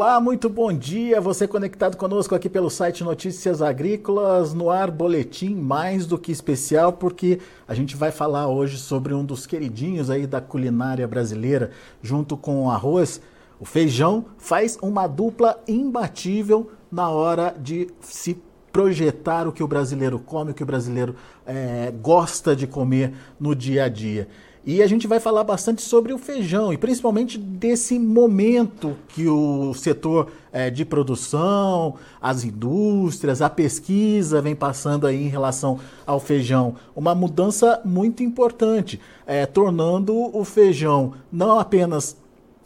Olá, 0.00 0.18
muito 0.18 0.48
bom 0.48 0.72
dia. 0.72 1.20
Você 1.20 1.46
conectado 1.46 1.94
conosco 1.94 2.34
aqui 2.34 2.48
pelo 2.48 2.70
site 2.70 3.04
Notícias 3.04 3.60
Agrícolas, 3.60 4.54
no 4.54 4.70
ar 4.70 4.90
boletim 4.90 5.54
mais 5.54 6.06
do 6.06 6.16
que 6.16 6.32
especial, 6.32 6.94
porque 6.94 7.38
a 7.68 7.74
gente 7.74 7.94
vai 7.96 8.10
falar 8.10 8.48
hoje 8.48 8.78
sobre 8.78 9.12
um 9.12 9.22
dos 9.22 9.46
queridinhos 9.46 10.08
aí 10.08 10.26
da 10.26 10.40
culinária 10.40 11.06
brasileira, 11.06 11.72
junto 12.02 12.34
com 12.34 12.64
o 12.64 12.70
arroz. 12.70 13.20
O 13.60 13.66
feijão 13.66 14.24
faz 14.38 14.78
uma 14.80 15.06
dupla 15.06 15.62
imbatível 15.68 16.70
na 16.90 17.10
hora 17.10 17.54
de 17.60 17.90
se 18.00 18.42
projetar 18.72 19.46
o 19.46 19.52
que 19.52 19.62
o 19.62 19.68
brasileiro 19.68 20.18
come, 20.18 20.52
o 20.52 20.54
que 20.54 20.62
o 20.62 20.66
brasileiro 20.66 21.14
é, 21.44 21.92
gosta 22.00 22.56
de 22.56 22.66
comer 22.66 23.12
no 23.38 23.54
dia 23.54 23.84
a 23.84 23.88
dia. 23.90 24.28
E 24.64 24.82
a 24.82 24.86
gente 24.86 25.06
vai 25.06 25.18
falar 25.18 25.42
bastante 25.42 25.80
sobre 25.80 26.12
o 26.12 26.18
feijão 26.18 26.70
e 26.70 26.76
principalmente 26.76 27.38
desse 27.38 27.98
momento 27.98 28.94
que 29.08 29.26
o 29.26 29.72
setor 29.72 30.30
é, 30.52 30.68
de 30.68 30.84
produção, 30.84 31.94
as 32.20 32.44
indústrias, 32.44 33.40
a 33.40 33.48
pesquisa 33.48 34.42
vem 34.42 34.54
passando 34.54 35.06
aí 35.06 35.24
em 35.24 35.28
relação 35.28 35.78
ao 36.06 36.20
feijão. 36.20 36.74
Uma 36.94 37.14
mudança 37.14 37.80
muito 37.86 38.22
importante, 38.22 39.00
é, 39.26 39.46
tornando 39.46 40.14
o 40.14 40.44
feijão 40.44 41.14
não 41.32 41.58
apenas 41.58 42.14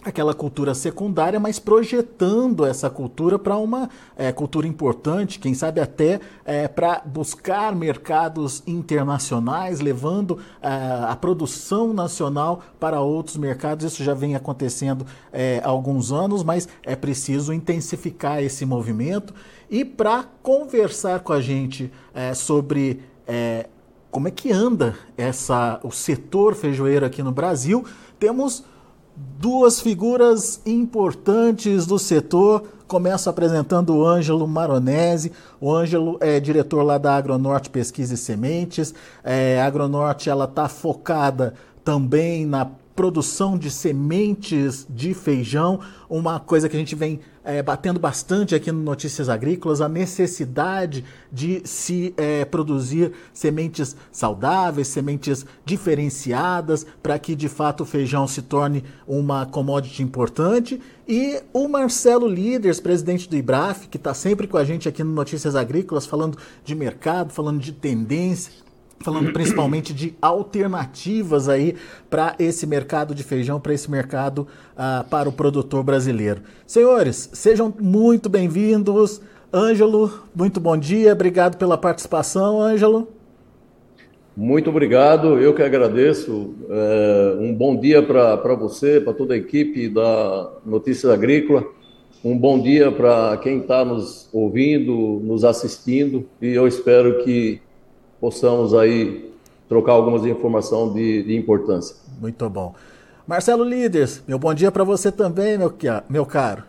aquela 0.04 0.34
cultura 0.34 0.74
secundária, 0.74 1.40
mas 1.40 1.58
projetando 1.58 2.64
essa 2.66 2.90
cultura 2.90 3.38
para 3.38 3.56
uma 3.56 3.88
é, 4.16 4.30
cultura 4.32 4.66
importante, 4.66 5.38
quem 5.38 5.54
sabe 5.54 5.80
até 5.80 6.20
é, 6.45 6.68
para 6.68 7.00
buscar 7.04 7.74
mercados 7.74 8.62
internacionais, 8.66 9.80
levando 9.80 10.38
é, 10.60 10.68
a 11.09 11.16
produção 11.16 11.95
nacional 11.95 12.62
para 12.78 13.00
outros 13.00 13.36
mercados. 13.36 13.84
Isso 13.86 14.04
já 14.04 14.12
vem 14.12 14.36
acontecendo 14.36 15.06
há 15.62 15.68
alguns 15.68 16.12
anos, 16.12 16.42
mas 16.42 16.68
é 16.82 16.95
preciso 16.95 17.52
intensificar 17.52 18.42
esse 18.42 18.66
movimento. 18.66 19.34
E 19.70 19.84
para 19.84 20.24
conversar 20.42 21.20
com 21.20 21.32
a 21.32 21.40
gente 21.40 21.90
sobre 22.34 23.01
como 24.10 24.29
é 24.29 24.30
que 24.30 24.52
anda 24.52 24.95
essa, 25.16 25.80
o 25.82 25.90
setor 25.90 26.54
feijoeiro 26.54 27.07
aqui 27.07 27.23
no 27.23 27.32
Brasil, 27.32 27.84
temos 28.18 28.64
duas 29.16 29.80
figuras 29.80 30.60
importantes 30.66 31.87
do 31.87 31.98
setor. 31.98 32.65
Começo 32.87 33.30
apresentando 33.30 33.95
o 33.95 34.07
Ângelo 34.07 34.46
Maronese. 34.46 35.32
O 35.60 35.73
Ângelo 35.73 36.18
é 36.20 36.38
diretor 36.38 36.82
lá 36.82 36.98
da 36.98 37.16
Agronorte 37.16 37.70
Pesquisa 37.70 38.15
e 38.15 38.16
Sementes. 38.16 38.95
É, 39.23 39.60
a 39.60 39.66
Agronorte 39.66 40.29
ela 40.29 40.45
está 40.45 40.68
focada 40.68 41.54
também 41.85 42.45
na 42.46 42.68
produção 42.95 43.59
de 43.59 43.70
sementes 43.70 44.87
de 44.88 45.14
feijão, 45.14 45.80
uma 46.09 46.38
coisa 46.38 46.68
que 46.68 46.76
a 46.76 46.78
gente 46.78 46.95
vem 46.95 47.20
é, 47.45 47.62
batendo 47.62 48.01
bastante 48.01 48.54
aqui 48.54 48.73
no 48.73 48.82
Notícias 48.82 49.28
Agrícolas, 49.28 49.80
a 49.80 49.88
necessidade 49.88 51.04
de 51.30 51.60
se 51.64 52.14
é, 52.16 52.45
produzir 52.45 53.12
sementes 53.34 53.95
saudáveis, 54.10 54.88
sementes 54.88 55.45
diferenciadas, 55.64 56.86
para 57.02 57.18
que 57.18 57.34
de 57.34 57.48
fato 57.48 57.82
o 57.82 57.86
feijão 57.86 58.26
se 58.26 58.40
torne 58.40 58.82
uma 59.06 59.45
commodity 59.45 60.02
importante. 60.02 60.80
E 61.06 61.42
o 61.52 61.68
Marcelo 61.68 62.26
Líderes, 62.26 62.80
presidente 62.80 63.29
do 63.29 63.36
IBRAF, 63.36 63.88
que 63.88 63.98
está 63.98 64.14
sempre 64.14 64.47
com 64.47 64.56
a 64.56 64.64
gente 64.64 64.88
aqui 64.88 65.04
no 65.04 65.12
Notícias 65.12 65.54
Agrícolas, 65.54 66.06
falando 66.06 66.38
de 66.64 66.75
mercado, 66.75 67.31
falando 67.31 67.60
de 67.60 67.72
tendência, 67.72 68.63
falando 69.00 69.32
principalmente 69.32 69.92
de 69.92 70.14
alternativas 70.20 71.48
aí 71.48 71.75
para 72.09 72.34
esse 72.38 72.66
mercado 72.66 73.14
de 73.14 73.22
feijão, 73.22 73.60
para 73.60 73.75
esse 73.75 73.91
mercado 73.91 74.47
uh, 74.72 75.09
para 75.09 75.28
o 75.28 75.32
produtor 75.32 75.82
brasileiro. 75.82 76.42
Senhores, 76.66 77.31
sejam 77.32 77.72
muito 77.81 78.28
bem-vindos. 78.28 79.20
Ângelo, 79.53 80.10
muito 80.34 80.58
bom 80.58 80.76
dia, 80.76 81.12
obrigado 81.12 81.56
pela 81.56 81.78
participação, 81.78 82.60
Ângelo. 82.60 83.08
Muito 84.36 84.69
obrigado, 84.69 85.38
eu 85.38 85.54
que 85.54 85.62
agradeço. 85.62 86.54
É, 86.69 87.36
um 87.38 87.54
bom 87.54 87.78
dia 87.78 88.02
para 88.02 88.54
você, 88.56 89.00
para 89.00 89.12
toda 89.12 89.34
a 89.34 89.36
equipe 89.36 89.88
da 89.88 90.50
Notícias 90.66 91.12
Agrícola. 91.12 91.64
Um 92.24 92.36
bom 92.36 92.58
dia 92.58 92.90
para 92.90 93.36
quem 93.36 93.58
está 93.58 93.84
nos 93.84 94.28
ouvindo, 94.32 95.20
nos 95.22 95.44
assistindo, 95.44 96.26
e 96.42 96.48
eu 96.48 96.66
espero 96.66 97.22
que 97.22 97.60
possamos 98.24 98.72
aí 98.72 99.30
trocar 99.68 99.92
algumas 99.92 100.24
informações 100.24 100.94
de, 100.94 101.24
de 101.24 101.36
importância. 101.36 101.94
Muito 102.18 102.48
bom. 102.48 102.74
Marcelo 103.26 103.62
Líderes, 103.62 104.22
meu 104.26 104.38
bom 104.38 104.54
dia 104.54 104.72
para 104.72 104.82
você 104.82 105.12
também, 105.12 105.58
meu, 105.58 105.70
meu 106.08 106.24
caro. 106.24 106.64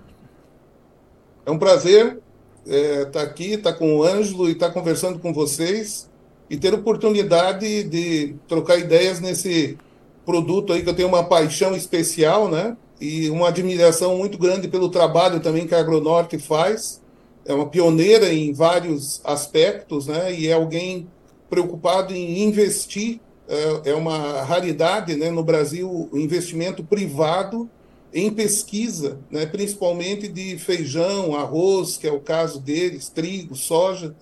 É 1.45 1.51
um 1.51 1.57
prazer 1.57 2.19
estar 2.65 2.75
é, 2.75 3.05
tá 3.05 3.21
aqui, 3.21 3.53
estar 3.53 3.71
tá 3.71 3.79
com 3.79 3.95
o 3.95 4.03
Ângelo 4.03 4.49
e 4.49 4.51
estar 4.51 4.67
tá 4.67 4.73
conversando 4.73 5.17
com 5.17 5.31
vocês 5.31 6.09
e 6.49 6.57
ter 6.57 6.73
oportunidade 6.73 7.85
de 7.85 8.35
trocar 8.49 8.77
ideias 8.77 9.21
nesse 9.21 9.77
produto 10.25 10.73
aí 10.73 10.83
que 10.83 10.89
eu 10.89 10.95
tenho 10.95 11.07
uma 11.07 11.23
paixão 11.23 11.73
especial, 11.73 12.49
né? 12.49 12.75
E 12.99 13.29
uma 13.29 13.47
admiração 13.47 14.17
muito 14.17 14.37
grande 14.37 14.67
pelo 14.67 14.89
trabalho 14.89 15.39
também 15.39 15.65
que 15.65 15.73
a 15.73 15.79
Agronorte 15.79 16.37
faz. 16.37 17.01
É 17.45 17.53
uma 17.53 17.67
pioneira 17.67 18.33
em 18.33 18.51
vários 18.51 19.21
aspectos, 19.23 20.07
né? 20.07 20.33
E 20.33 20.49
é 20.49 20.53
alguém 20.53 21.07
preocupado 21.49 22.13
em 22.13 22.43
investir, 22.43 23.19
é, 23.47 23.91
é 23.91 23.95
uma 23.95 24.41
raridade 24.41 25.15
né, 25.15 25.29
no 25.29 25.43
Brasil 25.43 26.09
o 26.11 26.17
investimento 26.17 26.83
privado 26.83 27.69
em 28.13 28.31
pesquisa, 28.31 29.19
né, 29.29 29.45
principalmente 29.45 30.27
de 30.27 30.57
feijão, 30.57 31.35
arroz, 31.35 31.97
que 31.97 32.07
é 32.07 32.11
o 32.11 32.19
caso 32.19 32.59
deles, 32.59 33.09
trigo, 33.09 33.55
soja, 33.55 34.15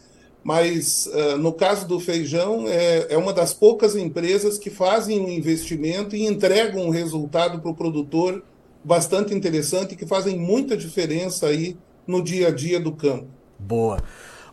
mas 0.44 1.08
uh, 1.08 1.38
no 1.38 1.54
caso 1.54 1.88
do 1.88 2.00
feijão, 2.00 2.68
é, 2.68 3.14
é, 3.14 3.18
uma 3.18 3.32
das 3.32 3.54
poucas 3.54 3.96
empresas 3.96 4.58
que 4.58 4.70
fazem 4.70 5.22
um 5.22 5.30
investimento 5.30 6.16
e 6.16 6.26
entregam 6.26 6.86
um 6.86 6.90
resultado 6.90 7.60
para 7.60 7.72
o 7.72 7.76
produtor 7.76 8.44
bastante 8.84 9.34
interessante, 9.34 9.96
que 9.96 10.06
fazem 10.06 10.38
muita 10.38 10.76
diferença 10.76 11.48
aí 11.48 11.78
no 12.06 12.22
dia 12.22 12.50
a 12.50 12.52
dia 12.52 12.80
do 12.80 12.92
campo. 12.92 13.28
Boa. 13.58 14.04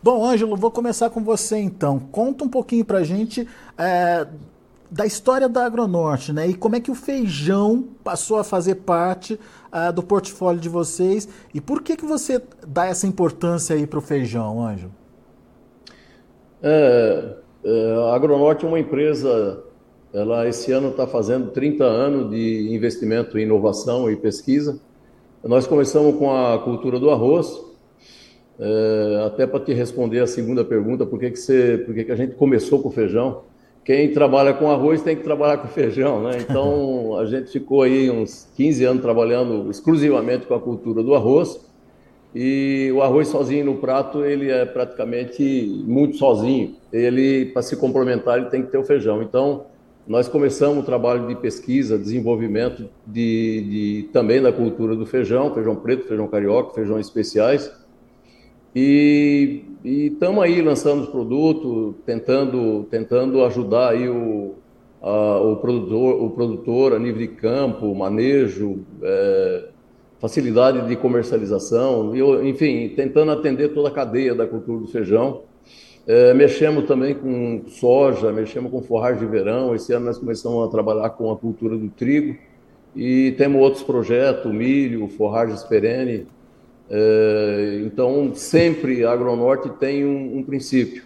Bom, 0.03 0.25
Ângelo, 0.25 0.57
vou 0.57 0.71
começar 0.71 1.11
com 1.11 1.23
você 1.23 1.57
então. 1.57 1.99
Conta 1.99 2.43
um 2.43 2.49
pouquinho 2.49 2.83
para 2.83 2.99
a 2.99 3.03
gente 3.03 3.47
é, 3.77 4.25
da 4.89 5.05
história 5.05 5.47
da 5.47 5.63
Agronorte, 5.63 6.33
né? 6.33 6.47
E 6.47 6.55
como 6.55 6.75
é 6.75 6.79
que 6.79 6.89
o 6.89 6.95
feijão 6.95 7.85
passou 8.03 8.39
a 8.39 8.43
fazer 8.43 8.75
parte 8.75 9.35
uh, 9.71 9.93
do 9.93 10.01
portfólio 10.01 10.59
de 10.59 10.67
vocês 10.67 11.29
e 11.53 11.61
por 11.61 11.83
que 11.83 11.95
que 11.95 12.05
você 12.05 12.41
dá 12.67 12.87
essa 12.87 13.05
importância 13.05 13.75
aí 13.75 13.85
para 13.85 13.99
o 13.99 14.01
feijão, 14.01 14.65
Ângelo? 14.65 14.91
É, 16.63 17.35
é, 17.63 17.95
a 18.11 18.15
Agronorte 18.15 18.65
é 18.65 18.67
uma 18.67 18.79
empresa, 18.79 19.63
ela 20.11 20.47
esse 20.47 20.71
ano 20.71 20.89
está 20.89 21.05
fazendo 21.05 21.51
30 21.51 21.83
anos 21.83 22.31
de 22.31 22.73
investimento 22.75 23.37
em 23.37 23.43
inovação 23.43 24.09
e 24.09 24.15
pesquisa. 24.15 24.79
Nós 25.43 25.67
começamos 25.67 26.17
com 26.17 26.35
a 26.35 26.59
cultura 26.59 26.99
do 26.99 27.09
arroz, 27.09 27.70
é, 28.63 29.23
até 29.25 29.47
para 29.47 29.59
te 29.59 29.73
responder 29.73 30.19
a 30.19 30.27
segunda 30.27 30.63
pergunta, 30.63 31.03
por 31.03 31.19
que, 31.19 31.31
que, 31.31 31.39
você, 31.39 31.81
por 31.83 31.95
que, 31.95 32.03
que 32.03 32.11
a 32.11 32.15
gente 32.15 32.35
começou 32.35 32.79
com 32.79 32.91
feijão? 32.91 33.41
Quem 33.83 34.13
trabalha 34.13 34.53
com 34.53 34.69
arroz 34.69 35.01
tem 35.01 35.15
que 35.15 35.23
trabalhar 35.23 35.57
com 35.57 35.67
feijão, 35.67 36.21
né? 36.21 36.37
Então 36.39 37.17
a 37.19 37.25
gente 37.25 37.51
ficou 37.51 37.81
aí 37.81 38.11
uns 38.11 38.47
15 38.55 38.85
anos 38.85 39.01
trabalhando 39.01 39.71
exclusivamente 39.71 40.45
com 40.45 40.53
a 40.53 40.59
cultura 40.59 41.01
do 41.01 41.15
arroz. 41.15 41.59
E 42.35 42.91
o 42.93 43.01
arroz 43.01 43.29
sozinho 43.29 43.65
no 43.65 43.75
prato, 43.77 44.23
ele 44.23 44.51
é 44.51 44.63
praticamente 44.63 45.83
muito 45.85 46.17
sozinho. 46.17 46.75
Ele, 46.93 47.47
para 47.47 47.63
se 47.63 47.75
complementar, 47.75 48.37
ele 48.37 48.49
tem 48.49 48.61
que 48.61 48.71
ter 48.71 48.77
o 48.77 48.83
feijão. 48.83 49.23
Então, 49.23 49.65
nós 50.07 50.27
começamos 50.29 50.83
o 50.83 50.85
trabalho 50.85 51.27
de 51.27 51.35
pesquisa, 51.35 51.97
desenvolvimento 51.97 52.87
de, 53.05 53.61
de 54.03 54.09
também 54.13 54.41
da 54.41 54.53
cultura 54.53 54.95
do 54.95 55.05
feijão, 55.05 55.53
feijão 55.53 55.75
preto, 55.75 56.07
feijão 56.07 56.27
carioca, 56.27 56.73
feijão 56.73 56.99
especiais. 56.99 57.80
E 58.73 59.65
estamos 59.83 60.43
aí 60.43 60.61
lançando 60.61 61.03
os 61.03 61.09
produtos, 61.09 61.95
tentando, 62.05 62.87
tentando 62.89 63.43
ajudar 63.43 63.89
aí 63.89 64.07
o, 64.07 64.55
a, 65.01 65.41
o, 65.41 65.57
produtor, 65.57 66.23
o 66.23 66.29
produtor 66.29 66.93
a 66.93 66.99
nível 66.99 67.19
de 67.19 67.27
campo, 67.27 67.93
manejo, 67.93 68.79
é, 69.01 69.65
facilidade 70.19 70.87
de 70.87 70.95
comercialização, 70.95 72.15
e, 72.15 72.49
enfim, 72.49 72.93
tentando 72.95 73.31
atender 73.31 73.73
toda 73.73 73.89
a 73.89 73.91
cadeia 73.91 74.33
da 74.33 74.47
cultura 74.47 74.79
do 74.79 74.87
feijão. 74.87 75.41
É, 76.07 76.33
mexemos 76.33 76.85
também 76.85 77.13
com 77.13 77.63
soja, 77.67 78.31
mexemos 78.31 78.71
com 78.71 78.81
forragem 78.81 79.19
de 79.19 79.25
verão. 79.25 79.75
Esse 79.75 79.93
ano 79.93 80.05
nós 80.05 80.17
começamos 80.17 80.67
a 80.67 80.71
trabalhar 80.71 81.09
com 81.11 81.31
a 81.31 81.37
cultura 81.37 81.77
do 81.77 81.89
trigo 81.89 82.37
e 82.95 83.33
temos 83.37 83.61
outros 83.61 83.83
projetos, 83.83 84.51
milho, 84.51 85.07
forragens 85.09 85.63
perene, 85.63 86.25
então, 87.85 88.31
sempre 88.33 89.05
a 89.05 89.11
Agronorte 89.11 89.69
tem 89.79 90.05
um, 90.05 90.39
um 90.39 90.43
princípio. 90.43 91.03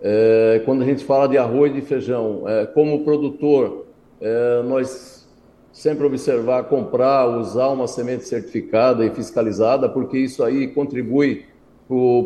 É, 0.00 0.62
quando 0.64 0.82
a 0.82 0.84
gente 0.84 1.04
fala 1.04 1.26
de 1.26 1.36
arroz 1.36 1.74
e 1.76 1.80
feijão, 1.80 2.48
é, 2.48 2.66
como 2.66 3.02
produtor, 3.02 3.86
nós 4.64 5.28
sempre 5.76 6.06
observar, 6.06 6.64
comprar, 6.64 7.28
usar 7.28 7.68
uma 7.68 7.86
semente 7.86 8.26
certificada 8.26 9.04
e 9.04 9.10
fiscalizada, 9.10 9.90
porque 9.90 10.16
isso 10.16 10.42
aí 10.42 10.68
contribui 10.68 11.44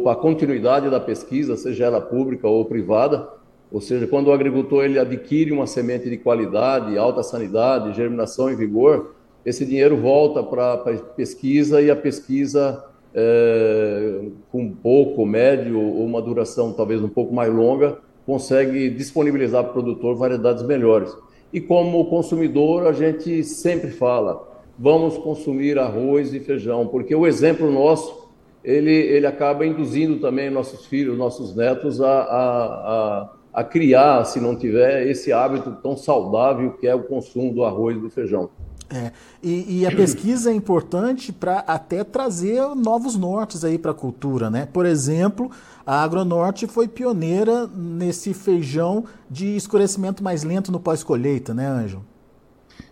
para 0.05 0.13
a 0.13 0.17
continuidade 0.17 0.89
da 0.89 1.01
pesquisa, 1.01 1.57
seja 1.57 1.87
ela 1.87 2.01
pública 2.01 2.47
ou 2.47 2.65
privada. 2.65 3.29
Ou 3.73 3.81
seja, 3.81 4.07
quando 4.07 4.29
o 4.29 4.33
agricultor 4.33 4.85
ele 4.85 4.99
adquire 4.99 5.51
uma 5.51 5.67
semente 5.67 6.09
de 6.09 6.17
qualidade, 6.17 6.97
alta 6.97 7.25
sanidade, 7.25 7.97
germinação 7.97 8.51
e 8.51 8.55
vigor, 8.55 9.15
esse 9.45 9.65
dinheiro 9.65 9.97
volta 9.97 10.43
para 10.43 10.75
a 10.75 10.79
pesquisa 11.17 11.81
e 11.81 11.91
a 11.91 11.97
pesquisa 11.97 12.85
é, 13.15 14.23
com 14.51 14.71
pouco, 14.71 15.27
médio 15.27 15.81
ou 15.81 16.05
uma 16.05 16.23
duração 16.23 16.73
talvez 16.73 17.03
um 17.03 17.09
pouco 17.09 17.35
mais 17.35 17.53
longa, 17.53 17.99
consegue 18.25 18.91
disponibilizar 18.91 19.63
para 19.65 19.71
o 19.71 19.75
produtor 19.75 20.17
variedades 20.17 20.63
melhores. 20.63 21.17
E 21.53 21.61
como 21.61 22.05
consumidor, 22.07 22.87
a 22.87 22.93
gente 22.93 23.43
sempre 23.43 23.91
fala, 23.91 24.49
vamos 24.79 25.19
consumir 25.19 25.79
arroz 25.79 26.33
e 26.33 26.41
feijão, 26.41 26.87
porque 26.87 27.15
o 27.15 27.27
exemplo 27.27 27.71
nosso, 27.71 28.31
ele, 28.63 28.93
ele 28.93 29.27
acaba 29.27 29.67
induzindo 29.67 30.21
também 30.21 30.49
nossos 30.49 30.87
filhos, 30.87 31.19
nossos 31.19 31.57
netos 31.57 32.01
a, 32.01 32.07
a, 32.07 32.65
a, 32.65 33.31
a 33.55 33.65
criar, 33.65 34.25
se 34.25 34.41
não 34.41 34.55
tiver, 34.55 35.09
esse 35.09 35.33
hábito 35.33 35.77
tão 35.83 35.97
saudável 35.97 36.73
que 36.75 36.87
é 36.87 36.95
o 36.95 37.03
consumo 37.03 37.53
do 37.53 37.65
arroz 37.65 37.97
e 37.97 38.01
do 38.01 38.11
feijão. 38.11 38.51
É, 38.93 39.13
e, 39.41 39.83
e, 39.83 39.87
a 39.87 39.91
pesquisa 39.95 40.51
é 40.51 40.55
importante 40.55 41.33
para 41.33 41.61
até 41.61 42.03
trazer 42.03 42.61
novos 42.75 43.17
nortes 43.17 43.65
aí 43.65 43.79
para 43.79 43.93
a 43.93 43.95
cultura, 43.95 44.51
né? 44.51 44.67
Por 44.73 44.85
exemplo, 44.85 45.49
a 45.87 46.03
Agronorte 46.03 46.67
foi 46.67 46.89
pioneira 46.89 47.69
nesse 47.69 48.35
feijão 48.35 49.05
de 49.31 49.55
escurecimento 49.55 50.25
mais 50.25 50.43
lento 50.43 50.73
no 50.73 50.81
pós-colheita, 50.81 51.55
né, 51.55 51.69
Ângelo? 51.69 52.05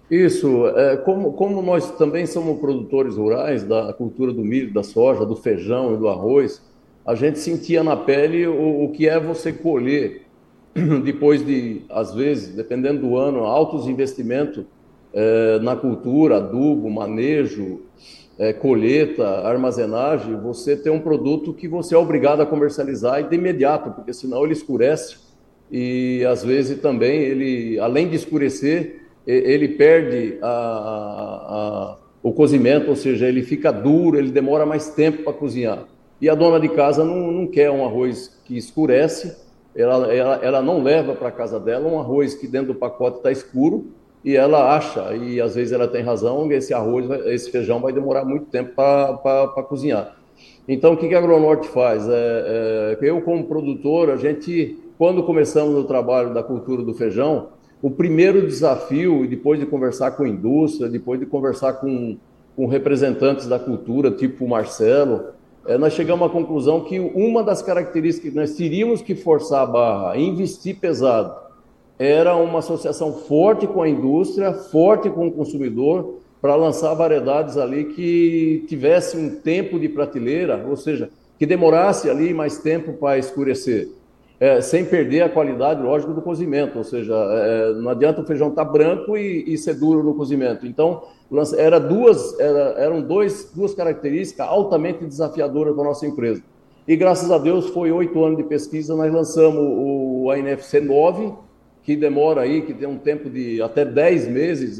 Isso, 0.09 0.69
é, 0.69 0.97
como, 0.99 1.33
como 1.33 1.61
nós 1.61 1.91
também 1.97 2.27
somos 2.27 2.61
produtores 2.61 3.17
rurais 3.17 3.65
da 3.65 3.93
cultura 3.93 4.33
do 4.33 4.45
milho, 4.45 4.73
da 4.73 4.85
soja, 4.85 5.27
do 5.27 5.35
feijão 5.35 5.95
e 5.95 5.97
do 5.99 6.09
arroz, 6.09 6.63
a 7.05 7.17
gente 7.17 7.41
sentia 7.41 7.83
na 7.83 7.97
pele 7.97 8.47
o, 8.47 8.85
o 8.85 8.93
que 8.93 9.09
é 9.09 9.19
você 9.19 9.53
colher 9.53 10.23
depois 11.05 11.45
de, 11.45 11.83
às 11.91 12.15
vezes, 12.15 12.55
dependendo 12.55 13.01
do 13.01 13.17
ano, 13.17 13.41
altos 13.41 13.89
investimentos 13.89 14.65
é, 15.13 15.59
na 15.61 15.77
cultura, 15.77 16.37
adubo, 16.37 16.91
manejo, 16.91 17.83
é, 18.39 18.53
colheita, 18.53 19.27
armazenagem, 19.27 20.37
você 20.37 20.77
tem 20.77 20.93
um 20.93 21.01
produto 21.01 21.53
que 21.53 21.67
você 21.67 21.95
é 21.95 21.99
obrigado 21.99 22.41
a 22.41 22.47
comercializar 22.47 23.29
de 23.29 23.35
imediato, 23.35 23.91
porque 23.91 24.13
senão 24.13 24.45
ele 24.45 24.53
escurece 24.53 25.17
e 25.71 26.25
às 26.25 26.45
vezes 26.45 26.81
também 26.81 27.21
ele, 27.21 27.79
além 27.79 28.09
de 28.09 28.17
escurecer, 28.17 29.03
ele 29.27 29.69
perde 29.69 30.39
a, 30.41 30.49
a, 30.49 31.91
a, 31.91 31.97
o 32.23 32.33
cozimento, 32.33 32.89
ou 32.89 32.97
seja, 32.97 33.27
ele 33.27 33.43
fica 33.43 33.71
duro, 33.71 34.17
ele 34.17 34.31
demora 34.31 34.65
mais 34.65 34.89
tempo 34.95 35.23
para 35.25 35.35
cozinhar. 35.35 35.85
E 36.21 36.31
a 36.31 36.35
dona 36.35 36.59
de 36.59 36.69
casa 36.71 37.05
não, 37.05 37.31
não 37.31 37.47
quer 37.47 37.71
um 37.71 37.85
arroz 37.85 38.41
que 38.45 38.57
escurece, 38.57 39.37
ela, 39.77 40.13
ela, 40.13 40.37
ela 40.43 40.63
não 40.63 40.83
leva 40.83 41.15
para 41.15 41.31
casa 41.31 41.61
dela 41.61 41.87
um 41.87 42.01
arroz 42.01 42.35
que 42.35 42.49
dentro 42.49 42.73
do 42.73 42.79
pacote 42.79 43.19
está 43.19 43.31
escuro, 43.31 43.93
e 44.29 44.37
ela 44.37 44.77
acha, 44.77 45.17
e 45.17 45.41
às 45.41 45.55
vezes 45.55 45.73
ela 45.73 45.89
tem 45.89 46.03
razão, 46.03 46.53
esse 46.53 46.75
arroz, 46.75 47.09
esse 47.29 47.51
feijão 47.51 47.81
vai 47.81 47.95
demorar 47.95 48.27
muito 48.27 48.45
tempo 48.45 48.73
para 48.75 49.63
cozinhar. 49.63 50.19
Então, 50.69 50.93
o 50.93 50.99
que, 50.99 51.09
que 51.09 51.15
a 51.15 51.19
Agronorte 51.19 51.67
faz? 51.69 52.07
É, 52.07 52.13
é, 52.13 52.99
eu, 53.01 53.23
como 53.23 53.45
produtor, 53.45 54.11
a 54.11 54.19
gente, 54.19 54.77
quando 54.99 55.23
começamos 55.23 55.75
o 55.77 55.85
trabalho 55.85 56.35
da 56.35 56.43
cultura 56.43 56.83
do 56.83 56.93
feijão, 56.93 57.49
o 57.81 57.91
primeiro 57.91 58.47
desafio, 58.47 59.27
depois 59.27 59.59
de 59.59 59.65
conversar 59.65 60.11
com 60.11 60.25
a 60.25 60.29
indústria, 60.29 60.91
depois 60.91 61.19
de 61.19 61.25
conversar 61.25 61.73
com, 61.81 62.19
com 62.55 62.67
representantes 62.67 63.47
da 63.47 63.59
cultura, 63.59 64.11
tipo 64.11 64.45
o 64.45 64.49
Marcelo, 64.51 65.29
é, 65.67 65.79
nós 65.79 65.95
chegamos 65.95 66.27
à 66.27 66.31
conclusão 66.31 66.83
que 66.83 67.01
uma 67.01 67.43
das 67.43 67.63
características 67.63 68.31
que 68.31 68.37
nós 68.37 68.55
teríamos 68.55 69.01
que 69.01 69.15
forçar 69.15 69.63
a 69.63 69.67
barra, 69.67 70.19
investir 70.19 70.77
pesado, 70.79 71.48
era 71.99 72.37
uma 72.37 72.61
associação 72.61 73.13
forte 73.13 73.67
com 73.67 73.83
a 73.83 73.89
indústria, 73.89 74.53
forte 74.53 75.11
com 75.11 75.27
o 75.27 75.33
consumidor, 75.33 76.19
para 76.41 76.55
lançar 76.55 76.95
variedades 76.95 77.57
ali 77.57 77.85
que 77.85 78.65
tivesse 78.69 79.17
um 79.17 79.41
tempo 79.41 79.79
de 79.79 79.89
prateleira, 79.89 80.65
ou 80.69 80.77
seja, 80.77 81.11
que 81.39 81.45
demorasse 81.45 82.09
ali 82.09 82.33
mais 82.33 82.59
tempo 82.59 82.93
para 82.93 83.19
escurecer, 83.19 83.89
é, 84.39 84.61
sem 84.61 84.85
perder 84.85 85.23
a 85.23 85.29
qualidade, 85.29 85.83
lógico, 85.83 86.13
do 86.13 86.23
cozimento, 86.23 86.79
ou 86.79 86.85
seja, 86.85 87.13
é, 87.15 87.73
não 87.75 87.91
adianta 87.91 88.21
o 88.21 88.25
feijão 88.25 88.51
estar 88.51 88.65
tá 88.65 88.71
branco 88.71 89.17
e, 89.17 89.53
e, 89.53 89.59
ser 89.59 89.75
duro 89.75 90.05
no 90.05 90.15
cozimento. 90.15 90.65
Então, 90.65 91.03
era 91.57 91.81
duas, 91.81 92.39
era, 92.39 92.75
eram 92.79 93.03
dois, 93.03 93.51
duas 93.53 93.75
características 93.75 94.47
altamente 94.47 95.05
desafiadoras 95.05 95.75
para 95.75 95.83
a 95.83 95.87
nossa 95.87 96.07
empresa. 96.07 96.43
E 96.87 96.97
graças 96.97 97.31
a 97.33 97.39
Deus, 97.39 97.69
foi 97.69 97.91
oito 97.91 98.25
anos 98.25 98.39
de 98.39 98.45
pesquisa, 98.45 98.95
nós 98.95 99.13
lançamos 99.13 99.61
o 99.61 100.31
ANFC 100.31 100.81
9, 100.81 101.33
que 101.89 101.97
demora 101.97 102.43
aí, 102.43 102.61
que 102.61 102.75
tem 102.75 102.87
um 102.87 102.99
tempo 102.99 103.31
de 103.31 103.63
até 103.63 103.83
10 103.83 104.29
meses, 104.29 104.77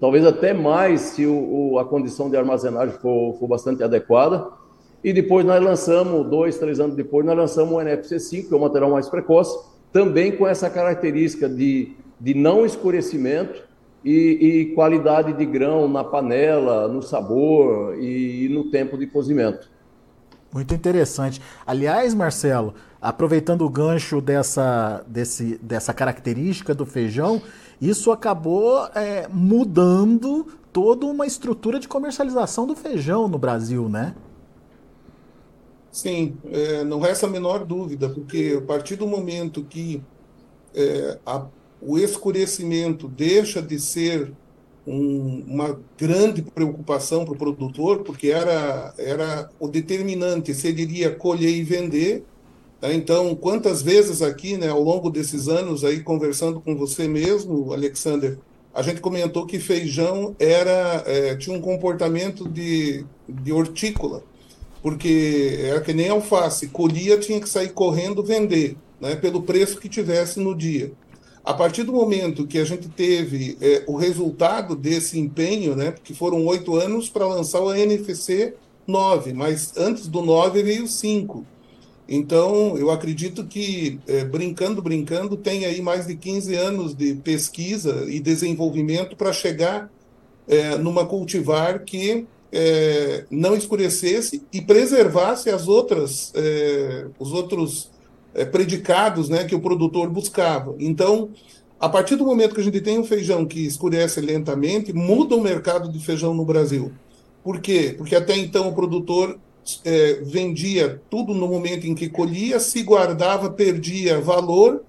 talvez 0.00 0.26
até 0.26 0.52
mais, 0.52 1.02
se 1.02 1.24
o, 1.24 1.70
o, 1.70 1.78
a 1.78 1.84
condição 1.84 2.28
de 2.28 2.36
armazenagem 2.36 2.96
for, 2.96 3.36
for 3.38 3.46
bastante 3.46 3.80
adequada. 3.80 4.44
E 5.04 5.12
depois 5.12 5.46
nós 5.46 5.62
lançamos, 5.62 6.28
dois, 6.28 6.58
três 6.58 6.80
anos 6.80 6.96
depois, 6.96 7.24
nós 7.24 7.36
lançamos 7.36 7.72
o 7.72 7.80
NFC 7.80 8.18
5, 8.18 8.48
que 8.48 8.54
é 8.54 8.56
o 8.56 8.60
material 8.60 8.90
mais 8.90 9.08
precoce, 9.08 9.56
também 9.92 10.32
com 10.32 10.48
essa 10.48 10.68
característica 10.68 11.48
de, 11.48 11.92
de 12.20 12.34
não 12.34 12.66
escurecimento 12.66 13.62
e, 14.04 14.12
e 14.12 14.74
qualidade 14.74 15.34
de 15.34 15.46
grão 15.46 15.86
na 15.86 16.02
panela, 16.02 16.88
no 16.88 17.02
sabor 17.02 17.94
e, 18.00 18.46
e 18.46 18.48
no 18.48 18.68
tempo 18.68 18.98
de 18.98 19.06
cozimento. 19.06 19.70
Muito 20.52 20.74
interessante. 20.74 21.40
Aliás, 21.66 22.14
Marcelo, 22.14 22.74
aproveitando 23.00 23.62
o 23.62 23.68
gancho 23.68 24.20
dessa, 24.20 25.04
desse, 25.06 25.58
dessa 25.58 25.92
característica 25.92 26.74
do 26.74 26.86
feijão, 26.86 27.42
isso 27.80 28.10
acabou 28.10 28.86
é, 28.94 29.28
mudando 29.28 30.46
toda 30.72 31.06
uma 31.06 31.26
estrutura 31.26 31.78
de 31.78 31.86
comercialização 31.86 32.66
do 32.66 32.74
feijão 32.74 33.28
no 33.28 33.38
Brasil, 33.38 33.88
né? 33.88 34.14
Sim, 35.90 36.36
é, 36.44 36.84
não 36.84 37.00
resta 37.00 37.26
a 37.26 37.30
menor 37.30 37.64
dúvida, 37.64 38.08
porque 38.08 38.56
a 38.58 38.64
partir 38.64 38.96
do 38.96 39.06
momento 39.06 39.64
que 39.64 40.02
é, 40.74 41.18
a, 41.26 41.46
o 41.80 41.98
escurecimento 41.98 43.08
deixa 43.08 43.60
de 43.60 43.78
ser 43.78 44.32
um, 44.88 45.44
uma 45.46 45.78
grande 45.98 46.40
preocupação 46.40 47.24
para 47.24 47.34
o 47.34 47.36
produtor, 47.36 48.02
porque 48.02 48.28
era, 48.28 48.94
era 48.96 49.50
o 49.60 49.68
determinante 49.68 50.54
se 50.54 50.68
ele 50.68 50.82
iria 50.82 51.14
colher 51.14 51.50
e 51.50 51.62
vender. 51.62 52.24
Tá? 52.80 52.92
Então, 52.92 53.34
quantas 53.34 53.82
vezes 53.82 54.22
aqui, 54.22 54.56
né, 54.56 54.68
ao 54.68 54.82
longo 54.82 55.10
desses 55.10 55.48
anos, 55.48 55.84
aí 55.84 56.00
conversando 56.00 56.60
com 56.60 56.74
você 56.74 57.06
mesmo, 57.06 57.72
Alexander, 57.72 58.38
a 58.74 58.82
gente 58.82 59.00
comentou 59.00 59.44
que 59.44 59.58
feijão 59.58 60.34
era 60.38 61.02
é, 61.06 61.36
tinha 61.36 61.56
um 61.56 61.60
comportamento 61.60 62.48
de, 62.48 63.04
de 63.28 63.52
hortícola, 63.52 64.22
porque 64.82 65.58
era 65.64 65.80
que 65.80 65.92
nem 65.92 66.08
alface, 66.08 66.68
colhia, 66.68 67.18
tinha 67.18 67.40
que 67.40 67.48
sair 67.48 67.70
correndo 67.70 68.22
vender, 68.22 68.76
né, 69.00 69.16
pelo 69.16 69.42
preço 69.42 69.78
que 69.78 69.88
tivesse 69.88 70.40
no 70.40 70.54
dia. 70.54 70.92
A 71.48 71.54
partir 71.54 71.82
do 71.82 71.94
momento 71.94 72.46
que 72.46 72.58
a 72.58 72.64
gente 72.64 72.90
teve 72.90 73.56
é, 73.58 73.82
o 73.86 73.96
resultado 73.96 74.76
desse 74.76 75.18
empenho, 75.18 75.74
né, 75.74 75.92
porque 75.92 76.12
foram 76.12 76.44
oito 76.44 76.76
anos 76.76 77.08
para 77.08 77.26
lançar 77.26 77.62
o 77.62 77.72
NFC 77.72 78.52
9, 78.86 79.32
mas 79.32 79.74
antes 79.74 80.08
do 80.08 80.20
9 80.20 80.62
veio 80.62 80.86
5. 80.86 81.46
Então, 82.06 82.76
eu 82.76 82.90
acredito 82.90 83.46
que, 83.46 83.98
é, 84.06 84.26
brincando, 84.26 84.82
brincando, 84.82 85.38
tem 85.38 85.64
aí 85.64 85.80
mais 85.80 86.06
de 86.06 86.16
15 86.16 86.54
anos 86.54 86.94
de 86.94 87.14
pesquisa 87.14 88.04
e 88.06 88.20
desenvolvimento 88.20 89.16
para 89.16 89.32
chegar 89.32 89.90
é, 90.46 90.76
numa 90.76 91.06
cultivar 91.06 91.82
que 91.82 92.26
é, 92.52 93.24
não 93.30 93.56
escurecesse 93.56 94.42
e 94.52 94.60
preservasse 94.60 95.48
as 95.48 95.66
outras, 95.66 96.30
é, 96.34 97.06
os 97.18 97.32
outros 97.32 97.88
é, 98.34 98.44
predicados 98.44 99.28
né, 99.28 99.44
que 99.44 99.54
o 99.54 99.60
produtor 99.60 100.08
buscava. 100.10 100.74
Então, 100.78 101.30
a 101.80 101.88
partir 101.88 102.16
do 102.16 102.24
momento 102.24 102.54
que 102.54 102.60
a 102.60 102.64
gente 102.64 102.80
tem 102.80 102.98
um 102.98 103.04
feijão 103.04 103.46
que 103.46 103.64
escurece 103.64 104.20
lentamente, 104.20 104.92
muda 104.92 105.36
o 105.36 105.40
mercado 105.40 105.90
de 105.90 105.98
feijão 105.98 106.34
no 106.34 106.44
Brasil. 106.44 106.92
Por 107.42 107.60
quê? 107.60 107.94
Porque 107.96 108.16
até 108.16 108.36
então 108.36 108.68
o 108.68 108.74
produtor 108.74 109.38
é, 109.84 110.14
vendia 110.22 111.00
tudo 111.08 111.34
no 111.34 111.46
momento 111.46 111.86
em 111.86 111.94
que 111.94 112.08
colhia, 112.08 112.58
se 112.58 112.82
guardava, 112.82 113.50
perdia 113.50 114.20
valor, 114.20 114.82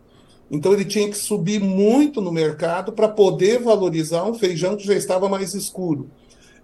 então 0.50 0.74
ele 0.74 0.86
tinha 0.86 1.08
que 1.08 1.18
subir 1.18 1.62
muito 1.62 2.22
no 2.22 2.32
mercado 2.32 2.92
para 2.92 3.08
poder 3.08 3.60
valorizar 3.60 4.24
um 4.24 4.34
feijão 4.34 4.76
que 4.76 4.88
já 4.88 4.96
estava 4.96 5.30
mais 5.30 5.54
escuro. 5.54 6.10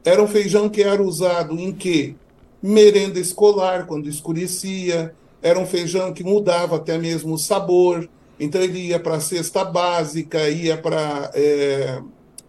Era 0.04 0.24
um 0.24 0.28
feijão 0.28 0.70
que 0.70 0.82
era 0.82 1.02
usado 1.02 1.60
em 1.60 1.72
quê? 1.72 2.16
Merenda 2.62 3.20
escolar, 3.20 3.86
quando 3.86 4.10
escurecia, 4.10 5.14
era 5.46 5.60
um 5.60 5.66
feijão 5.68 6.12
que 6.12 6.24
mudava 6.24 6.78
até 6.78 6.98
mesmo 6.98 7.36
o 7.36 7.38
sabor, 7.38 8.10
então 8.40 8.60
ele 8.60 8.88
ia 8.88 9.00
para 9.00 9.18
a 9.18 9.20
cesta 9.20 9.64
básica, 9.64 10.50
ia 10.50 10.76
para 10.76 11.30
é, 11.36 12.02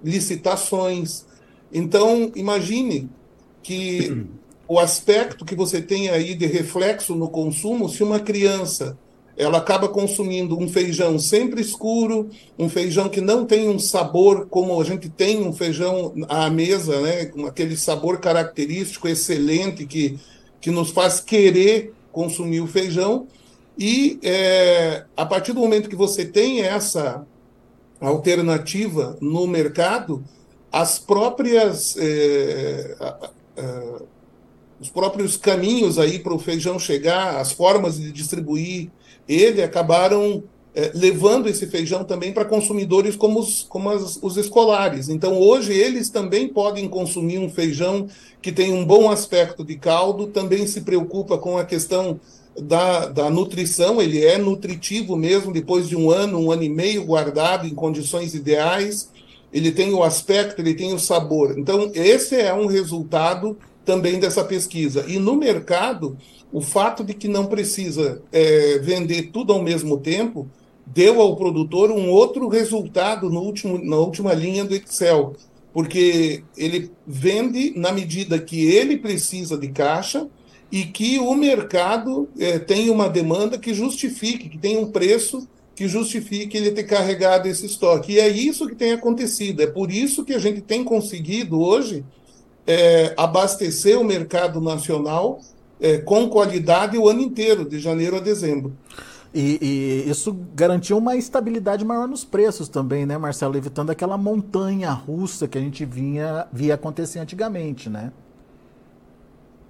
licitações. 0.02 1.26
Então, 1.70 2.32
imagine 2.34 3.10
que 3.62 4.24
o 4.66 4.78
aspecto 4.78 5.44
que 5.44 5.54
você 5.54 5.82
tem 5.82 6.08
aí 6.08 6.34
de 6.34 6.46
reflexo 6.46 7.14
no 7.14 7.28
consumo, 7.28 7.86
se 7.86 8.02
uma 8.02 8.18
criança 8.18 8.96
ela 9.36 9.58
acaba 9.58 9.90
consumindo 9.90 10.58
um 10.58 10.66
feijão 10.66 11.18
sempre 11.18 11.60
escuro, 11.60 12.30
um 12.58 12.70
feijão 12.70 13.10
que 13.10 13.20
não 13.20 13.44
tem 13.44 13.68
um 13.68 13.78
sabor 13.78 14.46
como 14.48 14.80
a 14.80 14.84
gente 14.84 15.10
tem 15.10 15.46
um 15.46 15.52
feijão 15.52 16.14
à 16.30 16.48
mesa, 16.48 16.98
né, 17.02 17.26
com 17.26 17.44
aquele 17.44 17.76
sabor 17.76 18.20
característico 18.20 19.06
excelente 19.06 19.84
que, 19.84 20.18
que 20.58 20.70
nos 20.70 20.88
faz 20.88 21.20
querer 21.20 21.92
consumir 22.16 22.62
o 22.62 22.66
feijão. 22.66 23.26
E 23.78 24.18
é, 24.22 25.04
a 25.14 25.26
partir 25.26 25.52
do 25.52 25.60
momento 25.60 25.90
que 25.90 25.94
você 25.94 26.24
tem 26.24 26.62
essa 26.62 27.26
alternativa 28.00 29.18
no 29.20 29.46
mercado, 29.46 30.24
as 30.72 30.98
próprias 30.98 31.94
é, 31.98 32.96
os 34.80 34.88
próprios 34.88 35.36
caminhos 35.36 35.98
aí 35.98 36.18
para 36.18 36.32
o 36.32 36.38
feijão 36.38 36.78
chegar, 36.78 37.36
as 37.36 37.52
formas 37.52 37.96
de 37.98 38.10
distribuir 38.10 38.90
ele, 39.28 39.62
acabaram 39.62 40.42
é, 40.76 40.90
levando 40.94 41.48
esse 41.48 41.66
feijão 41.66 42.04
também 42.04 42.32
para 42.32 42.44
consumidores 42.44 43.16
como, 43.16 43.40
os, 43.40 43.64
como 43.66 43.88
as, 43.88 44.18
os 44.20 44.36
escolares. 44.36 45.08
Então, 45.08 45.40
hoje, 45.40 45.72
eles 45.72 46.10
também 46.10 46.46
podem 46.46 46.86
consumir 46.86 47.38
um 47.38 47.48
feijão 47.48 48.06
que 48.42 48.52
tem 48.52 48.70
um 48.74 48.84
bom 48.84 49.10
aspecto 49.10 49.64
de 49.64 49.76
caldo, 49.76 50.26
também 50.26 50.66
se 50.66 50.82
preocupa 50.82 51.38
com 51.38 51.56
a 51.56 51.64
questão 51.64 52.20
da, 52.60 53.06
da 53.06 53.30
nutrição, 53.30 54.02
ele 54.02 54.22
é 54.22 54.36
nutritivo 54.36 55.16
mesmo, 55.16 55.50
depois 55.50 55.88
de 55.88 55.96
um 55.96 56.10
ano, 56.10 56.38
um 56.38 56.52
ano 56.52 56.62
e 56.62 56.68
meio 56.68 57.06
guardado 57.06 57.66
em 57.66 57.74
condições 57.74 58.34
ideais, 58.34 59.10
ele 59.50 59.72
tem 59.72 59.94
o 59.94 60.02
aspecto, 60.02 60.60
ele 60.60 60.74
tem 60.74 60.92
o 60.92 60.98
sabor. 60.98 61.58
Então, 61.58 61.90
esse 61.94 62.34
é 62.36 62.52
um 62.52 62.66
resultado 62.66 63.56
também 63.82 64.20
dessa 64.20 64.44
pesquisa. 64.44 65.06
E 65.08 65.18
no 65.18 65.36
mercado, 65.36 66.18
o 66.52 66.60
fato 66.60 67.02
de 67.02 67.14
que 67.14 67.28
não 67.28 67.46
precisa 67.46 68.20
é, 68.30 68.78
vender 68.78 69.30
tudo 69.32 69.54
ao 69.54 69.62
mesmo 69.62 69.96
tempo 69.96 70.46
deu 70.86 71.20
ao 71.20 71.36
produtor 71.36 71.90
um 71.90 72.08
outro 72.08 72.48
resultado 72.48 73.28
no 73.28 73.40
último, 73.40 73.78
na 73.82 73.96
última 73.96 74.32
linha 74.32 74.64
do 74.64 74.74
Excel, 74.74 75.34
porque 75.72 76.44
ele 76.56 76.90
vende 77.06 77.72
na 77.76 77.92
medida 77.92 78.38
que 78.38 78.64
ele 78.64 78.96
precisa 78.96 79.58
de 79.58 79.68
caixa 79.68 80.28
e 80.70 80.84
que 80.84 81.18
o 81.18 81.34
mercado 81.34 82.28
é, 82.38 82.58
tem 82.58 82.88
uma 82.88 83.08
demanda 83.08 83.58
que 83.58 83.74
justifique, 83.74 84.48
que 84.48 84.58
tem 84.58 84.78
um 84.78 84.90
preço 84.90 85.46
que 85.74 85.86
justifique 85.86 86.56
ele 86.56 86.70
ter 86.70 86.84
carregado 86.84 87.46
esse 87.46 87.66
estoque. 87.66 88.12
E 88.12 88.20
é 88.20 88.28
isso 88.28 88.66
que 88.66 88.74
tem 88.74 88.92
acontecido, 88.92 89.62
é 89.62 89.66
por 89.66 89.90
isso 89.90 90.24
que 90.24 90.32
a 90.32 90.38
gente 90.38 90.62
tem 90.62 90.82
conseguido 90.82 91.60
hoje 91.60 92.04
é, 92.66 93.12
abastecer 93.16 94.00
o 94.00 94.04
mercado 94.04 94.60
nacional 94.60 95.40
é, 95.78 95.98
com 95.98 96.28
qualidade 96.28 96.96
o 96.96 97.08
ano 97.08 97.20
inteiro, 97.20 97.68
de 97.68 97.78
janeiro 97.78 98.16
a 98.16 98.20
dezembro. 98.20 98.72
E, 99.36 99.58
e, 99.60 100.10
isso 100.10 100.34
garantiu 100.54 100.96
uma 100.96 101.14
estabilidade 101.14 101.84
maior 101.84 102.08
nos 102.08 102.24
preços 102.24 102.70
também, 102.70 103.04
né, 103.04 103.18
Marcelo? 103.18 103.54
Evitando 103.54 103.90
aquela 103.90 104.16
montanha 104.16 104.90
russa 104.90 105.46
que 105.46 105.58
a 105.58 105.60
gente 105.60 105.84
vinha, 105.84 106.46
via 106.50 106.72
acontecer 106.72 107.18
antigamente, 107.18 107.90
né? 107.90 108.14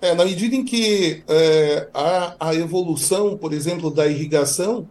É, 0.01 0.15
na 0.15 0.25
medida 0.25 0.55
em 0.55 0.65
que 0.65 1.25
é, 1.27 1.89
a, 1.93 2.37
a 2.51 2.55
evolução, 2.55 3.37
por 3.37 3.53
exemplo, 3.53 3.91
da 3.91 4.07
irrigação, 4.07 4.89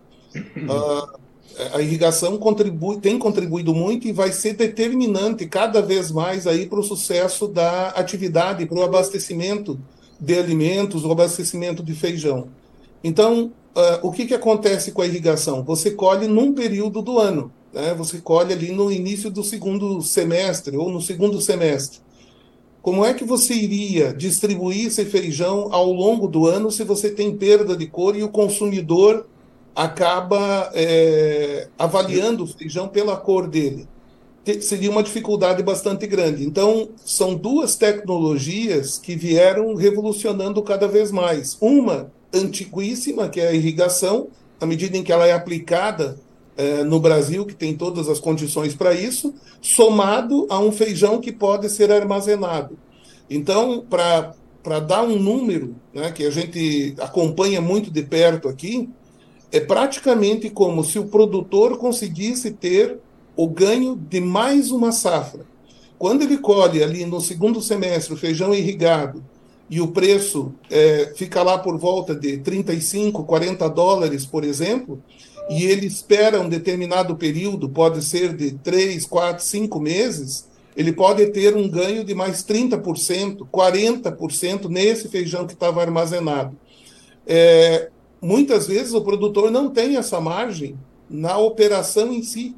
a, 0.69 1.77
a 1.77 1.81
irrigação 1.81 2.37
contribui, 2.37 2.99
tem 2.99 3.17
contribuído 3.17 3.73
muito 3.73 4.09
e 4.09 4.11
vai 4.11 4.33
ser 4.33 4.55
determinante 4.55 5.45
cada 5.45 5.81
vez 5.81 6.11
mais 6.11 6.45
aí 6.45 6.65
para 6.65 6.79
o 6.81 6.83
sucesso 6.83 7.47
da 7.47 7.91
atividade, 7.91 8.65
para 8.65 8.77
o 8.77 8.83
abastecimento 8.83 9.79
de 10.19 10.37
alimentos, 10.37 11.05
o 11.05 11.11
abastecimento 11.13 11.81
de 11.81 11.93
feijão. 11.93 12.49
Então, 13.01 13.53
uh, 13.75 14.07
o 14.07 14.11
que, 14.11 14.25
que 14.25 14.33
acontece 14.33 14.91
com 14.91 15.01
a 15.01 15.05
irrigação? 15.05 15.63
Você 15.63 15.91
colhe 15.91 16.27
num 16.27 16.53
período 16.53 17.01
do 17.01 17.19
ano, 17.19 17.51
né? 17.73 17.93
você 17.93 18.19
colhe 18.19 18.53
ali 18.53 18.71
no 18.71 18.91
início 18.91 19.29
do 19.29 19.43
segundo 19.43 20.01
semestre 20.01 20.77
ou 20.77 20.89
no 20.89 21.01
segundo 21.01 21.39
semestre. 21.41 21.99
Como 22.81 23.03
é 23.03 23.13
que 23.13 23.23
você 23.23 23.53
iria 23.53 24.13
distribuir 24.13 24.87
esse 24.87 25.05
feijão 25.05 25.69
ao 25.71 25.91
longo 25.91 26.27
do 26.27 26.45
ano 26.45 26.71
se 26.71 26.83
você 26.83 27.09
tem 27.09 27.35
perda 27.35 27.75
de 27.75 27.87
cor 27.87 28.15
e 28.15 28.23
o 28.23 28.29
consumidor 28.29 29.25
acaba 29.75 30.71
é, 30.73 31.67
avaliando 31.77 32.43
o 32.43 32.47
feijão 32.47 32.87
pela 32.87 33.17
cor 33.17 33.47
dele. 33.47 33.87
Seria 34.61 34.91
uma 34.91 35.01
dificuldade 35.01 35.63
bastante 35.63 36.05
grande. 36.05 36.45
Então, 36.45 36.89
são 37.03 37.33
duas 37.33 37.75
tecnologias 37.75 38.99
que 38.99 39.15
vieram 39.15 39.73
revolucionando 39.73 40.61
cada 40.61 40.87
vez 40.87 41.11
mais. 41.11 41.57
Uma 41.59 42.11
antiguíssima, 42.35 43.29
que 43.29 43.39
é 43.39 43.47
a 43.47 43.53
irrigação, 43.53 44.27
à 44.59 44.65
medida 44.65 44.97
em 44.97 45.03
que 45.03 45.11
ela 45.11 45.25
é 45.25 45.31
aplicada 45.31 46.19
é, 46.57 46.83
no 46.83 46.99
Brasil, 46.99 47.45
que 47.45 47.55
tem 47.55 47.75
todas 47.75 48.07
as 48.07 48.19
condições 48.19 48.73
para 48.75 48.93
isso, 48.93 49.33
somado 49.61 50.47
a 50.49 50.59
um 50.59 50.71
feijão 50.71 51.19
que 51.19 51.31
pode 51.31 51.69
ser 51.69 51.91
armazenado. 51.91 52.77
Então, 53.29 53.85
para 53.89 54.79
dar 54.79 55.03
um 55.03 55.19
número 55.19 55.75
né, 55.93 56.11
que 56.11 56.25
a 56.25 56.29
gente 56.29 56.95
acompanha 56.99 57.59
muito 57.59 57.91
de 57.91 58.03
perto 58.03 58.47
aqui, 58.47 58.89
é 59.51 59.59
praticamente 59.59 60.49
como 60.49 60.83
se 60.83 60.99
o 60.99 61.07
produtor 61.07 61.77
conseguisse 61.77 62.51
ter 62.51 62.99
o 63.35 63.47
ganho 63.47 63.95
de 63.95 64.21
mais 64.21 64.71
uma 64.71 64.91
safra. 64.91 65.45
Quando 65.97 66.23
ele 66.23 66.37
colhe 66.37 66.83
ali 66.83 67.05
no 67.05 67.21
segundo 67.21 67.61
semestre 67.61 68.13
o 68.13 68.17
feijão 68.17 68.53
irrigado 68.53 69.23
e 69.69 69.81
o 69.81 69.87
preço 69.87 70.53
é, 70.69 71.13
fica 71.15 71.41
lá 71.41 71.57
por 71.57 71.77
volta 71.77 72.15
de 72.15 72.37
35, 72.37 73.23
40 73.23 73.67
dólares, 73.69 74.25
por 74.25 74.43
exemplo, 74.43 75.01
e 75.49 75.65
ele 75.65 75.85
espera 75.85 76.39
um 76.39 76.49
determinado 76.49 77.15
período, 77.15 77.69
pode 77.69 78.03
ser 78.03 78.35
de 78.35 78.51
3, 78.51 79.05
4, 79.05 79.43
5 79.43 79.79
meses, 79.79 80.47
ele 80.75 80.91
pode 80.91 81.25
ter 81.27 81.55
um 81.55 81.67
ganho 81.69 82.03
de 82.03 82.13
mais 82.13 82.43
30%, 82.43 83.47
40% 83.51 84.67
nesse 84.67 85.07
feijão 85.07 85.47
que 85.47 85.53
estava 85.53 85.81
armazenado. 85.81 86.55
É, 87.25 87.89
muitas 88.21 88.67
vezes 88.67 88.93
o 88.93 89.01
produtor 89.01 89.49
não 89.49 89.69
tem 89.69 89.95
essa 89.97 90.19
margem 90.19 90.77
na 91.09 91.37
operação 91.37 92.11
em 92.11 92.21
si, 92.21 92.55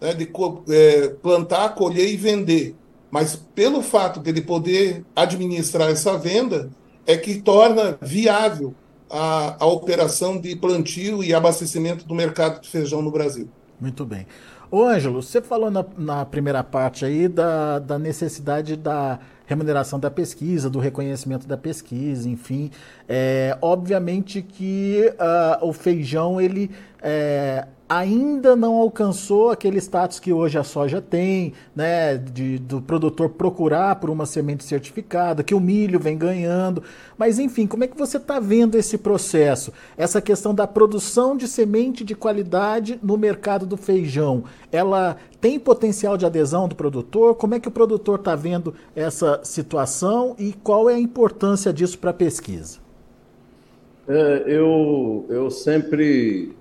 né, 0.00 0.12
de 0.14 0.30
é, 0.70 1.08
plantar, 1.22 1.74
colher 1.74 2.08
e 2.08 2.16
vender. 2.16 2.74
Mas 3.10 3.36
pelo 3.54 3.82
fato 3.82 4.20
de 4.20 4.30
ele 4.30 4.42
poder 4.42 5.04
administrar 5.16 5.90
essa 5.90 6.16
venda, 6.18 6.70
é 7.06 7.16
que 7.16 7.40
torna 7.40 7.98
viável 8.02 8.74
a, 9.10 9.56
a 9.58 9.66
operação 9.66 10.38
de 10.38 10.54
plantio 10.54 11.24
e 11.24 11.32
abastecimento 11.32 12.06
do 12.06 12.14
mercado 12.14 12.60
de 12.60 12.68
feijão 12.68 13.00
no 13.00 13.10
Brasil. 13.10 13.48
Muito 13.80 14.04
bem. 14.04 14.26
Ô 14.70 14.82
Ângelo, 14.82 15.22
você 15.22 15.40
falou 15.40 15.70
na, 15.70 15.84
na 15.96 16.26
primeira 16.26 16.62
parte 16.62 17.06
aí 17.06 17.26
da, 17.26 17.78
da 17.78 17.98
necessidade 17.98 18.76
da 18.76 19.18
remuneração 19.46 19.98
da 19.98 20.10
pesquisa, 20.10 20.68
do 20.68 20.78
reconhecimento 20.78 21.48
da 21.48 21.56
pesquisa, 21.56 22.28
enfim. 22.28 22.70
É, 23.08 23.56
obviamente 23.62 24.42
que 24.42 25.10
uh, 25.14 25.66
o 25.66 25.72
feijão 25.72 26.38
ele 26.38 26.70
é, 27.00 27.66
ainda 27.88 28.54
não 28.54 28.74
alcançou 28.74 29.50
aquele 29.50 29.78
status 29.78 30.20
que 30.20 30.32
hoje 30.32 30.58
a 30.58 30.64
soja 30.64 31.00
tem, 31.00 31.54
né, 31.74 32.16
de, 32.16 32.58
do 32.58 32.82
produtor 32.82 33.30
procurar 33.30 33.96
por 33.96 34.10
uma 34.10 34.26
semente 34.26 34.62
certificada, 34.64 35.42
que 35.42 35.54
o 35.54 35.60
milho 35.60 35.98
vem 35.98 36.18
ganhando. 36.18 36.82
Mas, 37.16 37.38
enfim, 37.38 37.66
como 37.66 37.84
é 37.84 37.86
que 37.86 37.96
você 37.96 38.18
está 38.18 38.38
vendo 38.38 38.76
esse 38.76 38.98
processo? 38.98 39.72
Essa 39.96 40.20
questão 40.20 40.54
da 40.54 40.66
produção 40.66 41.36
de 41.36 41.48
semente 41.48 42.04
de 42.04 42.14
qualidade 42.14 42.98
no 43.02 43.16
mercado 43.16 43.64
do 43.64 43.76
feijão, 43.76 44.44
ela 44.70 45.16
tem 45.40 45.58
potencial 45.58 46.18
de 46.18 46.26
adesão 46.26 46.68
do 46.68 46.74
produtor? 46.74 47.36
Como 47.36 47.54
é 47.54 47.60
que 47.60 47.68
o 47.68 47.72
produtor 47.72 48.18
está 48.18 48.34
vendo 48.34 48.74
essa 48.94 49.40
situação 49.42 50.34
e 50.38 50.52
qual 50.52 50.90
é 50.90 50.94
a 50.94 51.00
importância 51.00 51.72
disso 51.72 51.98
para 51.98 52.10
a 52.10 52.14
pesquisa? 52.14 52.78
É, 54.06 54.44
eu, 54.46 55.26
eu 55.28 55.50
sempre 55.50 56.56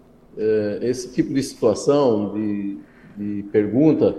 esse 0.81 1.11
tipo 1.13 1.33
de 1.33 1.41
situação, 1.41 2.33
de, 2.33 2.77
de 3.17 3.43
pergunta, 3.51 4.15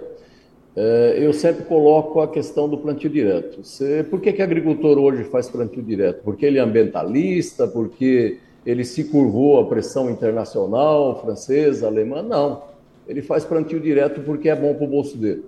é, 0.80 1.16
eu 1.18 1.32
sempre 1.32 1.64
coloco 1.64 2.20
a 2.20 2.28
questão 2.28 2.68
do 2.68 2.78
plantio 2.78 3.10
direto. 3.10 3.64
Você, 3.64 4.04
por 4.04 4.20
que, 4.20 4.32
que 4.32 4.40
agricultor 4.40 4.96
hoje 4.96 5.24
faz 5.24 5.48
plantio 5.48 5.82
direto? 5.82 6.22
Porque 6.22 6.46
ele 6.46 6.58
é 6.58 6.60
ambientalista, 6.60 7.66
porque 7.66 8.38
ele 8.64 8.84
se 8.84 9.04
curvou 9.04 9.58
à 9.58 9.66
pressão 9.66 10.08
internacional, 10.08 11.20
francesa, 11.20 11.88
alemã? 11.88 12.22
Não. 12.22 12.62
Ele 13.08 13.22
faz 13.22 13.44
plantio 13.44 13.80
direto 13.80 14.20
porque 14.20 14.48
é 14.48 14.54
bom 14.54 14.72
para 14.74 14.84
o 14.84 14.88
bolso 14.88 15.16
dele. 15.16 15.44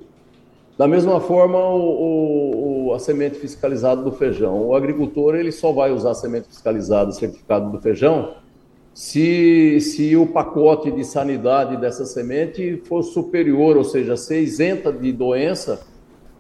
Da 0.77 0.89
mesma 0.89 1.21
forma, 1.21 1.59
o, 1.59 2.87
o, 2.89 2.95
a 2.95 2.99
semente 2.99 3.39
fiscalizada 3.39 4.03
do 4.03 4.11
feijão. 4.11 4.67
O 4.67 4.75
agricultor 4.75 5.35
ele 5.35 5.53
só 5.53 5.71
vai 5.71 5.93
usar 5.93 6.11
a 6.11 6.15
semente 6.15 6.49
fiscalizada, 6.49 7.13
certificado 7.13 7.71
do 7.71 7.81
feijão, 7.81 8.35
se, 8.93 9.81
se 9.81 10.17
o 10.17 10.27
pacote 10.27 10.91
de 10.91 11.05
sanidade 11.05 11.77
dessa 11.77 12.05
semente 12.05 12.83
for 12.85 13.03
superior, 13.03 13.77
ou 13.77 13.85
seja, 13.85 14.17
ser 14.17 14.41
isenta 14.41 14.93
de 14.93 15.13
doença, 15.13 15.81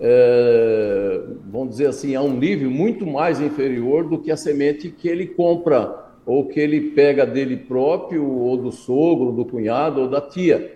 é, 0.00 1.20
vamos 1.50 1.70
dizer 1.70 1.88
assim, 1.88 2.14
a 2.14 2.22
um 2.22 2.36
nível 2.36 2.70
muito 2.70 3.06
mais 3.06 3.40
inferior 3.40 4.08
do 4.08 4.18
que 4.18 4.30
a 4.30 4.36
semente 4.36 4.90
que 4.90 5.08
ele 5.08 5.26
compra 5.26 6.10
ou 6.26 6.46
que 6.46 6.60
ele 6.60 6.90
pega 6.92 7.26
dele 7.26 7.56
próprio, 7.56 8.24
ou 8.24 8.56
do 8.56 8.70
sogro, 8.70 9.32
do 9.32 9.44
cunhado, 9.44 10.02
ou 10.02 10.08
da 10.08 10.20
tia. 10.20 10.74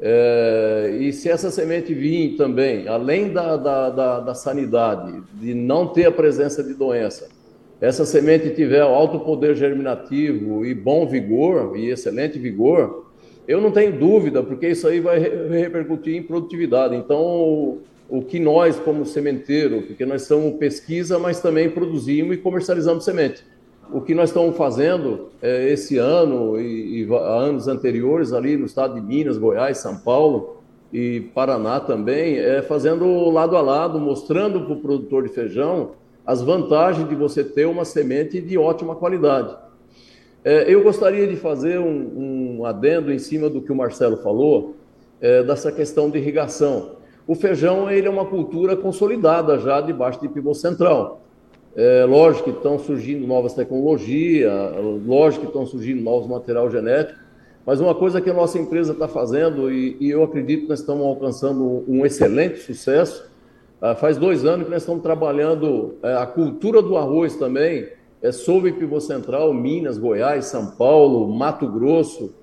É, 0.00 0.96
e 1.00 1.12
se 1.12 1.28
essa 1.28 1.50
semente 1.50 1.92
vir 1.92 2.36
também, 2.36 2.88
além 2.88 3.32
da, 3.32 3.56
da, 3.56 3.90
da, 3.90 4.20
da, 4.20 4.34
sanidade, 4.34 5.22
de 5.34 5.54
não 5.54 5.88
ter 5.88 6.06
a 6.06 6.12
presença 6.12 6.62
de 6.62 6.74
doença, 6.74 7.28
essa 7.80 8.04
semente 8.04 8.50
tiver 8.50 8.80
alto 8.80 9.20
poder 9.20 9.54
germinativo 9.54 10.64
e 10.64 10.74
bom 10.74 11.06
vigor, 11.06 11.76
e 11.76 11.90
excelente 11.90 12.38
vigor, 12.38 13.06
eu 13.46 13.60
não 13.60 13.70
tenho 13.70 13.98
dúvida, 13.98 14.42
porque 14.42 14.68
isso 14.68 14.86
aí 14.86 15.00
vai 15.00 15.18
repercutir 15.18 16.16
em 16.16 16.22
produtividade. 16.22 16.94
Então, 16.96 17.78
o, 18.08 18.22
que 18.22 18.38
nós, 18.38 18.78
como 18.78 19.06
sementeiro, 19.06 19.82
porque 19.82 20.04
nós 20.04 20.22
somos 20.22 20.58
pesquisa, 20.58 21.18
mas 21.18 21.40
também 21.40 21.70
produzimos 21.70 22.34
e 22.34 22.38
comercializamos 22.38 23.04
semente 23.04 23.44
o 23.92 24.00
que 24.00 24.14
nós 24.14 24.30
estamos 24.30 24.56
fazendo 24.56 25.28
é, 25.40 25.70
esse 25.70 25.96
ano 25.96 26.60
e, 26.60 27.02
e 27.02 27.08
anos 27.14 27.68
anteriores 27.68 28.32
ali 28.32 28.56
no 28.56 28.66
estado 28.66 28.94
de 28.94 29.00
Minas, 29.00 29.38
Goiás, 29.38 29.78
São 29.78 29.96
Paulo 29.96 30.58
e 30.92 31.20
Paraná 31.34 31.80
também, 31.80 32.38
é 32.38 32.62
fazendo 32.62 33.30
lado 33.30 33.56
a 33.56 33.60
lado, 33.60 33.98
mostrando 33.98 34.62
para 34.62 34.74
o 34.74 34.80
produtor 34.80 35.22
de 35.22 35.30
feijão 35.30 35.92
as 36.28 36.42
vantagens 36.42 37.08
de 37.08 37.14
você 37.14 37.42
ter 37.42 37.64
uma 37.64 37.86
semente 37.86 38.38
de 38.38 38.58
ótima 38.58 38.94
qualidade. 38.94 39.56
É, 40.44 40.70
eu 40.70 40.82
gostaria 40.82 41.26
de 41.26 41.36
fazer 41.36 41.78
um, 41.78 42.58
um, 42.58 42.66
adendo 42.66 43.10
em 43.10 43.18
cima 43.18 43.48
do 43.48 43.62
que 43.62 43.72
o 43.72 43.74
Marcelo 43.74 44.18
falou, 44.18 44.76
é, 45.22 45.42
dessa 45.42 45.72
questão 45.72 46.10
de 46.10 46.18
irrigação. 46.18 46.96
O 47.26 47.34
feijão 47.34 47.90
ele 47.90 48.06
é 48.06 48.10
uma 48.10 48.26
cultura 48.26 48.76
consolidada 48.76 49.58
já 49.58 49.80
debaixo 49.80 50.20
de 50.20 50.28
pivô 50.28 50.52
central. 50.52 51.22
É, 51.74 52.04
lógico 52.04 52.50
que 52.50 52.58
estão 52.58 52.78
surgindo 52.78 53.26
novas 53.26 53.54
tecnologias, 53.54 54.52
lógico 55.06 55.46
que 55.46 55.50
estão 55.50 55.64
surgindo 55.64 56.02
novos 56.02 56.28
material 56.28 56.70
genético, 56.70 57.18
mas 57.64 57.80
uma 57.80 57.94
coisa 57.94 58.20
que 58.20 58.28
a 58.28 58.34
nossa 58.34 58.58
empresa 58.58 58.92
está 58.92 59.08
fazendo, 59.08 59.72
e, 59.72 59.96
e, 59.98 60.10
eu 60.10 60.22
acredito 60.22 60.64
que 60.64 60.68
nós 60.68 60.80
estamos 60.80 61.06
alcançando 61.06 61.84
um 61.88 62.04
excelente 62.04 62.58
sucesso, 62.58 63.30
ah, 63.80 63.94
faz 63.94 64.16
dois 64.16 64.44
anos 64.44 64.66
que 64.66 64.70
nós 64.72 64.82
estamos 64.82 65.02
trabalhando 65.02 65.96
é, 66.02 66.14
a 66.16 66.26
cultura 66.26 66.82
do 66.82 66.96
arroz 66.96 67.36
também, 67.36 67.88
é, 68.20 68.32
sob 68.32 68.72
pivô 68.72 69.00
central, 69.00 69.54
Minas, 69.54 69.96
Goiás, 69.98 70.46
São 70.46 70.72
Paulo, 70.72 71.28
Mato 71.28 71.68
Grosso, 71.68 72.34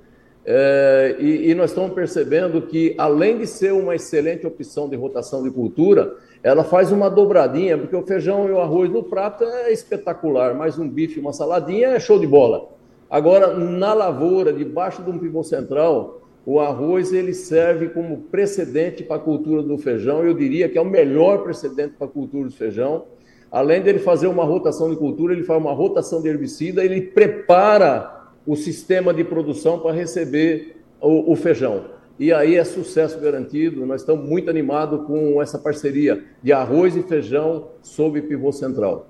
é, 0.45 1.15
e, 1.19 1.49
e, 1.49 1.55
nós 1.55 1.71
estamos 1.71 1.91
percebendo 1.93 2.61
que, 2.61 2.93
além 2.99 3.39
de 3.39 3.47
ser 3.47 3.73
uma 3.73 3.95
excelente 3.95 4.45
opção 4.45 4.87
de 4.87 4.95
rotação 4.95 5.41
de 5.43 5.49
cultura, 5.49 6.15
ela 6.43 6.63
faz 6.63 6.91
uma 6.91 7.09
dobradinha, 7.09 7.77
porque 7.77 7.95
o 7.95 8.03
feijão 8.03 8.47
e 8.47 8.51
o 8.51 8.59
arroz 8.59 8.91
no 8.91 9.01
prato 9.01 9.43
é 9.43 9.73
espetacular, 9.73 10.53
mas 10.53 10.77
um 10.77 10.87
bife 10.87 11.19
uma 11.19 11.33
saladinha 11.33 11.87
é 11.87 11.99
show 11.99 12.19
de 12.19 12.27
bola. 12.27 12.69
Agora, 13.09 13.57
na 13.57 13.93
lavoura, 13.93 14.53
debaixo 14.53 15.01
de 15.01 15.09
um 15.09 15.17
pivô 15.17 15.43
central, 15.43 16.21
o 16.45 16.59
arroz 16.59 17.11
ele 17.11 17.33
serve 17.33 17.89
como 17.89 18.17
precedente 18.23 19.03
para 19.03 19.15
a 19.15 19.19
cultura 19.19 19.63
do 19.63 19.77
feijão. 19.77 20.23
Eu 20.23 20.33
diria 20.33 20.69
que 20.69 20.77
é 20.77 20.81
o 20.81 20.85
melhor 20.85 21.43
precedente 21.43 21.95
para 21.97 22.05
a 22.05 22.09
cultura 22.09 22.47
do 22.47 22.53
feijão. 22.53 23.05
Além 23.51 23.81
dele 23.81 23.99
fazer 23.99 24.27
uma 24.27 24.43
rotação 24.43 24.89
de 24.89 24.95
cultura, 24.95 25.33
ele 25.33 25.43
faz 25.43 25.59
uma 25.59 25.73
rotação 25.73 26.21
de 26.21 26.27
herbicida, 26.27 26.85
ele 26.85 27.01
prepara 27.01 28.29
o 28.45 28.55
sistema 28.55 29.11
de 29.11 29.23
produção 29.23 29.79
para 29.79 29.91
receber 29.91 30.77
o, 31.01 31.31
o 31.31 31.35
feijão. 31.35 31.85
E 32.19 32.31
aí 32.31 32.55
é 32.55 32.63
sucesso 32.63 33.19
garantido. 33.19 33.85
Nós 33.85 34.01
estamos 34.01 34.27
muito 34.27 34.49
animados 34.49 35.05
com 35.07 35.41
essa 35.41 35.57
parceria 35.57 36.23
de 36.43 36.53
arroz 36.53 36.95
e 36.95 37.01
feijão 37.01 37.69
sob 37.81 38.21
pivô 38.21 38.51
central. 38.51 39.07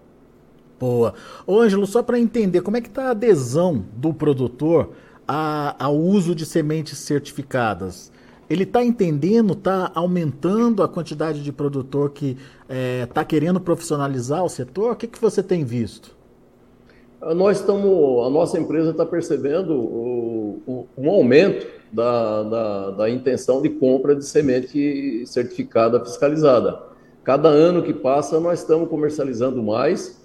Boa. 0.79 1.13
Ô, 1.45 1.59
Ângelo, 1.59 1.85
só 1.85 2.01
para 2.01 2.19
entender, 2.19 2.61
como 2.61 2.77
é 2.77 2.81
que 2.81 2.87
está 2.87 3.07
a 3.07 3.11
adesão 3.11 3.85
do 3.95 4.13
produtor 4.13 4.91
a, 5.27 5.75
ao 5.83 5.95
uso 5.95 6.35
de 6.35 6.45
sementes 6.45 6.99
certificadas? 6.99 8.11
Ele 8.49 8.63
está 8.63 8.83
entendendo, 8.83 9.53
está 9.53 9.91
aumentando 9.95 10.83
a 10.83 10.87
quantidade 10.87 11.43
de 11.43 11.51
produtor 11.51 12.11
que 12.11 12.31
está 12.31 12.43
é, 12.69 13.05
tá 13.07 13.25
querendo 13.25 13.59
profissionalizar 13.59 14.43
o 14.43 14.49
setor? 14.49 14.91
O 14.91 14.95
que, 14.95 15.07
que 15.07 15.19
você 15.19 15.41
tem 15.41 15.63
visto? 15.63 16.15
Nós 17.33 17.59
estamos, 17.59 18.27
a 18.27 18.29
nossa 18.29 18.59
empresa 18.59 18.91
está 18.91 19.03
percebendo 19.03 19.73
o, 19.73 20.61
o, 20.67 20.87
um 20.95 21.09
aumento 21.09 21.65
da, 21.91 22.43
da, 22.43 22.91
da 22.91 23.09
intenção 23.09 23.63
de 23.63 23.69
compra 23.69 24.15
de 24.15 24.23
semente 24.23 25.25
certificada 25.25 26.03
fiscalizada. 26.03 26.79
Cada 27.23 27.49
ano 27.49 27.81
que 27.81 27.93
passa, 27.93 28.39
nós 28.39 28.59
estamos 28.59 28.87
comercializando 28.87 29.63
mais, 29.63 30.23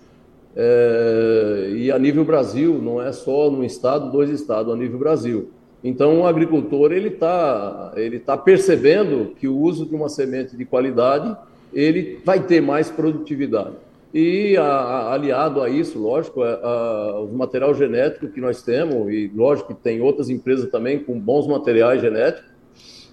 é, 0.56 1.70
e 1.74 1.90
a 1.90 1.98
nível 1.98 2.24
Brasil, 2.24 2.80
não 2.82 3.00
é 3.00 3.12
só 3.12 3.50
no 3.50 3.64
estado, 3.64 4.10
dois 4.10 4.30
estados, 4.30 4.72
a 4.72 4.76
nível 4.76 4.98
Brasil. 4.98 5.50
Então, 5.82 6.20
o 6.20 6.26
agricultor 6.26 6.92
ele 6.92 7.08
está 7.08 7.92
ele 7.96 8.18
tá 8.18 8.36
percebendo 8.36 9.32
que 9.38 9.48
o 9.48 9.56
uso 9.56 9.86
de 9.86 9.94
uma 9.94 10.08
semente 10.08 10.56
de 10.56 10.64
qualidade 10.64 11.34
ele 11.72 12.20
vai 12.24 12.40
ter 12.40 12.60
mais 12.60 12.90
produtividade. 12.90 13.76
E 14.12 14.56
a, 14.56 14.64
a, 14.64 15.14
aliado 15.14 15.62
a 15.62 15.70
isso, 15.70 15.98
lógico, 15.98 16.44
é, 16.44 16.58
a, 16.62 17.20
o 17.20 17.32
material 17.32 17.72
genético 17.74 18.28
que 18.28 18.40
nós 18.40 18.60
temos, 18.62 19.10
e 19.12 19.30
lógico 19.34 19.72
que 19.72 19.80
tem 19.80 20.00
outras 20.00 20.28
empresas 20.28 20.68
também 20.70 20.98
com 20.98 21.18
bons 21.18 21.46
materiais 21.46 22.00
genéticos, 22.00 22.50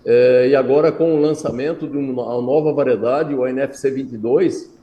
é, 0.06 0.48
e 0.50 0.56
agora 0.56 0.92
com 0.92 1.16
o 1.16 1.22
lançamento 1.22 1.88
de 1.88 1.98
uma 1.98 2.42
nova 2.42 2.74
variedade, 2.74 3.34
o 3.36 3.46
NFC 3.46 3.92
22, 3.92 4.77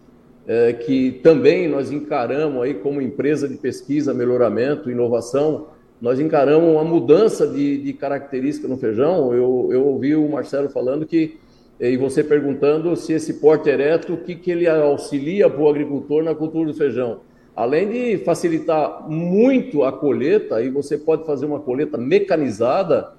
é, 0.46 0.72
que 0.72 1.20
também 1.22 1.68
nós 1.68 1.90
encaramos 1.90 2.62
aí 2.62 2.74
como 2.74 3.00
empresa 3.00 3.48
de 3.48 3.57
pesquisa, 3.57 4.12
melhoramento, 4.12 4.90
inovação, 4.90 5.68
nós 6.00 6.20
encaramos 6.20 6.68
uma 6.68 6.85
mudança 6.85 7.46
de, 7.46 7.78
de 7.78 7.92
característica 7.94 8.68
no 8.68 8.76
feijão. 8.76 9.33
Eu, 9.33 9.68
eu 9.72 9.87
ouvi 9.87 10.14
o 10.14 10.28
Marcelo 10.28 10.68
falando 10.68 11.07
que 11.07 11.38
e 11.80 11.96
você 11.96 12.22
perguntando 12.22 12.94
se 12.96 13.12
esse 13.12 13.35
porte 13.35 13.68
ereto, 13.68 14.14
o 14.14 14.16
que, 14.18 14.35
que 14.37 14.50
ele 14.50 14.68
auxilia 14.68 15.50
para 15.50 15.61
o 15.61 15.68
agricultor 15.68 16.22
na 16.22 16.35
cultura 16.35 16.66
do 16.66 16.74
feijão. 16.74 17.20
Além 17.54 17.88
de 17.88 18.18
facilitar 18.24 19.09
muito 19.09 19.83
a 19.85 19.92
colheita, 19.92 20.62
e 20.62 20.70
você 20.70 20.96
pode 20.96 21.26
fazer 21.26 21.46
uma 21.46 21.61
colheita 21.61 21.98
mecanizada, 21.98 23.12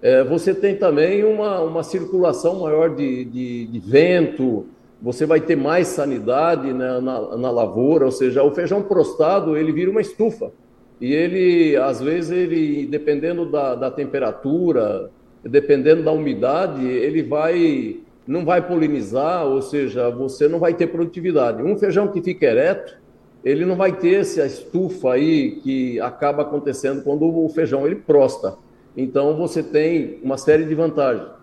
é, 0.00 0.22
você 0.24 0.54
tem 0.54 0.76
também 0.76 1.24
uma, 1.24 1.60
uma 1.60 1.82
circulação 1.82 2.60
maior 2.60 2.94
de, 2.94 3.24
de, 3.24 3.66
de 3.66 3.78
vento, 3.78 4.66
você 5.02 5.26
vai 5.26 5.40
ter 5.40 5.56
mais 5.56 5.88
sanidade 5.88 6.72
né, 6.72 7.00
na, 7.00 7.36
na 7.36 7.50
lavoura, 7.50 8.04
ou 8.04 8.12
seja, 8.12 8.44
o 8.44 8.52
feijão 8.52 8.82
prostado, 8.82 9.56
ele 9.56 9.72
vira 9.72 9.90
uma 9.90 10.00
estufa. 10.00 10.52
E 11.00 11.12
ele, 11.12 11.76
às 11.76 12.00
vezes, 12.00 12.30
ele, 12.30 12.86
dependendo 12.86 13.44
da, 13.50 13.74
da 13.74 13.90
temperatura, 13.90 15.10
dependendo 15.42 16.04
da 16.04 16.12
umidade, 16.12 16.86
ele 16.86 17.22
vai 17.24 18.00
não 18.24 18.44
vai 18.44 18.64
polinizar, 18.64 19.44
ou 19.44 19.60
seja, 19.60 20.08
você 20.08 20.46
não 20.46 20.60
vai 20.60 20.74
ter 20.74 20.86
produtividade. 20.86 21.60
Um 21.60 21.76
feijão 21.76 22.06
que 22.06 22.22
fica 22.22 22.46
ereto, 22.46 22.96
ele 23.44 23.66
não 23.66 23.74
vai 23.74 23.92
ter 23.96 24.20
essa 24.20 24.46
estufa 24.46 25.14
aí 25.14 25.56
que 25.62 26.00
acaba 26.00 26.42
acontecendo 26.42 27.02
quando 27.02 27.24
o 27.26 27.48
feijão 27.48 27.84
ele 27.84 27.96
prosta. 27.96 28.54
Então 28.96 29.36
você 29.36 29.60
tem 29.60 30.20
uma 30.22 30.38
série 30.38 30.64
de 30.64 30.74
vantagens. 30.74 31.41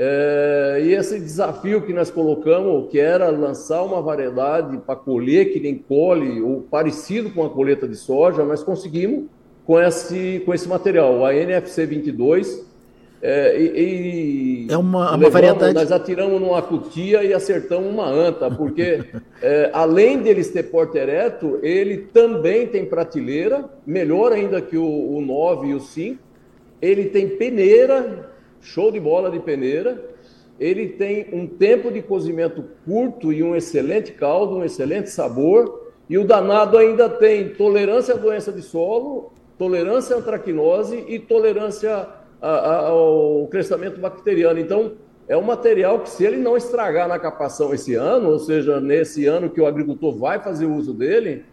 É, 0.00 0.80
e 0.84 0.94
esse 0.94 1.18
desafio 1.18 1.82
que 1.82 1.92
nós 1.92 2.08
colocamos, 2.08 2.88
que 2.88 3.00
era 3.00 3.30
lançar 3.30 3.82
uma 3.82 4.00
variedade 4.00 4.78
para 4.78 4.94
colher 4.94 5.52
que 5.52 5.58
nem 5.58 5.74
colhe, 5.74 6.40
ou 6.40 6.62
parecido 6.62 7.30
com 7.30 7.44
a 7.44 7.50
colheita 7.50 7.88
de 7.88 7.96
soja, 7.96 8.44
nós 8.44 8.62
conseguimos 8.62 9.24
com 9.66 9.80
esse, 9.80 10.40
com 10.46 10.54
esse 10.54 10.68
material, 10.68 11.26
a 11.26 11.34
NFC 11.34 11.84
22, 11.84 12.64
é, 13.20 13.60
e, 13.60 14.68
é 14.70 14.76
uma, 14.76 15.16
levamos, 15.16 15.24
uma 15.24 15.30
variedade. 15.30 15.74
Nós 15.74 15.90
atiramos 15.90 16.40
numa 16.40 16.62
cutia 16.62 17.24
e 17.24 17.34
acertamos 17.34 17.92
uma 17.92 18.08
anta, 18.08 18.48
porque 18.48 19.04
é, 19.42 19.70
além 19.72 20.18
deles 20.18 20.50
ter 20.50 20.64
porte 20.64 20.96
ereto, 20.96 21.58
ele 21.60 21.98
também 22.12 22.68
tem 22.68 22.86
prateleira, 22.86 23.64
melhor 23.84 24.32
ainda 24.32 24.60
que 24.60 24.76
o, 24.76 24.86
o 24.86 25.20
9 25.20 25.68
e 25.68 25.74
o 25.74 25.80
5. 25.80 26.18
Ele 26.80 27.06
tem 27.06 27.28
peneira, 27.30 28.30
show 28.60 28.90
de 28.90 29.00
bola 29.00 29.30
de 29.30 29.40
peneira. 29.40 30.02
Ele 30.58 30.88
tem 30.88 31.28
um 31.32 31.46
tempo 31.46 31.90
de 31.90 32.02
cozimento 32.02 32.64
curto 32.84 33.32
e 33.32 33.42
um 33.42 33.54
excelente 33.54 34.12
caldo, 34.12 34.56
um 34.56 34.64
excelente 34.64 35.10
sabor. 35.10 35.92
E 36.10 36.18
o 36.18 36.24
danado 36.24 36.78
ainda 36.78 37.08
tem 37.08 37.50
tolerância 37.50 38.14
à 38.14 38.16
doença 38.16 38.50
de 38.50 38.62
solo, 38.62 39.32
tolerância 39.58 40.16
à 40.16 40.18
antracnose 40.18 41.04
e 41.06 41.18
tolerância 41.18 42.08
ao 42.40 43.46
crescimento 43.50 44.00
bacteriano. 44.00 44.58
Então, 44.58 44.92
é 45.28 45.36
um 45.36 45.42
material 45.42 46.00
que, 46.00 46.08
se 46.08 46.24
ele 46.24 46.38
não 46.38 46.56
estragar 46.56 47.06
na 47.06 47.18
capação 47.18 47.74
esse 47.74 47.94
ano, 47.94 48.30
ou 48.30 48.38
seja, 48.38 48.80
nesse 48.80 49.26
ano 49.26 49.50
que 49.50 49.60
o 49.60 49.66
agricultor 49.66 50.16
vai 50.16 50.40
fazer 50.40 50.66
uso 50.66 50.94
dele, 50.94 51.44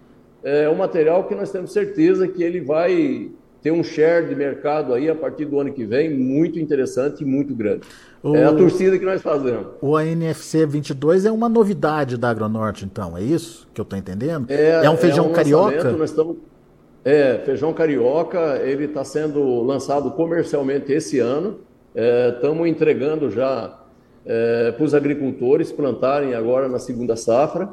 é 0.44 0.70
um 0.70 0.76
material 0.76 1.26
que 1.26 1.36
nós 1.36 1.52
temos 1.52 1.74
certeza 1.74 2.28
que 2.28 2.42
ele 2.42 2.62
vai 2.62 3.32
ter 3.66 3.72
um 3.72 3.84
share 3.84 4.28
de 4.28 4.36
mercado 4.36 4.94
aí 4.94 5.10
a 5.10 5.16
partir 5.16 5.46
do 5.46 5.60
ano 5.60 5.74
que 5.74 5.84
vem 5.84 6.16
muito 6.16 6.60
interessante 6.60 7.24
e 7.24 7.26
muito 7.26 7.56
grande. 7.56 7.82
O, 8.22 8.36
é 8.36 8.44
a 8.44 8.54
torcida 8.54 8.96
que 9.00 9.04
nós 9.04 9.24
fazemos. 9.24 9.70
O 9.82 9.98
ANFC 9.98 10.68
22 10.68 11.26
é 11.26 11.32
uma 11.32 11.50
novidade 11.50 12.16
da 12.16 12.30
Agronorte, 12.30 12.86
então, 12.86 13.18
é 13.18 13.24
isso 13.24 13.68
que 13.74 13.82
eu 13.82 13.84
estou 13.84 13.98
entendendo? 13.98 14.46
É, 14.52 14.86
é 14.86 14.90
um 14.92 14.96
feijão 14.96 15.26
é 15.26 15.28
um 15.30 15.32
carioca? 15.32 15.92
Nós 15.94 16.12
estamos, 16.12 16.38
é, 17.04 17.42
feijão 17.44 17.74
carioca, 17.74 18.62
ele 18.64 18.86
está 18.86 19.04
sendo 19.04 19.64
lançado 19.64 20.12
comercialmente 20.12 20.94
esse 20.94 21.18
ano. 21.18 21.62
Estamos 22.36 22.68
é, 22.68 22.70
entregando 22.70 23.32
já 23.32 23.80
é, 24.28 24.74
para 24.74 24.84
os 24.84 24.94
agricultores 24.94 25.72
plantarem 25.72 26.36
agora 26.36 26.70
na 26.70 26.78
segunda 26.78 27.16
safra 27.16 27.68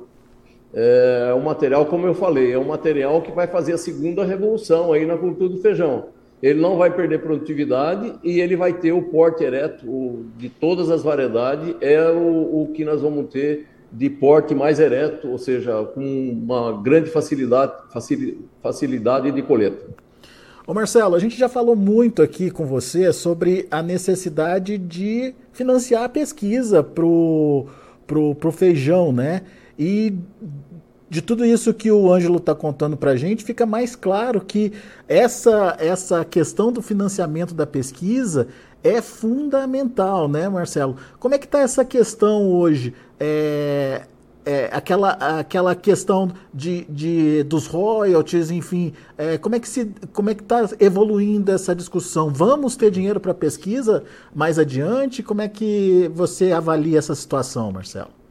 é 0.74 1.34
um 1.34 1.40
material, 1.40 1.86
como 1.86 2.06
eu 2.06 2.14
falei, 2.14 2.52
é 2.52 2.58
um 2.58 2.64
material 2.64 3.20
que 3.20 3.30
vai 3.30 3.46
fazer 3.46 3.74
a 3.74 3.78
segunda 3.78 4.24
revolução 4.24 4.92
aí 4.92 5.04
na 5.04 5.16
cultura 5.16 5.50
do 5.50 5.58
feijão. 5.58 6.06
Ele 6.42 6.60
não 6.60 6.76
vai 6.76 6.90
perder 6.90 7.20
produtividade 7.20 8.14
e 8.24 8.40
ele 8.40 8.56
vai 8.56 8.72
ter 8.72 8.92
o 8.92 9.02
porte 9.02 9.44
ereto 9.44 9.88
o, 9.88 10.26
de 10.36 10.48
todas 10.48 10.90
as 10.90 11.02
variedades, 11.02 11.74
é 11.80 12.02
o, 12.10 12.62
o 12.62 12.70
que 12.74 12.84
nós 12.84 13.00
vamos 13.00 13.30
ter 13.30 13.66
de 13.92 14.08
porte 14.08 14.54
mais 14.54 14.80
ereto, 14.80 15.28
ou 15.28 15.38
seja, 15.38 15.84
com 15.94 16.00
uma 16.00 16.80
grande 16.82 17.10
facilidade, 17.10 17.74
facilidade 18.62 19.30
de 19.30 19.42
coleta. 19.42 19.84
Ô 20.66 20.72
Marcelo, 20.72 21.14
a 21.14 21.18
gente 21.18 21.36
já 21.36 21.48
falou 21.48 21.76
muito 21.76 22.22
aqui 22.22 22.50
com 22.50 22.64
você 22.64 23.12
sobre 23.12 23.66
a 23.70 23.82
necessidade 23.82 24.78
de 24.78 25.34
financiar 25.52 26.04
a 26.04 26.08
pesquisa 26.08 26.82
para 26.82 27.04
o 27.04 27.66
pro, 28.06 28.34
pro 28.34 28.50
feijão, 28.50 29.12
né? 29.12 29.42
E 29.82 30.14
de 31.10 31.20
tudo 31.20 31.44
isso 31.44 31.74
que 31.74 31.90
o 31.90 32.12
Ângelo 32.12 32.36
está 32.36 32.54
contando 32.54 32.96
para 32.96 33.10
a 33.10 33.16
gente, 33.16 33.42
fica 33.42 33.66
mais 33.66 33.96
claro 33.96 34.40
que 34.40 34.72
essa, 35.08 35.76
essa 35.80 36.24
questão 36.24 36.70
do 36.70 36.80
financiamento 36.80 37.52
da 37.52 37.66
pesquisa 37.66 38.46
é 38.82 39.02
fundamental, 39.02 40.28
né, 40.28 40.48
Marcelo? 40.48 40.96
Como 41.18 41.34
é 41.34 41.38
que 41.38 41.46
está 41.46 41.58
essa 41.58 41.84
questão 41.84 42.48
hoje? 42.48 42.94
É, 43.18 44.02
é, 44.46 44.70
aquela, 44.72 45.10
aquela 45.40 45.74
questão 45.74 46.32
de, 46.54 46.84
de, 46.84 47.42
dos 47.42 47.66
royalties, 47.66 48.52
enfim, 48.52 48.92
é, 49.18 49.36
como 49.36 49.56
é 49.56 49.60
que 49.60 49.68
se 49.68 49.90
como 50.12 50.30
é 50.30 50.34
que 50.34 50.42
está 50.42 50.68
evoluindo 50.78 51.50
essa 51.50 51.74
discussão? 51.74 52.30
Vamos 52.32 52.76
ter 52.76 52.92
dinheiro 52.92 53.18
para 53.18 53.34
pesquisa 53.34 54.04
mais 54.32 54.60
adiante? 54.60 55.24
Como 55.24 55.42
é 55.42 55.48
que 55.48 56.08
você 56.14 56.52
avalia 56.52 57.00
essa 57.00 57.16
situação, 57.16 57.72
Marcelo? 57.72 58.21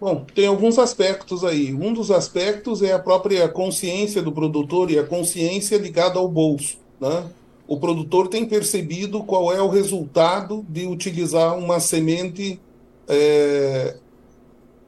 Bom, 0.00 0.24
tem 0.32 0.46
alguns 0.46 0.78
aspectos 0.78 1.42
aí. 1.42 1.74
Um 1.74 1.92
dos 1.92 2.10
aspectos 2.10 2.82
é 2.82 2.92
a 2.92 3.00
própria 3.00 3.48
consciência 3.48 4.22
do 4.22 4.30
produtor 4.30 4.90
e 4.90 4.98
a 4.98 5.04
consciência 5.04 5.76
ligada 5.76 6.20
ao 6.20 6.28
bolso. 6.28 6.78
Né? 7.00 7.24
O 7.66 7.78
produtor 7.78 8.28
tem 8.28 8.46
percebido 8.46 9.24
qual 9.24 9.52
é 9.52 9.60
o 9.60 9.68
resultado 9.68 10.64
de 10.68 10.86
utilizar 10.86 11.58
uma 11.58 11.80
semente 11.80 12.60
é, 13.08 13.96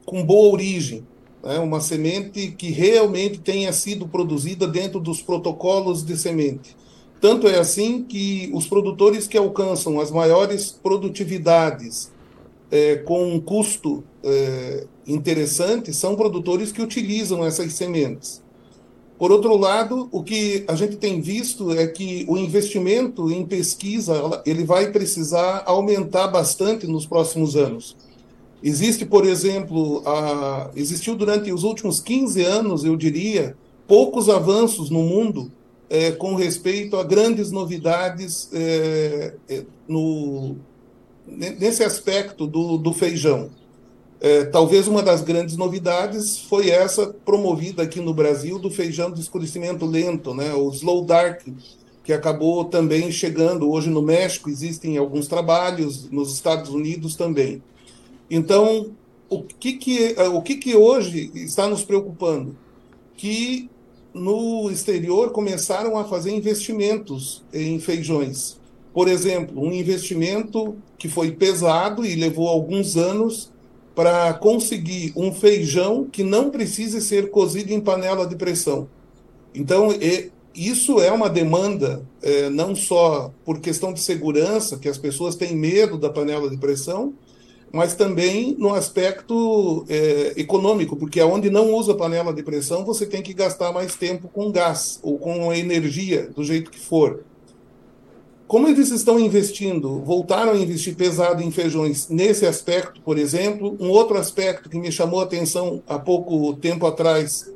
com 0.05 0.23
boa 0.23 0.53
origem, 0.53 1.05
né? 1.43 1.59
uma 1.59 1.81
semente 1.81 2.51
que 2.51 2.71
realmente 2.71 3.39
tenha 3.39 3.73
sido 3.73 4.07
produzida 4.07 4.65
dentro 4.65 4.99
dos 4.99 5.21
protocolos 5.21 6.05
de 6.05 6.17
semente. 6.17 6.75
Tanto 7.19 7.47
é 7.47 7.59
assim 7.59 8.03
que 8.03 8.49
os 8.53 8.65
produtores 8.65 9.27
que 9.27 9.37
alcançam 9.37 9.99
as 9.99 10.09
maiores 10.09 10.71
produtividades 10.71 12.11
é, 12.71 12.95
com 12.95 13.33
um 13.33 13.39
custo 13.39 14.03
é, 14.23 14.87
interessante 15.11 15.93
são 15.93 16.15
produtores 16.15 16.71
que 16.71 16.81
utilizam 16.81 17.45
essas 17.45 17.73
sementes. 17.73 18.41
Por 19.17 19.31
outro 19.31 19.55
lado, 19.55 20.09
o 20.11 20.23
que 20.23 20.63
a 20.67 20.75
gente 20.75 20.95
tem 20.95 21.21
visto 21.21 21.71
é 21.71 21.85
que 21.85 22.25
o 22.27 22.37
investimento 22.37 23.29
em 23.31 23.45
pesquisa 23.45 24.41
ele 24.45 24.63
vai 24.63 24.91
precisar 24.91 25.63
aumentar 25.67 26.27
bastante 26.27 26.87
nos 26.87 27.05
próximos 27.05 27.55
anos. 27.55 27.95
Existe, 28.63 29.05
por 29.05 29.25
exemplo, 29.25 30.01
a, 30.07 30.71
existiu 30.75 31.15
durante 31.15 31.51
os 31.51 31.63
últimos 31.63 31.99
15 31.99 32.43
anos, 32.43 32.83
eu 32.83 32.95
diria, 32.95 33.55
poucos 33.87 34.27
avanços 34.27 34.89
no 34.89 35.03
mundo 35.03 35.51
é, 35.87 36.11
com 36.11 36.33
respeito 36.33 36.95
a 36.95 37.03
grandes 37.03 37.51
novidades 37.51 38.49
é, 38.53 39.35
é 39.49 39.63
no, 39.87 40.55
nesse 41.27 41.83
aspecto 41.83 42.47
do, 42.47 42.77
do 42.77 42.93
feijão. 42.93 43.49
É, 44.23 44.45
talvez 44.45 44.87
uma 44.87 45.01
das 45.01 45.21
grandes 45.21 45.57
novidades 45.57 46.37
foi 46.37 46.69
essa 46.69 47.07
promovida 47.07 47.81
aqui 47.81 47.99
no 47.99 48.13
Brasil 48.13 48.59
do 48.59 48.69
feijão 48.69 49.11
de 49.11 49.19
escurecimento 49.19 49.83
lento, 49.83 50.31
né, 50.35 50.53
o 50.53 50.69
slow 50.69 51.03
dark, 51.03 51.41
que 52.03 52.13
acabou 52.13 52.65
também 52.65 53.11
chegando. 53.11 53.71
Hoje 53.71 53.89
no 53.89 54.01
México 54.01 54.47
existem 54.47 54.95
alguns 54.95 55.27
trabalhos, 55.27 56.07
nos 56.11 56.31
Estados 56.33 56.69
Unidos 56.69 57.15
também. 57.15 57.63
Então, 58.29 58.91
o 59.27 59.41
que, 59.41 59.73
que, 59.73 60.13
é, 60.15 60.29
o 60.29 60.39
que, 60.43 60.55
que 60.55 60.75
hoje 60.75 61.31
está 61.33 61.67
nos 61.67 61.83
preocupando? 61.83 62.55
Que 63.17 63.71
no 64.13 64.69
exterior 64.69 65.31
começaram 65.31 65.97
a 65.97 66.03
fazer 66.03 66.31
investimentos 66.31 67.43
em 67.51 67.79
feijões. 67.79 68.59
Por 68.93 69.07
exemplo, 69.07 69.59
um 69.59 69.71
investimento 69.71 70.75
que 70.97 71.09
foi 71.09 71.31
pesado 71.31 72.05
e 72.05 72.13
levou 72.13 72.47
alguns 72.47 72.97
anos 72.97 73.50
para 73.95 74.33
conseguir 74.33 75.13
um 75.15 75.33
feijão 75.33 76.05
que 76.05 76.23
não 76.23 76.49
precise 76.49 77.01
ser 77.01 77.29
cozido 77.29 77.73
em 77.73 77.81
panela 77.81 78.25
de 78.25 78.35
pressão. 78.35 78.87
Então, 79.53 79.89
isso 80.55 80.99
é 80.99 81.11
uma 81.11 81.29
demanda, 81.29 82.01
é, 82.21 82.49
não 82.49 82.75
só 82.75 83.33
por 83.45 83.59
questão 83.59 83.93
de 83.93 83.99
segurança, 83.99 84.77
que 84.77 84.89
as 84.89 84.97
pessoas 84.97 85.35
têm 85.35 85.55
medo 85.55 85.97
da 85.97 86.09
panela 86.09 86.49
de 86.49 86.57
pressão, 86.57 87.13
mas 87.71 87.95
também 87.95 88.55
no 88.57 88.73
aspecto 88.73 89.85
é, 89.87 90.33
econômico, 90.35 90.97
porque 90.97 91.21
onde 91.21 91.49
não 91.49 91.73
usa 91.73 91.95
panela 91.95 92.33
de 92.33 92.43
pressão, 92.43 92.83
você 92.83 93.05
tem 93.05 93.21
que 93.21 93.33
gastar 93.33 93.71
mais 93.71 93.95
tempo 93.95 94.27
com 94.27 94.51
gás 94.51 94.99
ou 95.01 95.17
com 95.17 95.53
energia, 95.53 96.29
do 96.35 96.43
jeito 96.43 96.69
que 96.69 96.79
for. 96.79 97.23
Como 98.51 98.67
eles 98.67 98.91
estão 98.91 99.17
investindo, 99.17 100.01
voltaram 100.01 100.51
a 100.51 100.57
investir 100.57 100.93
pesado 100.93 101.41
em 101.41 101.49
feijões 101.49 102.09
nesse 102.09 102.45
aspecto, 102.45 102.99
por 102.99 103.17
exemplo, 103.17 103.77
um 103.79 103.89
outro 103.89 104.17
aspecto 104.17 104.67
que 104.69 104.77
me 104.77 104.91
chamou 104.91 105.21
a 105.21 105.23
atenção 105.23 105.81
há 105.87 105.97
pouco 105.97 106.53
tempo 106.55 106.85
atrás 106.85 107.49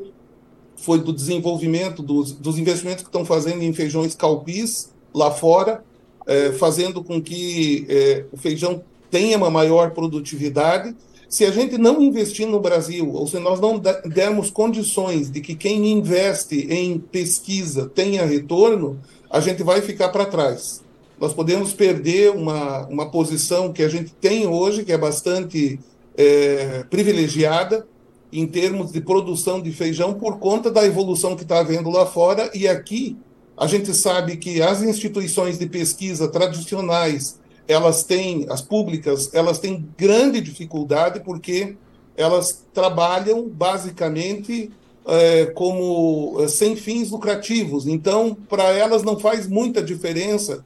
foi 0.78 0.98
do 1.00 1.12
desenvolvimento 1.12 2.02
dos, 2.02 2.32
dos 2.32 2.58
investimentos 2.58 3.04
que 3.04 3.10
estão 3.10 3.26
fazendo 3.26 3.62
em 3.62 3.74
feijões 3.74 4.16
calpis 4.16 4.90
lá 5.14 5.32
fora, 5.32 5.84
é, 6.26 6.54
fazendo 6.54 7.04
com 7.04 7.22
que 7.22 7.86
é, 7.90 8.24
o 8.32 8.38
feijão 8.38 8.82
tenha 9.12 9.36
uma 9.38 9.52
maior 9.52 9.92
produtividade. 9.92 10.96
Se 11.28 11.44
a 11.44 11.52
gente 11.52 11.78
não 11.78 12.02
investir 12.02 12.48
no 12.48 12.62
Brasil, 12.62 13.12
ou 13.12 13.28
se 13.28 13.38
nós 13.38 13.60
não 13.60 13.82
dermos 14.06 14.50
condições 14.50 15.30
de 15.30 15.42
que 15.42 15.56
quem 15.56 15.92
investe 15.92 16.56
em 16.70 16.98
pesquisa 16.98 17.92
tenha 17.94 18.26
retorno, 18.26 18.98
a 19.30 19.42
gente 19.42 19.62
vai 19.62 19.82
ficar 19.82 20.08
para 20.08 20.26
trás 20.26 20.85
nós 21.20 21.34
podemos 21.34 21.74
perder 21.74 22.32
uma, 22.32 22.86
uma 22.88 23.10
posição 23.10 23.72
que 23.72 23.84
a 23.84 23.90
gente 23.90 24.14
tem 24.14 24.48
hoje, 24.48 24.84
que 24.84 24.92
é 24.92 24.98
bastante 24.98 25.80
é, 26.18 26.84
privilegiada 26.90 27.88
em 28.32 28.46
termos 28.46 28.92
de 28.92 29.00
produção 29.00 29.62
de 29.62 29.72
feijão, 29.72 30.14
por 30.14 30.40
conta 30.40 30.70
da 30.70 30.86
evolução 30.86 31.36
que 31.36 31.44
está 31.44 31.60
havendo 31.60 31.90
lá 31.90 32.06
fora. 32.06 32.50
E 32.54 32.68
aqui 32.68 33.18
a 33.58 33.66
gente 33.66 33.94
sabe 33.94 34.36
que 34.36 34.62
as 34.62 34.82
instituições 34.82 35.58
de 35.58 35.68
pesquisa 35.68 36.28
tradicionais, 36.28 37.40
elas 37.68 38.04
têm, 38.04 38.46
as 38.50 38.62
públicas, 38.62 39.34
elas 39.34 39.60
têm 39.60 39.88
grande 39.98 40.42
dificuldade 40.42 41.22
porque 41.22 41.78
elas 42.18 42.66
trabalham 42.74 43.48
basicamente 43.48 44.72
é, 45.08 45.46
como 45.48 46.38
é, 46.40 46.48
sem 46.48 46.76
fins 46.76 47.12
lucrativos. 47.12 47.88
Então, 47.88 48.36
para 48.50 48.72
elas 48.72 49.04
não 49.04 49.18
faz 49.18 49.48
muita 49.48 49.82
diferença 49.82 50.64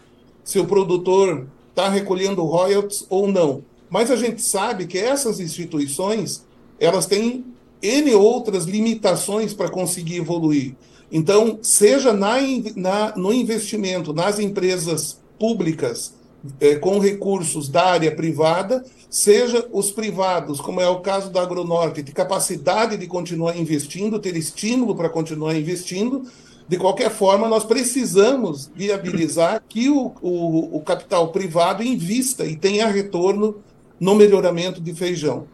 se 0.49 0.57
o 0.57 0.65
produtor 0.65 1.45
está 1.69 1.87
recolhendo 1.87 2.43
royalties 2.43 3.05
ou 3.07 3.31
não. 3.31 3.63
Mas 3.87 4.09
a 4.09 4.15
gente 4.15 4.41
sabe 4.41 4.87
que 4.87 4.97
essas 4.97 5.39
instituições 5.39 6.43
elas 6.79 7.05
têm 7.05 7.45
N 7.79 8.15
outras 8.15 8.65
limitações 8.65 9.53
para 9.53 9.69
conseguir 9.69 10.15
evoluir. 10.15 10.73
Então, 11.11 11.59
seja 11.61 12.11
na, 12.13 12.37
na, 12.75 13.15
no 13.15 13.31
investimento 13.31 14.11
nas 14.11 14.39
empresas 14.39 15.19
públicas 15.37 16.15
é, 16.59 16.73
com 16.77 16.97
recursos 16.97 17.69
da 17.69 17.85
área 17.85 18.15
privada, 18.15 18.83
seja 19.07 19.67
os 19.71 19.91
privados, 19.91 20.59
como 20.59 20.81
é 20.81 20.89
o 20.89 21.01
caso 21.01 21.29
da 21.29 21.43
Agronorte, 21.43 22.01
de 22.01 22.11
capacidade 22.11 22.97
de 22.97 23.05
continuar 23.05 23.55
investindo, 23.55 24.17
ter 24.17 24.35
estímulo 24.35 24.95
para 24.95 25.09
continuar 25.09 25.55
investindo, 25.55 26.23
de 26.69 26.77
qualquer 26.77 27.09
forma, 27.09 27.47
nós 27.47 27.65
precisamos 27.65 28.71
viabilizar 28.75 29.63
que 29.67 29.89
o, 29.89 30.13
o, 30.21 30.77
o 30.77 30.81
capital 30.81 31.29
privado 31.31 31.81
invista 31.81 32.45
e 32.45 32.55
tenha 32.55 32.85
retorno 32.85 33.55
no 33.99 34.13
melhoramento 34.13 34.79
de 34.79 34.93
feijão. 34.93 35.47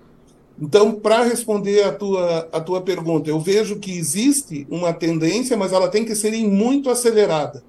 Então, 0.61 0.91
para 0.91 1.23
responder 1.23 1.83
a 1.83 1.93
tua, 1.93 2.49
a 2.51 2.59
tua 2.59 2.81
pergunta, 2.81 3.29
eu 3.29 3.39
vejo 3.39 3.77
que 3.77 3.97
existe 3.97 4.67
uma 4.69 4.91
tendência, 4.91 5.55
mas 5.55 5.71
ela 5.71 5.87
tem 5.87 6.03
que 6.03 6.13
ser 6.17 6.31
muito 6.45 6.89
acelerada. 6.89 7.63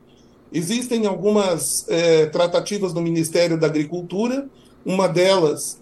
Existem 0.52 1.06
algumas 1.06 1.88
é, 1.88 2.26
tratativas 2.26 2.92
no 2.92 3.00
Ministério 3.00 3.56
da 3.56 3.68
Agricultura, 3.68 4.48
uma 4.84 5.06
delas 5.06 5.80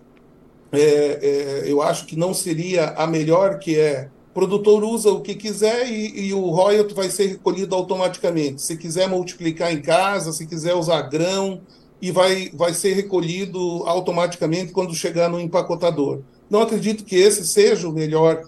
é, 0.70 0.82
é, 0.82 1.62
eu 1.66 1.80
acho 1.80 2.04
que 2.04 2.14
não 2.14 2.34
seria 2.34 2.90
a 2.90 3.06
melhor, 3.06 3.58
que 3.58 3.78
é 3.78 4.10
produtor 4.34 4.82
usa 4.82 5.10
o 5.10 5.20
que 5.20 5.34
quiser 5.34 5.88
e, 5.88 6.26
e, 6.26 6.34
o 6.34 6.50
royalty 6.50 6.92
vai 6.92 7.08
ser 7.08 7.26
recolhido 7.26 7.74
automaticamente. 7.74 8.60
Se 8.60 8.76
quiser 8.76 9.08
multiplicar 9.08 9.72
em 9.72 9.80
casa, 9.80 10.32
se 10.32 10.46
quiser 10.46 10.74
usar 10.74 11.02
grão, 11.02 11.62
e 12.02 12.10
vai, 12.10 12.50
vai 12.52 12.74
ser 12.74 12.92
recolhido 12.92 13.82
automaticamente 13.86 14.72
quando 14.72 14.94
chegar 14.94 15.30
no 15.30 15.40
empacotador. 15.40 16.20
Não 16.50 16.60
acredito 16.60 17.04
que 17.04 17.16
esse 17.16 17.46
seja 17.46 17.88
o 17.88 17.92
melhor 17.92 18.42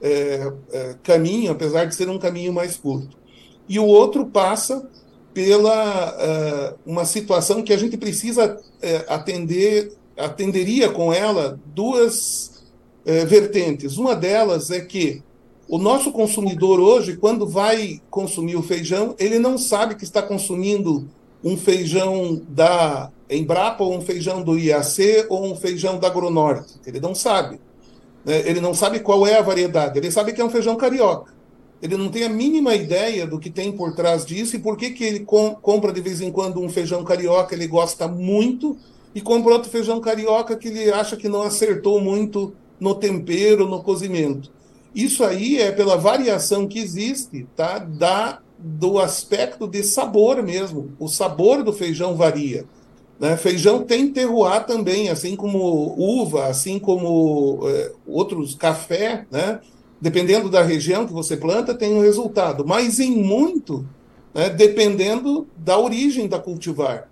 é, 0.00 0.52
é, 0.72 0.96
caminho, 1.02 1.52
apesar 1.52 1.84
de 1.84 1.94
ser 1.94 2.08
um 2.08 2.18
caminho 2.18 2.52
mais 2.52 2.76
curto. 2.76 3.18
E 3.68 3.78
o 3.78 3.84
outro 3.84 4.26
passa 4.26 4.88
pela 5.34 6.74
uh, 6.74 6.78
uma 6.84 7.04
situação 7.04 7.62
que 7.62 7.72
a 7.72 7.76
gente 7.76 7.96
precisa 7.96 8.56
uh, 8.56 9.04
atender, 9.08 9.92
atenderia 10.16 10.88
com 10.90 11.12
ela 11.12 11.58
duas 11.66 12.64
uh, 13.06 13.26
vertentes. 13.26 13.96
Uma 13.96 14.14
delas 14.14 14.70
é 14.70 14.80
que 14.80 15.22
o 15.72 15.78
nosso 15.78 16.12
consumidor 16.12 16.78
hoje, 16.78 17.16
quando 17.16 17.48
vai 17.48 18.02
consumir 18.10 18.56
o 18.56 18.62
feijão, 18.62 19.14
ele 19.18 19.38
não 19.38 19.56
sabe 19.56 19.94
que 19.94 20.04
está 20.04 20.20
consumindo 20.20 21.08
um 21.42 21.56
feijão 21.56 22.42
da 22.46 23.10
Embrapa 23.30 23.82
ou 23.82 23.96
um 23.96 24.02
feijão 24.02 24.42
do 24.42 24.58
IAC 24.58 25.24
ou 25.30 25.50
um 25.50 25.56
feijão 25.56 25.98
da 25.98 26.08
Agronorte. 26.08 26.74
Ele 26.84 27.00
não 27.00 27.14
sabe. 27.14 27.58
Né? 28.22 28.46
Ele 28.46 28.60
não 28.60 28.74
sabe 28.74 29.00
qual 29.00 29.26
é 29.26 29.38
a 29.38 29.40
variedade. 29.40 29.98
Ele 29.98 30.10
sabe 30.10 30.34
que 30.34 30.42
é 30.42 30.44
um 30.44 30.50
feijão 30.50 30.76
carioca. 30.76 31.32
Ele 31.80 31.96
não 31.96 32.10
tem 32.10 32.24
a 32.24 32.28
mínima 32.28 32.74
ideia 32.74 33.26
do 33.26 33.38
que 33.38 33.48
tem 33.48 33.72
por 33.72 33.94
trás 33.94 34.26
disso 34.26 34.56
e 34.56 34.58
por 34.58 34.76
que, 34.76 34.90
que 34.90 35.02
ele 35.02 35.20
com, 35.20 35.54
compra 35.54 35.90
de 35.90 36.02
vez 36.02 36.20
em 36.20 36.30
quando 36.30 36.60
um 36.60 36.68
feijão 36.68 37.02
carioca, 37.02 37.54
ele 37.54 37.66
gosta 37.66 38.06
muito, 38.06 38.76
e 39.14 39.22
compra 39.22 39.54
outro 39.54 39.70
feijão 39.70 40.02
carioca 40.02 40.54
que 40.54 40.68
ele 40.68 40.92
acha 40.92 41.16
que 41.16 41.30
não 41.30 41.40
acertou 41.40 41.98
muito 41.98 42.52
no 42.78 42.94
tempero, 42.94 43.66
no 43.66 43.82
cozimento. 43.82 44.52
Isso 44.94 45.24
aí 45.24 45.58
é 45.58 45.72
pela 45.72 45.96
variação 45.96 46.66
que 46.66 46.78
existe, 46.78 47.46
tá? 47.56 47.78
Da, 47.78 48.40
do 48.58 48.98
aspecto 48.98 49.66
de 49.66 49.82
sabor 49.82 50.42
mesmo. 50.42 50.92
O 50.98 51.08
sabor 51.08 51.62
do 51.62 51.72
feijão 51.72 52.14
varia. 52.14 52.64
Né? 53.18 53.36
Feijão 53.36 53.84
tem 53.84 54.12
terroir 54.12 54.66
também, 54.66 55.08
assim 55.08 55.36
como 55.36 55.94
uva, 55.96 56.46
assim 56.46 56.78
como 56.78 57.60
é, 57.68 57.92
outros 58.06 58.54
café, 58.54 59.26
né? 59.30 59.60
Dependendo 60.00 60.50
da 60.50 60.62
região 60.62 61.06
que 61.06 61.12
você 61.12 61.36
planta, 61.36 61.72
tem 61.72 61.94
um 61.94 62.00
resultado. 62.00 62.66
Mas 62.66 62.98
em 62.98 63.12
muito, 63.12 63.86
né, 64.34 64.50
dependendo 64.50 65.46
da 65.56 65.78
origem 65.78 66.26
da 66.26 66.40
cultivar. 66.40 67.08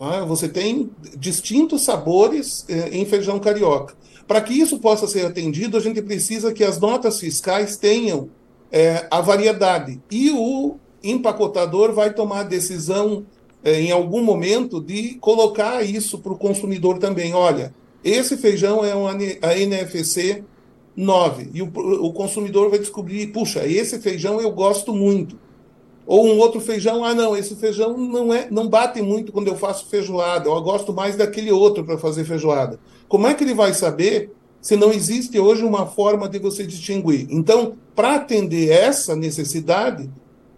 Né? 0.00 0.24
Você 0.26 0.48
tem 0.48 0.90
distintos 1.16 1.82
sabores 1.82 2.64
é, 2.68 2.88
em 2.88 3.04
feijão 3.04 3.38
carioca. 3.38 3.94
Para 4.26 4.40
que 4.40 4.54
isso 4.54 4.78
possa 4.78 5.06
ser 5.06 5.26
atendido, 5.26 5.76
a 5.76 5.80
gente 5.80 6.00
precisa 6.00 6.52
que 6.52 6.64
as 6.64 6.78
notas 6.78 7.18
fiscais 7.18 7.76
tenham 7.76 8.28
é, 8.70 9.06
a 9.10 9.20
variedade. 9.20 10.00
E 10.10 10.30
o 10.30 10.76
empacotador 11.02 11.92
vai 11.92 12.12
tomar 12.12 12.40
a 12.40 12.44
decisão 12.44 13.24
é, 13.64 13.80
em 13.80 13.90
algum 13.90 14.22
momento 14.22 14.80
de 14.80 15.14
colocar 15.14 15.82
isso 15.82 16.18
para 16.18 16.32
o 16.32 16.38
consumidor 16.38 16.98
também. 16.98 17.34
Olha, 17.34 17.74
esse 18.04 18.36
feijão 18.36 18.84
é 18.84 18.94
um 18.94 19.06
a 19.06 19.58
NFC 19.58 20.42
9 20.96 21.50
e 21.54 21.62
o, 21.62 21.66
o 21.66 22.12
consumidor 22.12 22.70
vai 22.70 22.78
descobrir, 22.78 23.28
puxa, 23.28 23.66
esse 23.66 23.98
feijão 24.00 24.40
eu 24.40 24.50
gosto 24.50 24.92
muito. 24.92 25.38
Ou 26.04 26.26
um 26.26 26.38
outro 26.38 26.60
feijão, 26.60 27.04
ah 27.04 27.14
não, 27.14 27.36
esse 27.36 27.54
feijão 27.54 27.96
não 27.96 28.34
é, 28.34 28.48
não 28.50 28.68
bate 28.68 29.00
muito 29.00 29.30
quando 29.30 29.46
eu 29.46 29.56
faço 29.56 29.86
feijoada, 29.86 30.48
eu 30.48 30.60
gosto 30.60 30.92
mais 30.92 31.14
daquele 31.16 31.52
outro 31.52 31.84
para 31.84 31.96
fazer 31.96 32.24
feijoada. 32.24 32.78
Como 33.12 33.26
é 33.26 33.34
que 33.34 33.44
ele 33.44 33.52
vai 33.52 33.74
saber 33.74 34.32
se 34.58 34.74
não 34.74 34.90
existe 34.90 35.38
hoje 35.38 35.62
uma 35.62 35.84
forma 35.84 36.26
de 36.26 36.38
você 36.38 36.66
distinguir? 36.66 37.26
Então, 37.28 37.76
para 37.94 38.14
atender 38.14 38.70
essa 38.70 39.14
necessidade, 39.14 40.08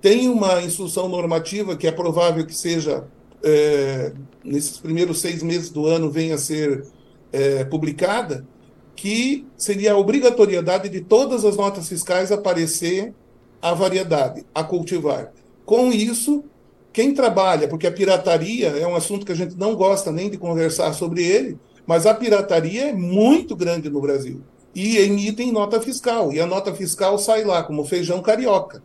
tem 0.00 0.28
uma 0.28 0.62
instrução 0.62 1.08
normativa 1.08 1.76
que 1.76 1.84
é 1.84 1.90
provável 1.90 2.46
que 2.46 2.54
seja, 2.54 3.08
é, 3.42 4.12
nesses 4.44 4.78
primeiros 4.78 5.20
seis 5.20 5.42
meses 5.42 5.68
do 5.68 5.84
ano, 5.84 6.12
venha 6.12 6.36
a 6.36 6.38
ser 6.38 6.84
é, 7.32 7.64
publicada, 7.64 8.46
que 8.94 9.44
seria 9.56 9.94
a 9.94 9.98
obrigatoriedade 9.98 10.88
de 10.88 11.00
todas 11.00 11.44
as 11.44 11.56
notas 11.56 11.88
fiscais 11.88 12.30
aparecer 12.30 13.12
a 13.60 13.74
variedade, 13.74 14.46
a 14.54 14.62
cultivar. 14.62 15.32
Com 15.66 15.90
isso, 15.90 16.44
quem 16.92 17.12
trabalha, 17.12 17.66
porque 17.66 17.88
a 17.88 17.92
pirataria 17.92 18.68
é 18.68 18.86
um 18.86 18.94
assunto 18.94 19.26
que 19.26 19.32
a 19.32 19.36
gente 19.36 19.56
não 19.56 19.74
gosta 19.74 20.12
nem 20.12 20.30
de 20.30 20.38
conversar 20.38 20.92
sobre 20.92 21.24
ele, 21.24 21.58
mas 21.86 22.06
a 22.06 22.14
pirataria 22.14 22.88
é 22.88 22.92
muito 22.92 23.54
grande 23.54 23.90
no 23.90 24.00
Brasil. 24.00 24.42
E 24.74 24.96
emitem 24.98 25.52
nota 25.52 25.80
fiscal. 25.80 26.32
E 26.32 26.40
a 26.40 26.46
nota 26.46 26.74
fiscal 26.74 27.18
sai 27.18 27.44
lá 27.44 27.62
como 27.62 27.84
feijão 27.84 28.20
carioca. 28.20 28.82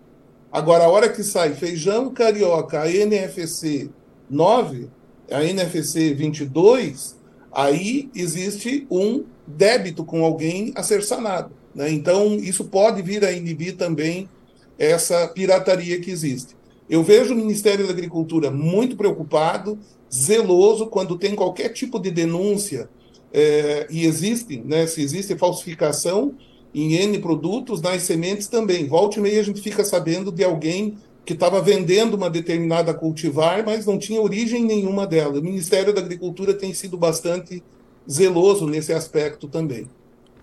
Agora, 0.52 0.86
a 0.86 0.90
hora 0.90 1.10
que 1.10 1.24
sai 1.24 1.54
feijão 1.54 2.12
carioca, 2.12 2.82
a 2.82 2.92
NFC 2.92 3.90
9, 4.30 4.90
a 5.32 5.44
NFC 5.44 6.14
22, 6.14 7.18
aí 7.52 8.10
existe 8.16 8.86
um 8.90 9.24
débito 9.46 10.04
com 10.04 10.24
alguém 10.24 10.72
a 10.76 10.84
ser 10.84 11.04
sanado. 11.04 11.52
Né? 11.74 11.92
Então, 11.92 12.36
isso 12.36 12.66
pode 12.66 13.02
vir 13.02 13.24
a 13.24 13.32
inibir 13.32 13.76
também 13.76 14.30
essa 14.78 15.28
pirataria 15.28 16.00
que 16.00 16.12
existe. 16.12 16.56
Eu 16.90 17.04
vejo 17.04 17.34
o 17.34 17.38
Ministério 17.38 17.86
da 17.86 17.94
Agricultura 17.94 18.50
muito 18.50 18.96
preocupado, 18.96 19.78
zeloso, 20.14 20.88
quando 20.88 21.18
tem 21.18 21.36
qualquer 21.36 21.70
tipo 21.70 22.00
de 22.00 22.12
denúncia, 22.12 22.90
é, 23.32 23.88
e 23.90 24.06
existe, 24.06 24.58
né, 24.58 24.88
se 24.88 25.02
existe 25.02 25.38
falsificação 25.38 26.34
em 26.74 26.96
N 26.96 27.20
produtos, 27.20 27.82
nas 27.82 28.04
sementes 28.04 28.48
também. 28.48 28.88
Volte 28.88 29.20
e 29.20 29.22
meia 29.22 29.40
a 29.40 29.44
gente 29.44 29.62
fica 29.62 29.84
sabendo 29.84 30.32
de 30.32 30.44
alguém 30.44 30.98
que 31.26 31.34
estava 31.34 31.62
vendendo 31.62 32.16
uma 32.16 32.30
determinada 32.30 32.94
cultivar, 32.94 33.64
mas 33.64 33.86
não 33.86 34.00
tinha 34.00 34.22
origem 34.22 34.64
nenhuma 34.64 35.06
dela. 35.06 35.40
O 35.40 35.44
Ministério 35.44 35.94
da 35.94 36.02
Agricultura 36.02 36.54
tem 36.54 36.74
sido 36.74 36.98
bastante 36.98 37.64
zeloso 38.10 38.66
nesse 38.66 38.92
aspecto 38.94 39.48
também. 39.48 39.88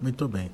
Muito 0.01 0.29
bem. 0.29 0.51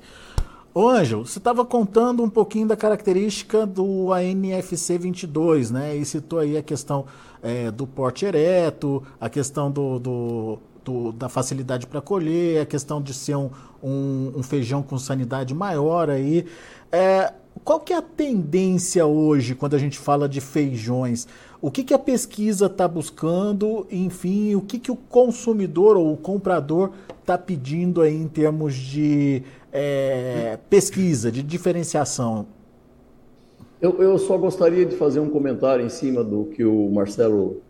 Ô 0.75 0.89
Ângelo, 0.89 1.23
você 1.23 1.37
estava 1.37 1.63
contando 1.63 2.23
um 2.23 2.29
pouquinho 2.29 2.67
da 2.67 2.75
característica 2.75 3.63
do 3.63 4.11
ANFC 4.11 4.97
22, 4.97 5.69
né? 5.69 5.95
E 5.95 6.03
citou 6.03 6.39
aí 6.39 6.57
a 6.57 6.63
questão 6.63 7.05
é, 7.43 7.69
do 7.69 7.85
porte 7.85 8.25
ereto, 8.25 9.03
a 9.21 9.29
questão 9.29 9.69
do, 9.69 9.99
do, 9.99 10.59
do 10.83 11.11
da 11.11 11.29
facilidade 11.29 11.85
para 11.85 12.01
colher, 12.01 12.63
a 12.63 12.65
questão 12.65 12.99
de 12.99 13.13
ser 13.13 13.35
um, 13.35 13.51
um, 13.83 14.33
um, 14.37 14.41
feijão 14.41 14.81
com 14.81 14.97
sanidade 14.97 15.53
maior 15.53 16.09
aí. 16.09 16.43
É, 16.91 17.31
qual 17.63 17.79
que 17.79 17.93
é 17.93 17.97
a 17.97 18.01
tendência 18.01 19.05
hoje 19.05 19.53
quando 19.53 19.75
a 19.75 19.79
gente 19.79 19.99
fala 19.99 20.27
de 20.27 20.41
feijões? 20.41 21.27
O 21.61 21.69
que, 21.69 21.83
que 21.83 21.93
a 21.93 21.99
pesquisa 21.99 22.65
está 22.65 22.87
buscando? 22.87 23.85
Enfim, 23.91 24.55
o 24.55 24.61
que, 24.61 24.79
que 24.79 24.91
o 24.91 24.95
consumidor 24.95 25.97
ou 25.97 26.11
o 26.11 26.17
comprador 26.17 26.89
está 27.21 27.37
pedindo 27.37 28.01
aí 28.01 28.15
em 28.15 28.27
termos 28.27 28.73
de 28.73 29.43
é, 29.73 30.59
pesquisa, 30.69 31.31
de 31.31 31.41
diferenciação? 31.41 32.45
Eu, 33.81 34.01
eu, 34.01 34.17
só 34.17 34.37
gostaria 34.37 34.85
de 34.85 34.95
fazer 34.95 35.19
um 35.19 35.29
comentário 35.29 35.85
em 35.85 35.89
cima 35.89 36.23
do 36.23 36.45
que 36.45 36.63
o 36.63 36.89
Marcelo 36.89 37.61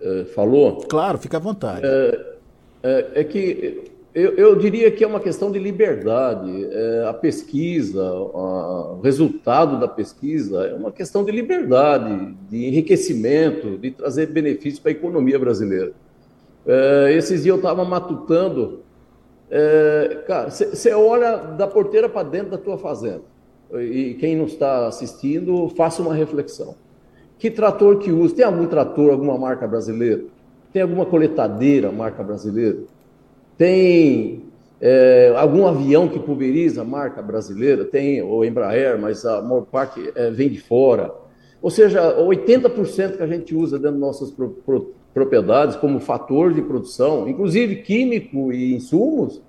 é, 0.00 0.24
falou. 0.26 0.84
Claro, 0.88 1.18
fica 1.18 1.38
à 1.38 1.40
vontade. 1.40 1.84
É, 1.84 2.36
é, 2.82 3.10
é 3.16 3.24
que 3.24 3.90
eu, 4.14 4.34
eu, 4.36 4.56
diria 4.56 4.90
que 4.90 5.02
é 5.02 5.06
uma 5.06 5.18
questão 5.18 5.50
de 5.50 5.58
liberdade. 5.58 6.64
É, 6.70 7.06
a 7.08 7.14
pesquisa, 7.14 8.02
a, 8.02 8.92
o 8.92 9.00
resultado 9.00 9.80
da 9.80 9.88
pesquisa 9.88 10.66
é 10.66 10.74
uma 10.74 10.92
questão 10.92 11.24
de 11.24 11.32
liberdade, 11.32 12.34
de 12.48 12.66
enriquecimento, 12.66 13.78
de 13.78 13.90
trazer 13.90 14.26
benefícios 14.26 14.78
para 14.78 14.90
a 14.90 14.92
economia 14.92 15.38
brasileira. 15.38 15.92
É, 16.66 17.14
esses 17.16 17.42
dias 17.42 17.54
eu 17.54 17.56
estava 17.56 17.84
matutando 17.84 18.80
é, 19.50 20.22
cara, 20.26 20.50
você 20.50 20.92
olha 20.94 21.36
da 21.36 21.66
porteira 21.66 22.08
para 22.08 22.28
dentro 22.28 22.52
da 22.52 22.58
tua 22.58 22.78
fazenda. 22.78 23.22
E 23.72 24.16
quem 24.18 24.36
não 24.36 24.46
está 24.46 24.86
assistindo, 24.86 25.68
faça 25.76 26.02
uma 26.02 26.14
reflexão. 26.14 26.74
Que 27.38 27.50
trator 27.50 27.98
que 27.98 28.12
usa? 28.12 28.36
Tem 28.36 28.44
algum 28.44 28.66
trator, 28.66 29.10
alguma 29.10 29.36
marca 29.38 29.66
brasileira? 29.66 30.24
Tem 30.72 30.82
alguma 30.82 31.06
coletadeira, 31.06 31.90
marca 31.90 32.22
brasileira? 32.22 32.78
Tem 33.56 34.44
é, 34.80 35.32
algum 35.36 35.66
avião 35.66 36.08
que 36.08 36.18
pulveriza, 36.18 36.84
marca 36.84 37.22
brasileira? 37.22 37.84
Tem 37.84 38.22
o 38.22 38.44
Embraer, 38.44 38.98
mas 39.00 39.24
a 39.24 39.42
maior 39.42 39.62
parte 39.62 40.12
é, 40.14 40.30
vem 40.30 40.48
de 40.48 40.60
fora. 40.60 41.12
Ou 41.62 41.70
seja, 41.70 42.16
80% 42.16 43.16
que 43.16 43.22
a 43.22 43.26
gente 43.26 43.54
usa 43.54 43.78
dentro 43.78 43.92
das 43.92 44.00
nossas 44.00 44.30
pro, 44.30 44.50
pro, 44.50 44.94
propriedades 45.12 45.76
como 45.76 46.00
fator 46.00 46.52
de 46.52 46.62
produção, 46.62 47.28
inclusive 47.28 47.76
químico 47.76 48.52
e 48.52 48.74
insumos, 48.74 49.42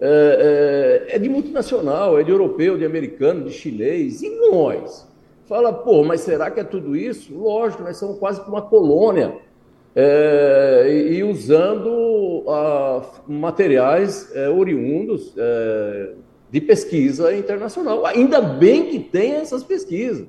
é, 0.00 1.06
é 1.10 1.18
de 1.18 1.28
multinacional, 1.28 2.18
é 2.18 2.22
de 2.22 2.30
europeu, 2.30 2.78
de 2.78 2.84
americano, 2.84 3.44
de 3.44 3.52
chinês, 3.52 4.22
e 4.22 4.30
nós? 4.50 5.06
Fala, 5.50 5.72
pô, 5.72 6.04
mas 6.04 6.20
será 6.20 6.50
que 6.50 6.60
é 6.60 6.64
tudo 6.64 6.96
isso? 6.96 7.36
Lógico, 7.36 7.82
nós 7.82 7.96
somos 7.96 8.18
quase 8.18 8.40
uma 8.48 8.62
colônia. 8.62 9.34
É, 9.96 10.86
e, 10.88 11.16
e, 11.16 11.24
usando 11.24 12.44
a, 12.46 13.02
materiais 13.26 14.30
é, 14.32 14.48
oriundos 14.48 15.34
é, 15.36 16.12
de 16.48 16.60
pesquisa 16.60 17.34
internacional. 17.36 18.06
Ainda 18.06 18.40
bem 18.40 18.86
que 18.86 19.00
tem 19.00 19.32
essas 19.32 19.64
pesquisas. 19.64 20.28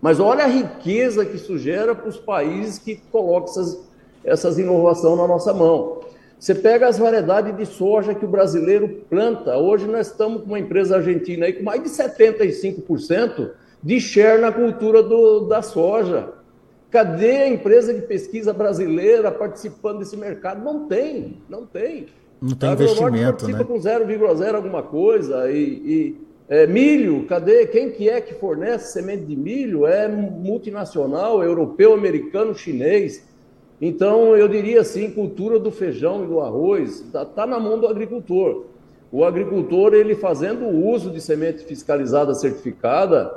Mas 0.00 0.20
olha 0.20 0.44
a 0.44 0.46
riqueza 0.46 1.26
que 1.26 1.34
isso 1.34 1.58
gera 1.58 1.92
para 1.92 2.08
os 2.08 2.18
países 2.18 2.78
que 2.78 2.96
colocam 3.10 3.50
essas, 3.50 3.89
essas 4.24 4.58
inovações 4.58 5.18
na 5.18 5.26
nossa 5.26 5.52
mão. 5.52 6.00
Você 6.38 6.54
pega 6.54 6.88
as 6.88 6.98
variedades 6.98 7.54
de 7.56 7.66
soja 7.66 8.14
que 8.14 8.24
o 8.24 8.28
brasileiro 8.28 8.88
planta. 9.10 9.58
Hoje 9.58 9.86
nós 9.86 10.06
estamos 10.06 10.40
com 10.40 10.48
uma 10.48 10.58
empresa 10.58 10.96
argentina 10.96 11.46
aí 11.46 11.52
com 11.52 11.62
mais 11.62 11.82
de 11.82 11.90
75% 11.90 13.50
de 13.82 14.00
share 14.00 14.40
na 14.40 14.50
cultura 14.50 15.02
do, 15.02 15.40
da 15.40 15.60
soja. 15.60 16.32
Cadê 16.90 17.42
a 17.42 17.48
empresa 17.48 17.92
de 17.92 18.02
pesquisa 18.02 18.52
brasileira 18.52 19.30
participando 19.30 19.98
desse 19.98 20.16
mercado? 20.16 20.64
Não 20.64 20.88
tem, 20.88 21.42
não 21.48 21.66
tem. 21.66 22.06
Não 22.40 22.56
tem 22.56 22.70
a 22.70 22.72
investimento, 22.72 23.44
participa 23.44 23.58
né? 23.58 23.64
com 23.64 23.74
0,0 23.74 24.54
alguma 24.54 24.82
coisa 24.82 25.50
e, 25.50 25.62
e 25.62 26.20
é, 26.48 26.66
milho, 26.66 27.26
cadê? 27.26 27.66
Quem 27.66 27.90
que 27.92 28.08
é 28.08 28.20
que 28.20 28.34
fornece 28.34 28.92
semente 28.92 29.24
de 29.24 29.36
milho? 29.36 29.86
É 29.86 30.08
multinacional, 30.08 31.44
europeu, 31.44 31.92
americano, 31.94 32.54
chinês. 32.54 33.28
Então, 33.80 34.36
eu 34.36 34.46
diria 34.46 34.80
assim, 34.80 35.10
cultura 35.10 35.58
do 35.58 35.70
feijão 35.70 36.24
e 36.24 36.26
do 36.26 36.40
arroz 36.40 37.00
está 37.00 37.24
tá 37.24 37.46
na 37.46 37.58
mão 37.58 37.78
do 37.78 37.86
agricultor. 37.86 38.66
O 39.12 39.24
agricultor, 39.24 39.94
ele 39.94 40.14
fazendo 40.14 40.68
uso 40.68 41.10
de 41.10 41.20
semente 41.20 41.64
fiscalizada, 41.64 42.34
certificada, 42.34 43.32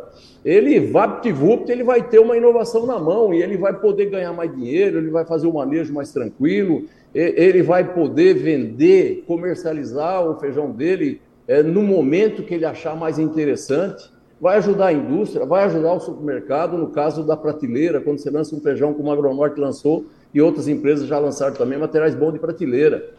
ele 0.46 0.80
vapt-vupt, 0.80 1.72
ele 1.72 1.84
vai 1.84 2.04
ter 2.04 2.20
uma 2.20 2.38
inovação 2.38 2.86
na 2.86 3.00
mão 3.00 3.34
e 3.34 3.42
ele 3.42 3.58
vai 3.58 3.74
poder 3.74 4.08
ganhar 4.08 4.34
mais 4.34 4.54
dinheiro, 4.54 5.00
ele 5.00 5.10
vai 5.10 5.26
fazer 5.26 5.48
o 5.48 5.54
manejo 5.54 5.94
mais 5.94 6.12
tranquilo, 6.12 6.84
ele 7.14 7.64
vai 7.64 7.94
poder 7.94 8.36
vender, 8.36 9.24
comercializar 9.26 10.28
o 10.28 10.40
feijão 10.40 10.70
dele 10.72 11.22
é, 11.48 11.62
no 11.62 11.82
momento 11.82 12.44
que 12.44 12.54
ele 12.54 12.66
achar 12.66 12.96
mais 12.96 13.20
interessante 13.20 14.12
vai 14.40 14.58
ajudar 14.58 14.88
a 14.88 14.94
indústria, 14.94 15.46
vai 15.46 15.64
ajudar 15.64 15.94
o 15.94 16.00
supermercado, 16.00 16.78
no 16.78 16.88
caso 16.90 17.24
da 17.24 17.38
prateleira, 17.38 18.02
quando 18.02 18.20
você 18.20 18.30
lança 18.30 18.56
um 18.56 18.60
feijão 18.60 18.94
como 18.94 19.10
a 19.10 19.14
Agronorte 19.14 19.60
lançou, 19.60 20.06
e 20.34 20.42
outras 20.42 20.68
empresas 20.68 21.08
já 21.08 21.20
lançaram 21.20 21.54
também 21.54 21.78
materiais 21.78 22.16
bons 22.16 22.34
de 22.34 22.40
prateleira. 22.40 23.12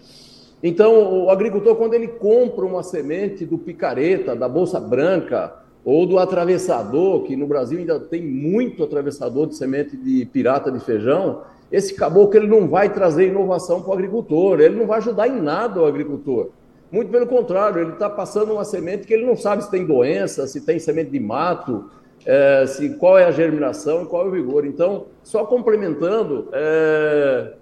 Então, 0.62 1.24
o 1.24 1.30
agricultor, 1.30 1.76
quando 1.76 1.94
ele 1.94 2.08
compra 2.08 2.64
uma 2.64 2.82
semente 2.82 3.44
do 3.44 3.58
picareta, 3.58 4.34
da 4.34 4.48
bolsa 4.48 4.80
branca, 4.80 5.64
ou 5.84 6.06
do 6.06 6.18
atravessador, 6.18 7.22
que 7.24 7.36
no 7.36 7.46
Brasil 7.46 7.78
ainda 7.78 8.00
tem 8.00 8.22
muito 8.22 8.82
atravessador 8.82 9.46
de 9.46 9.56
semente 9.56 9.96
de 9.96 10.24
pirata 10.24 10.72
de 10.72 10.80
feijão, 10.80 11.42
esse 11.70 11.94
caboclo 11.94 12.38
ele 12.38 12.46
não 12.46 12.66
vai 12.66 12.92
trazer 12.92 13.28
inovação 13.28 13.82
para 13.82 13.90
o 13.90 13.92
agricultor, 13.92 14.60
ele 14.60 14.76
não 14.76 14.86
vai 14.86 14.98
ajudar 14.98 15.28
em 15.28 15.40
nada 15.40 15.82
o 15.82 15.86
agricultor. 15.86 16.50
Muito 16.90 17.10
pelo 17.10 17.26
contrário, 17.26 17.82
ele 17.82 17.92
está 17.92 18.08
passando 18.08 18.52
uma 18.52 18.64
semente 18.64 19.06
que 19.06 19.12
ele 19.12 19.26
não 19.26 19.36
sabe 19.36 19.64
se 19.64 19.70
tem 19.70 19.84
doença, 19.84 20.46
se 20.46 20.60
tem 20.60 20.78
semente 20.78 21.10
de 21.10 21.20
mato, 21.20 21.90
é, 22.26 22.64
se, 22.66 22.90
qual 22.90 23.18
é 23.18 23.24
a 23.24 23.30
germinação 23.30 24.02
e 24.02 24.06
qual 24.06 24.24
é 24.24 24.28
o 24.28 24.30
vigor. 24.30 24.64
Então, 24.64 25.06
só 25.22 25.44
complementando, 25.44 26.48
é, 26.52 27.52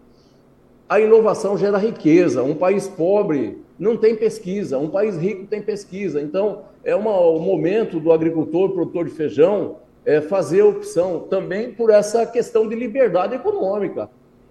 a 0.88 1.00
inovação 1.00 1.56
gera 1.56 1.78
riqueza. 1.78 2.42
Um 2.42 2.54
país 2.54 2.86
pobre 2.86 3.58
não 3.78 3.96
tem 3.96 4.14
pesquisa, 4.14 4.78
um 4.78 4.88
país 4.88 5.16
rico 5.16 5.46
tem 5.46 5.62
pesquisa. 5.62 6.20
Então, 6.20 6.62
é 6.84 6.94
uma, 6.94 7.18
o 7.18 7.38
momento 7.40 7.98
do 7.98 8.12
agricultor, 8.12 8.70
produtor 8.70 9.04
de 9.04 9.10
feijão, 9.10 9.76
é 10.04 10.20
fazer 10.20 10.62
opção 10.62 11.20
também 11.20 11.72
por 11.72 11.90
essa 11.90 12.26
questão 12.26 12.68
de 12.68 12.74
liberdade 12.74 13.34
econômica 13.34 14.08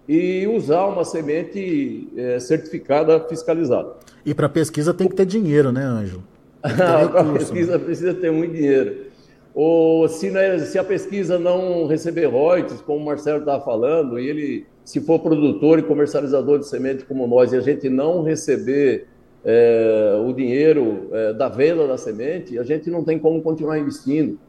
e 0.08 0.48
usar 0.48 0.86
uma 0.86 1.06
semente 1.06 2.08
é, 2.18 2.40
certificada 2.40 3.20
fiscalizada. 3.28 3.94
E 4.26 4.34
para 4.34 4.50
pesquisa 4.50 4.94
tem 4.94 5.08
que 5.08 5.16
ter 5.16 5.26
dinheiro, 5.26 5.72
né, 5.72 5.84
Ângelo? 5.84 6.24
Para 6.62 7.24
pesquisa 7.34 7.78
né? 7.78 7.84
precisa 7.84 8.14
ter 8.14 8.32
muito 8.32 8.54
dinheiro 8.54 9.11
ou 9.54 10.08
se, 10.08 10.30
né, 10.30 10.58
se 10.60 10.78
a 10.78 10.84
pesquisa 10.84 11.38
não 11.38 11.86
receber 11.88 12.26
royalties, 12.26 12.82
como 12.82 13.00
o 13.00 13.06
Marcelo 13.06 13.40
estava 13.40 13.64
falando, 13.64 14.20
e 14.20 14.28
ele, 14.28 14.66
se 14.86 15.02
for 15.02 15.20
produtor 15.20 15.80
e 15.80 15.84
comercializador 15.84 16.60
de 16.60 16.68
semente 16.68 17.04
como 17.04 17.28
nós, 17.28 17.52
e 17.52 17.58
a 17.58 17.62
gente 17.62 17.90
não 17.90 18.24
receber 18.24 19.08
é, 19.44 20.22
o 20.26 20.32
dinheiro 20.32 21.10
é, 21.12 21.34
da 21.34 21.50
venda 21.50 21.88
da 21.88 21.98
semente, 21.98 22.58
a 22.58 22.64
gente 22.64 22.90
não 22.90 23.04
tem 23.04 23.20
como 23.20 23.42
continuar 23.42 23.78
investindo. 23.80 24.40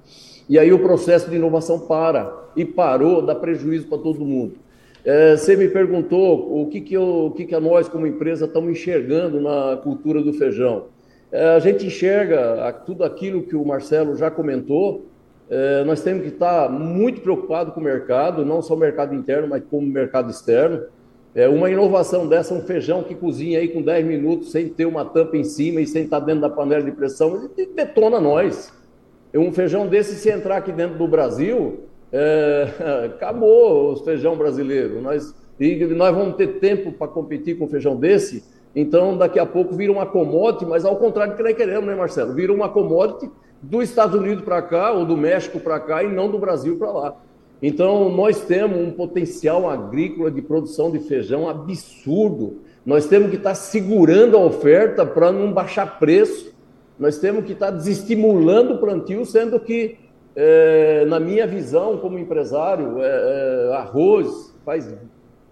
E 0.48 0.58
aí 0.58 0.72
o 0.72 0.78
processo 0.78 1.30
de 1.30 1.36
inovação 1.36 1.80
para, 1.80 2.50
e 2.56 2.64
parou, 2.64 3.22
dá 3.22 3.34
prejuízo 3.34 3.86
para 3.86 3.98
todo 3.98 4.24
mundo. 4.24 4.54
É, 5.04 5.36
você 5.36 5.56
me 5.56 5.66
perguntou 5.68 6.62
o 6.62 6.68
que, 6.68 6.80
que, 6.80 6.94
eu, 6.94 7.26
o 7.26 7.30
que, 7.32 7.44
que 7.44 7.58
nós, 7.58 7.88
como 7.88 8.06
empresa, 8.06 8.44
estamos 8.44 8.70
enxergando 8.70 9.40
na 9.40 9.76
cultura 9.82 10.22
do 10.22 10.32
feijão. 10.32 10.84
É, 11.32 11.54
a 11.54 11.58
gente 11.58 11.86
enxerga 11.86 12.70
tudo 12.84 13.02
aquilo 13.02 13.42
que 13.42 13.56
o 13.56 13.64
Marcelo 13.64 14.14
já 14.14 14.30
comentou. 14.30 15.06
É, 15.48 15.82
nós 15.82 16.02
temos 16.02 16.22
que 16.22 16.28
estar 16.28 16.68
muito 16.68 17.22
preocupados 17.22 17.72
com 17.72 17.80
o 17.80 17.82
mercado, 17.82 18.44
não 18.44 18.60
só 18.60 18.74
o 18.74 18.78
mercado 18.78 19.14
interno, 19.14 19.48
mas 19.48 19.62
como 19.70 19.86
o 19.86 19.90
mercado 19.90 20.30
externo. 20.30 20.82
É 21.34 21.48
uma 21.48 21.70
inovação 21.70 22.28
dessa, 22.28 22.52
um 22.52 22.60
feijão 22.60 23.02
que 23.02 23.14
cozinha 23.14 23.58
aí 23.58 23.68
com 23.68 23.80
10 23.80 24.04
minutos 24.04 24.50
sem 24.50 24.68
ter 24.68 24.84
uma 24.84 25.06
tampa 25.06 25.34
em 25.38 25.44
cima 25.44 25.80
e 25.80 25.86
sem 25.86 26.04
estar 26.04 26.20
dentro 26.20 26.42
da 26.42 26.50
panela 26.50 26.82
de 26.82 26.92
pressão, 26.92 27.48
ele 27.56 27.66
detona 27.74 28.20
nós. 28.20 28.70
Um 29.34 29.50
feijão 29.50 29.86
desse, 29.86 30.16
se 30.16 30.28
entrar 30.28 30.58
aqui 30.58 30.70
dentro 30.70 30.98
do 30.98 31.08
Brasil, 31.08 31.84
é, 32.12 32.68
acabou 33.16 33.92
o 33.92 33.96
feijão 34.04 34.36
brasileiro. 34.36 35.00
Nós, 35.00 35.34
nós 35.96 36.14
vamos 36.14 36.36
ter 36.36 36.58
tempo 36.58 36.92
para 36.92 37.08
competir 37.08 37.56
com 37.56 37.64
um 37.64 37.68
feijão 37.68 37.96
desse 37.96 38.44
então, 38.74 39.16
daqui 39.16 39.38
a 39.38 39.44
pouco 39.44 39.74
vira 39.74 39.92
uma 39.92 40.06
commodity, 40.06 40.64
mas 40.64 40.85
ao 40.85 40.96
contrário 40.96 41.35
do 41.35 41.37
que 41.37 41.42
nós 41.42 41.54
queremos, 41.54 41.85
né, 41.85 41.94
Marcelo? 41.94 42.32
Vira 42.32 42.52
uma 42.52 42.68
commodity 42.68 43.30
dos 43.61 43.85
Estados 43.85 44.18
Unidos 44.18 44.44
para 44.44 44.62
cá, 44.62 44.92
ou 44.92 45.04
do 45.04 45.16
México 45.16 45.61
para 45.61 45.78
cá, 45.78 46.02
e 46.02 46.08
não 46.08 46.30
do 46.30 46.38
Brasil 46.38 46.76
para 46.76 46.90
lá. 46.90 47.16
Então, 47.62 48.08
nós 48.11 48.40
temos 48.40 48.78
um 48.78 48.90
potencial 48.90 49.70
agrícola 49.70 50.30
de 50.30 50.42
produção 50.42 50.90
de 50.90 50.98
feijão 51.00 51.48
absurdo. 51.48 52.62
Nós 52.85 53.06
temos 53.06 53.30
que 53.30 53.37
estar 53.37 53.54
segurando 53.54 54.37
a 54.37 54.40
oferta 54.40 55.06
para 55.06 55.30
não 55.30 55.52
baixar 55.52 55.98
preço. 55.98 56.52
Nós 56.98 57.18
temos 57.18 57.44
que 57.44 57.52
estar 57.52 57.70
desestimulando 57.70 58.74
o 58.74 58.78
plantio, 58.78 59.24
sendo 59.24 59.61
que, 59.61 59.96
é, 60.35 61.04
na 61.04 61.20
minha 61.20 61.46
visão 61.46 61.98
como 61.98 62.18
empresário, 62.18 63.00
é, 63.00 63.68
é, 63.70 63.74
arroz 63.74 64.52
faz 64.64 64.92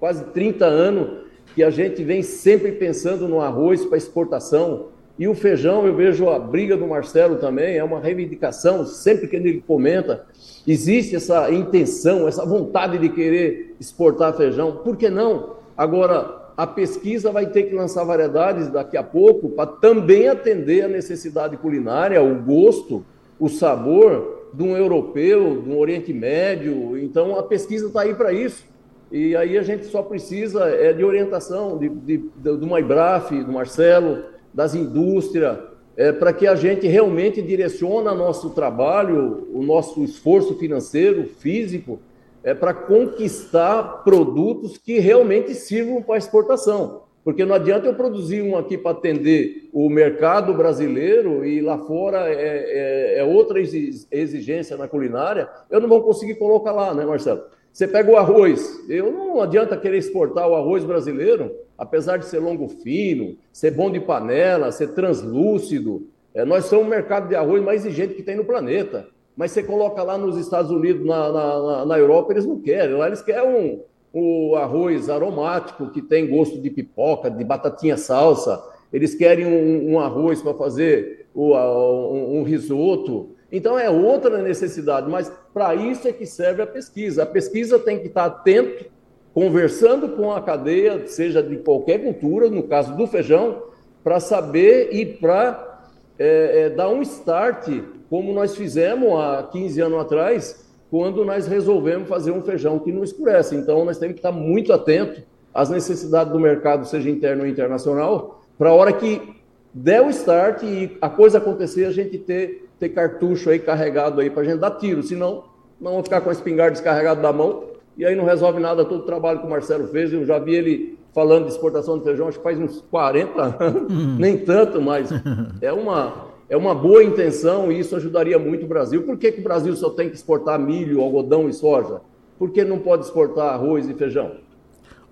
quase 0.00 0.24
30 0.24 0.64
anos 0.64 1.29
que 1.54 1.62
a 1.62 1.70
gente 1.70 2.02
vem 2.04 2.22
sempre 2.22 2.72
pensando 2.72 3.28
no 3.28 3.40
arroz 3.40 3.84
para 3.84 3.98
exportação. 3.98 4.88
E 5.18 5.28
o 5.28 5.34
feijão, 5.34 5.86
eu 5.86 5.94
vejo 5.94 6.28
a 6.30 6.38
briga 6.38 6.76
do 6.76 6.86
Marcelo 6.86 7.36
também, 7.36 7.76
é 7.76 7.84
uma 7.84 8.00
reivindicação, 8.00 8.86
sempre 8.86 9.28
que 9.28 9.36
ele 9.36 9.62
comenta, 9.66 10.24
existe 10.66 11.14
essa 11.14 11.50
intenção, 11.50 12.26
essa 12.26 12.44
vontade 12.46 12.96
de 12.96 13.08
querer 13.10 13.74
exportar 13.78 14.34
feijão. 14.36 14.76
Por 14.76 14.96
que 14.96 15.10
não? 15.10 15.56
Agora, 15.76 16.52
a 16.56 16.66
pesquisa 16.66 17.30
vai 17.32 17.46
ter 17.46 17.64
que 17.64 17.74
lançar 17.74 18.04
variedades 18.04 18.68
daqui 18.68 18.96
a 18.96 19.02
pouco 19.02 19.50
para 19.50 19.66
também 19.66 20.28
atender 20.28 20.84
a 20.84 20.88
necessidade 20.88 21.56
culinária, 21.56 22.22
o 22.22 22.34
gosto, 22.34 23.04
o 23.38 23.48
sabor 23.48 24.50
de 24.52 24.62
um 24.62 24.76
europeu, 24.76 25.62
de 25.62 25.70
um 25.70 25.78
Oriente 25.78 26.12
Médio. 26.12 26.98
Então, 26.98 27.38
a 27.38 27.42
pesquisa 27.42 27.86
está 27.86 28.02
aí 28.02 28.14
para 28.14 28.32
isso. 28.32 28.64
E 29.10 29.34
aí 29.34 29.58
a 29.58 29.62
gente 29.62 29.86
só 29.86 30.02
precisa 30.02 30.68
é, 30.68 30.92
de 30.92 31.04
orientação 31.04 31.76
de, 31.76 31.88
de, 31.88 32.16
de, 32.18 32.56
do 32.56 32.66
Maibraf, 32.66 33.30
do 33.32 33.52
Marcelo, 33.52 34.24
das 34.54 34.74
indústrias, 34.74 35.58
é, 35.96 36.12
para 36.12 36.32
que 36.32 36.46
a 36.46 36.54
gente 36.54 36.86
realmente 36.86 37.42
direcione 37.42 38.04
nosso 38.16 38.50
trabalho, 38.50 39.48
o 39.52 39.62
nosso 39.62 40.04
esforço 40.04 40.54
financeiro, 40.58 41.24
físico, 41.24 41.98
é, 42.42 42.54
para 42.54 42.72
conquistar 42.72 44.02
produtos 44.04 44.78
que 44.78 44.98
realmente 44.98 45.54
sirvam 45.54 46.02
para 46.02 46.16
exportação. 46.16 47.02
Porque 47.22 47.44
não 47.44 47.54
adianta 47.54 47.86
eu 47.86 47.94
produzir 47.94 48.40
um 48.40 48.56
aqui 48.56 48.78
para 48.78 48.92
atender 48.92 49.68
o 49.72 49.90
mercado 49.90 50.54
brasileiro 50.54 51.44
e 51.44 51.60
lá 51.60 51.76
fora 51.78 52.30
é, 52.30 52.34
é, 52.34 53.18
é 53.18 53.24
outra 53.24 53.60
exigência 53.60 54.76
na 54.76 54.88
culinária, 54.88 55.48
eu 55.68 55.80
não 55.80 55.88
vou 55.88 56.02
conseguir 56.02 56.36
colocar 56.36 56.72
lá, 56.72 56.94
né, 56.94 57.04
Marcelo? 57.04 57.42
Você 57.72 57.86
pega 57.86 58.10
o 58.10 58.16
arroz, 58.16 58.84
eu 58.88 59.12
não 59.12 59.40
adianta 59.40 59.76
querer 59.76 59.98
exportar 59.98 60.48
o 60.48 60.54
arroz 60.54 60.84
brasileiro, 60.84 61.52
apesar 61.78 62.16
de 62.16 62.26
ser 62.26 62.38
longo 62.40 62.68
fino, 62.68 63.36
ser 63.52 63.70
bom 63.70 63.90
de 63.90 64.00
panela, 64.00 64.72
ser 64.72 64.88
translúcido. 64.88 66.06
É, 66.34 66.44
nós 66.44 66.66
somos 66.66 66.86
o 66.86 66.90
mercado 66.90 67.28
de 67.28 67.34
arroz 67.34 67.62
mais 67.62 67.84
exigente 67.84 68.14
que 68.14 68.22
tem 68.22 68.36
no 68.36 68.44
planeta. 68.44 69.08
Mas 69.36 69.52
você 69.52 69.62
coloca 69.62 70.02
lá 70.02 70.18
nos 70.18 70.36
Estados 70.36 70.70
Unidos, 70.70 71.06
na, 71.06 71.32
na, 71.32 71.86
na 71.86 71.98
Europa, 71.98 72.32
eles 72.32 72.44
não 72.44 72.60
querem. 72.60 72.96
Lá 72.96 73.06
eles 73.06 73.22
querem 73.22 73.48
um, 73.48 73.80
um 74.12 74.54
arroz 74.56 75.08
aromático 75.08 75.90
que 75.90 76.02
tem 76.02 76.28
gosto 76.28 76.60
de 76.60 76.68
pipoca, 76.68 77.30
de 77.30 77.42
batatinha 77.44 77.96
salsa. 77.96 78.62
Eles 78.92 79.14
querem 79.14 79.46
um, 79.46 79.92
um 79.92 80.00
arroz 80.00 80.42
para 80.42 80.52
fazer 80.54 81.26
o, 81.32 81.54
um, 81.54 82.40
um 82.40 82.42
risoto. 82.42 83.30
Então 83.52 83.78
é 83.78 83.90
outra 83.90 84.40
necessidade, 84.42 85.10
mas 85.10 85.30
para 85.52 85.74
isso 85.74 86.06
é 86.06 86.12
que 86.12 86.24
serve 86.24 86.62
a 86.62 86.66
pesquisa. 86.66 87.24
A 87.24 87.26
pesquisa 87.26 87.78
tem 87.78 87.98
que 87.98 88.06
estar 88.06 88.26
atento, 88.26 88.86
conversando 89.34 90.10
com 90.10 90.32
a 90.32 90.40
cadeia, 90.40 91.06
seja 91.06 91.42
de 91.42 91.56
qualquer 91.56 91.98
cultura, 91.98 92.48
no 92.48 92.64
caso 92.64 92.96
do 92.96 93.06
feijão, 93.06 93.62
para 94.04 94.20
saber 94.20 94.90
e 94.92 95.04
para 95.04 95.82
é, 96.18 96.62
é, 96.62 96.70
dar 96.70 96.88
um 96.88 97.02
start, 97.02 97.68
como 98.08 98.32
nós 98.32 98.56
fizemos 98.56 99.12
há 99.18 99.48
15 99.50 99.80
anos 99.80 100.00
atrás, 100.00 100.70
quando 100.90 101.24
nós 101.24 101.46
resolvemos 101.46 102.08
fazer 102.08 102.30
um 102.30 102.42
feijão 102.42 102.78
que 102.78 102.92
não 102.92 103.04
escurece. 103.04 103.54
Então 103.54 103.84
nós 103.84 103.98
temos 103.98 104.14
que 104.14 104.18
estar 104.18 104.32
muito 104.32 104.72
atento 104.72 105.22
às 105.54 105.70
necessidades 105.70 106.32
do 106.32 106.38
mercado, 106.38 106.86
seja 106.86 107.10
interno 107.10 107.42
ou 107.42 107.48
internacional, 107.48 108.42
para 108.58 108.70
a 108.70 108.74
hora 108.74 108.92
que 108.92 109.40
der 109.72 110.02
o 110.02 110.10
start 110.10 110.62
e 110.62 110.96
a 111.00 111.08
coisa 111.08 111.38
acontecer, 111.38 111.84
a 111.84 111.92
gente 111.92 112.18
ter 112.18 112.68
ter 112.80 112.88
cartucho 112.88 113.50
aí 113.50 113.58
carregado 113.58 114.20
aí 114.20 114.30
para 114.30 114.40
a 114.40 114.44
gente 114.44 114.58
dar 114.58 114.70
tiro, 114.72 115.02
senão 115.02 115.44
não 115.78 115.92
vamos 115.92 116.06
ficar 116.06 116.22
com 116.22 116.30
a 116.30 116.32
espingarda 116.32 116.72
descarregada 116.72 117.20
da 117.20 117.32
mão 117.32 117.64
e 117.96 118.04
aí 118.04 118.16
não 118.16 118.24
resolve 118.24 118.58
nada 118.58 118.84
todo 118.84 119.02
o 119.02 119.06
trabalho 119.06 119.40
que 119.40 119.46
o 119.46 119.50
Marcelo 119.50 119.86
fez. 119.88 120.12
Eu 120.12 120.24
já 120.24 120.38
vi 120.38 120.54
ele 120.54 120.98
falando 121.12 121.44
de 121.44 121.52
exportação 121.52 121.98
de 121.98 122.04
feijão, 122.04 122.28
acho 122.28 122.38
que 122.38 122.44
faz 122.44 122.58
uns 122.58 122.80
40 122.90 123.62
anos, 123.62 123.92
uhum. 123.92 124.16
nem 124.18 124.38
tanto, 124.38 124.80
mas 124.80 125.10
é 125.60 125.72
uma, 125.72 126.28
é 126.48 126.56
uma 126.56 126.74
boa 126.74 127.04
intenção 127.04 127.70
e 127.70 127.78
isso 127.78 127.94
ajudaria 127.94 128.38
muito 128.38 128.64
o 128.64 128.68
Brasil. 128.68 129.02
Por 129.02 129.18
que, 129.18 129.32
que 129.32 129.40
o 129.40 129.44
Brasil 129.44 129.76
só 129.76 129.90
tem 129.90 130.08
que 130.08 130.16
exportar 130.16 130.58
milho, 130.58 131.02
algodão 131.02 131.48
e 131.48 131.52
soja? 131.52 132.00
Por 132.38 132.50
que 132.50 132.64
não 132.64 132.78
pode 132.78 133.04
exportar 133.04 133.52
arroz 133.52 133.88
e 133.88 133.94
feijão? 133.94 134.32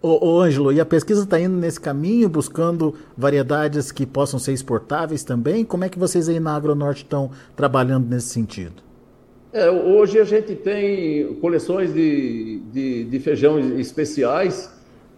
Ô, 0.01 0.26
ô 0.26 0.40
Ângelo, 0.40 0.72
e 0.72 0.80
a 0.80 0.86
pesquisa 0.86 1.24
está 1.24 1.40
indo 1.40 1.57
nesse 1.57 1.80
caminho, 1.80 2.28
buscando 2.28 2.94
variedades 3.16 3.90
que 3.90 4.07
possam 4.07 4.38
ser 4.38 4.53
exportáveis 4.53 5.24
também? 5.24 5.64
Como 5.64 5.84
é 5.84 5.88
que 5.88 5.99
vocês 5.99 6.28
aí 6.28 6.38
na 6.38 6.55
Agronorte 6.55 7.03
estão 7.03 7.30
trabalhando 7.57 8.09
nesse 8.09 8.28
sentido? 8.28 8.82
É, 9.53 9.68
hoje 9.68 10.20
a 10.20 10.24
gente 10.24 10.55
tem 10.55 11.34
coleções 11.40 11.92
de, 11.92 12.61
de, 12.72 13.05
de 13.05 13.18
feijão 13.18 13.59
especiais, 13.59 14.72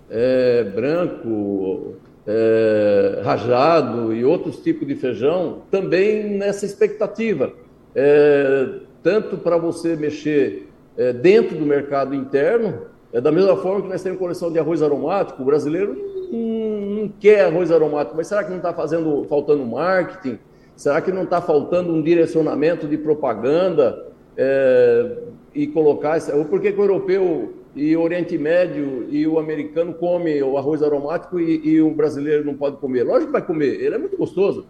é, 0.09 0.65
branco, 0.65 1.97
é, 2.27 3.21
rajado 3.23 4.15
e 4.15 4.25
outros 4.25 4.63
tipos 4.63 4.89
de 4.89 4.95
feijão, 4.95 5.63
também 5.71 6.39
nessa 6.39 6.65
expectativa. 6.65 7.53
É, 7.95 8.69
tanto 9.03 9.37
para 9.37 9.59
você 9.59 9.95
mexer 9.95 10.69
é, 10.97 11.13
dentro 11.13 11.59
do 11.59 11.67
mercado 11.67 12.15
interno, 12.15 12.87
é 13.13 13.21
da 13.21 13.33
mesma 13.33 13.57
forma 13.57 13.83
que 13.83 13.89
nós 13.89 14.03
temos 14.03 14.19
coleção 14.19 14.53
de 14.53 14.59
arroz 14.59 14.83
aromático, 14.83 15.43
o 15.43 15.45
brasileiro 15.45 15.97
não, 16.31 17.03
não 17.03 17.09
quer 17.09 17.47
arroz 17.47 17.71
aromático, 17.73 18.17
mas 18.17 18.29
será 18.29 18.45
que 18.45 18.51
não 18.51 18.59
está 18.59 18.73
fazendo, 18.73 19.25
faltando 19.25 19.65
marketing? 19.67 20.39
Será 20.77 21.01
que 21.01 21.13
não 21.13 21.25
está 21.25 21.43
faltando 21.43 21.93
um 21.93 22.01
direcionamento 22.01 22.87
de 22.87 22.97
propaganda 22.97 24.07
é, 24.37 25.19
e 25.55 25.67
colocar 25.67 26.17
isso? 26.17 26.33
Por 26.47 26.61
que, 26.61 26.73
que 26.73 26.81
o 26.81 26.85
europeu 26.85 27.53
e 27.75 27.95
o 27.97 28.01
Oriente 28.01 28.39
Médio 28.39 29.07
e 29.11 29.27
o 29.27 29.39
americano 29.39 29.93
come 29.93 30.43
o 30.43 30.57
arroz 30.57 30.83
aromático 30.83 31.39
e, 31.39 31.61
e, 31.69 31.83
o 31.83 31.91
brasileiro 31.91 32.45
não 32.47 32.55
pode 32.55 32.77
comer? 32.77 33.03
Lógico 33.03 33.27
que 33.27 33.33
vai 33.33 33.43
comer, 33.43 33.81
ele 33.83 33.97
é 33.97 33.99
muito 33.99 34.17
gostoso. 34.17 34.67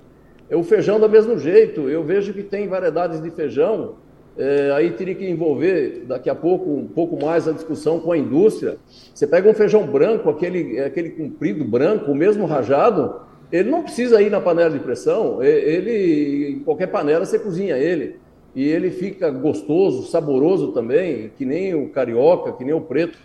É 0.48 0.56
o 0.56 0.64
feijão 0.64 0.98
do 0.98 1.08
mesmo 1.08 1.38
jeito. 1.38 1.88
Eu 1.88 2.02
vejo 2.02 2.32
que 2.32 2.42
tem 2.42 2.66
variedades 2.66 3.22
de 3.22 3.30
feijão 3.30 3.94
é, 4.38 4.72
aí 4.72 4.90
teria 4.92 5.14
que 5.14 5.28
envolver 5.28 6.04
daqui 6.06 6.30
a 6.30 6.34
pouco 6.34 6.70
um 6.70 6.86
pouco 6.86 7.22
mais 7.22 7.46
a 7.46 7.52
discussão 7.52 8.00
com 8.00 8.12
a 8.12 8.18
indústria. 8.18 8.76
Você 9.14 9.26
pega 9.26 9.48
um 9.48 9.54
feijão 9.54 9.86
branco, 9.86 10.30
aquele, 10.30 10.78
aquele 10.80 11.10
comprido 11.10 11.64
branco, 11.64 12.10
o 12.10 12.14
mesmo 12.14 12.46
rajado, 12.46 13.20
ele 13.52 13.70
não 13.70 13.82
precisa 13.82 14.22
ir 14.22 14.30
na 14.30 14.40
panela 14.40 14.70
de 14.70 14.78
pressão, 14.78 15.42
ele 15.42 16.52
em 16.52 16.60
qualquer 16.60 16.86
panela 16.86 17.24
você 17.26 17.38
cozinha 17.38 17.76
ele. 17.76 18.16
E 18.54 18.66
ele 18.66 18.90
fica 18.90 19.30
gostoso, 19.30 20.10
saboroso 20.10 20.72
também, 20.72 21.30
que 21.36 21.44
nem 21.44 21.74
o 21.74 21.88
carioca, 21.88 22.52
que 22.52 22.64
nem 22.64 22.74
o 22.74 22.80
preto. 22.80 23.18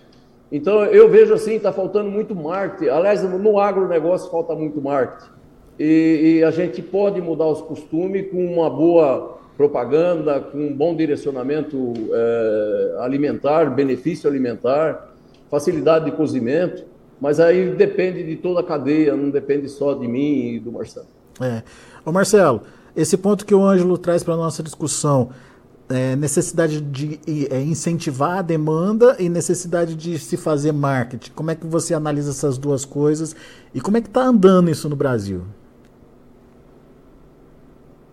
Então 0.51 0.86
eu 0.86 1.10
vejo 1.10 1.34
assim, 1.34 1.56
está 1.56 1.72
faltando 1.72 2.10
muito 2.10 2.36
marketing. 2.36 2.89
Aliás, 2.89 3.24
no 3.24 3.60
agronegócio 3.60 4.30
falta 4.30 4.53
muito 4.56 4.82
marketing. 4.82 5.32
E, 5.80 6.38
e 6.38 6.43
a 6.43 6.51
gente 6.51 6.82
pode 6.82 7.22
mudar 7.22 7.47
os 7.47 7.62
costumes 7.62 8.30
com 8.32 8.45
uma 8.45 8.70
boa 8.70 9.35
propaganda, 9.58 10.39
com 10.39 10.74
bom 10.74 10.95
direcionamento 10.95 11.93
é, 12.12 12.95
alimentar, 12.99 13.66
benefício 13.66 14.30
alimentar, 14.30 15.14
facilidade 15.49 16.06
de 16.06 16.12
cozimento, 16.12 16.84
mas 17.20 17.39
aí 17.39 17.72
depende 17.72 18.24
de 18.24 18.36
toda 18.36 18.60
a 18.60 18.64
cadeia, 18.64 19.16
não 19.16 19.30
depende 19.30 19.70
só 19.70 19.93
de 19.93 20.08
mim 20.08 20.56
e 20.56 20.60
do 20.60 20.72
Marcelo. 20.72 21.08
É. 21.41 21.64
Ô 22.06 22.12
Marcelo, 22.12 22.62
esse 22.95 23.18
ponto 23.18 23.45
que 23.45 23.56
o 23.56 23.64
Ângelo 23.64 23.97
traz 23.97 24.24
para 24.24 24.34
a 24.34 24.38
nossa 24.38 24.62
discussão, 24.62 25.30
é, 25.88 26.16
necessidade 26.16 26.82
de 26.82 27.20
é, 27.49 27.62
incentivar 27.62 28.39
a 28.39 28.41
demanda 28.41 29.16
e 29.20 29.30
necessidade 29.30 29.95
de 29.95 30.18
se 30.18 30.36
fazer 30.36 30.72
marketing. 30.72 31.32
Como 31.32 31.51
é 31.51 31.56
que 31.56 31.66
você 31.66 31.93
analisa 31.93 32.32
essas 32.32 32.58
duas 32.58 32.86
coisas 32.86 33.36
e 33.74 33.80
como 33.80 33.97
é 33.97 34.01
que 34.01 34.08
está 34.08 34.24
andando 34.24 34.70
isso 34.70 34.89
no 34.89 34.95
Brasil? 34.95 35.43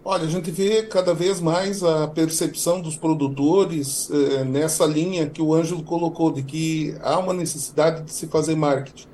Olha, 0.04 0.24
a 0.24 0.28
gente 0.28 0.50
vê 0.50 0.82
cada 0.82 1.14
vez 1.14 1.40
mais 1.40 1.84
a 1.84 2.08
percepção 2.08 2.80
dos 2.80 2.96
produtores 2.96 4.10
eh, 4.10 4.44
nessa 4.44 4.84
linha 4.84 5.30
que 5.30 5.40
o 5.40 5.54
Ângelo 5.54 5.84
colocou, 5.84 6.32
de 6.32 6.42
que 6.42 6.96
há 7.00 7.18
uma 7.18 7.32
necessidade 7.32 8.02
de 8.02 8.12
se 8.12 8.26
fazer 8.26 8.56
marketing. 8.56 9.06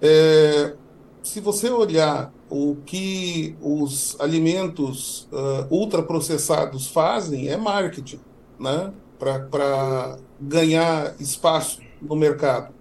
É, 0.00 0.74
se 1.22 1.40
você 1.40 1.70
olhar 1.70 2.32
o 2.50 2.76
que 2.84 3.56
os 3.62 4.16
alimentos 4.18 5.28
uh, 5.32 5.72
ultraprocessados 5.72 6.88
fazem, 6.88 7.48
é 7.48 7.56
marketing, 7.56 8.20
né? 8.58 8.92
para 9.18 10.18
ganhar 10.40 11.14
espaço 11.20 11.80
no 12.00 12.16
mercado. 12.16 12.74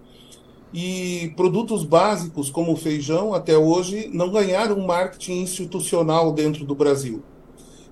E 0.74 1.34
produtos 1.36 1.84
básicos 1.84 2.49
como 2.49 2.72
o 2.72 2.78
feijão, 2.78 3.34
até 3.34 3.57
hoje, 3.57 4.09
não 4.13 4.32
ganharam 4.32 4.80
marketing 4.80 5.41
institucional 5.41 6.32
dentro 6.32 6.63
do 6.63 6.74
Brasil. 6.74 7.22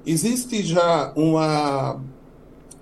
Existe 0.05 0.63
já 0.63 1.11
uma, 1.15 2.01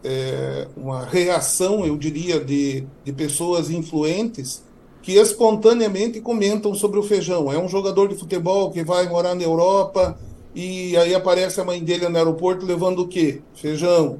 é, 0.03 0.67
uma 0.77 1.03
reação, 1.03 1.85
eu 1.85 1.97
diria, 1.97 2.39
de, 2.39 2.85
de 3.03 3.11
pessoas 3.11 3.71
influentes 3.71 4.63
que 5.01 5.13
espontaneamente 5.13 6.21
comentam 6.21 6.75
sobre 6.75 6.99
o 6.99 7.03
feijão. 7.03 7.51
É 7.51 7.57
um 7.57 7.67
jogador 7.67 8.09
de 8.09 8.15
futebol 8.15 8.71
que 8.71 8.83
vai 8.83 9.07
morar 9.07 9.33
na 9.33 9.43
Europa 9.43 10.17
e 10.53 10.97
aí 10.97 11.15
aparece 11.15 11.61
a 11.61 11.63
mãe 11.63 11.83
dele 11.83 12.09
no 12.09 12.17
aeroporto 12.17 12.65
levando 12.65 12.99
o 12.99 13.07
quê? 13.07 13.41
Feijão. 13.55 14.19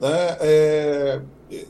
Né? 0.00 0.36
É, 0.40 1.20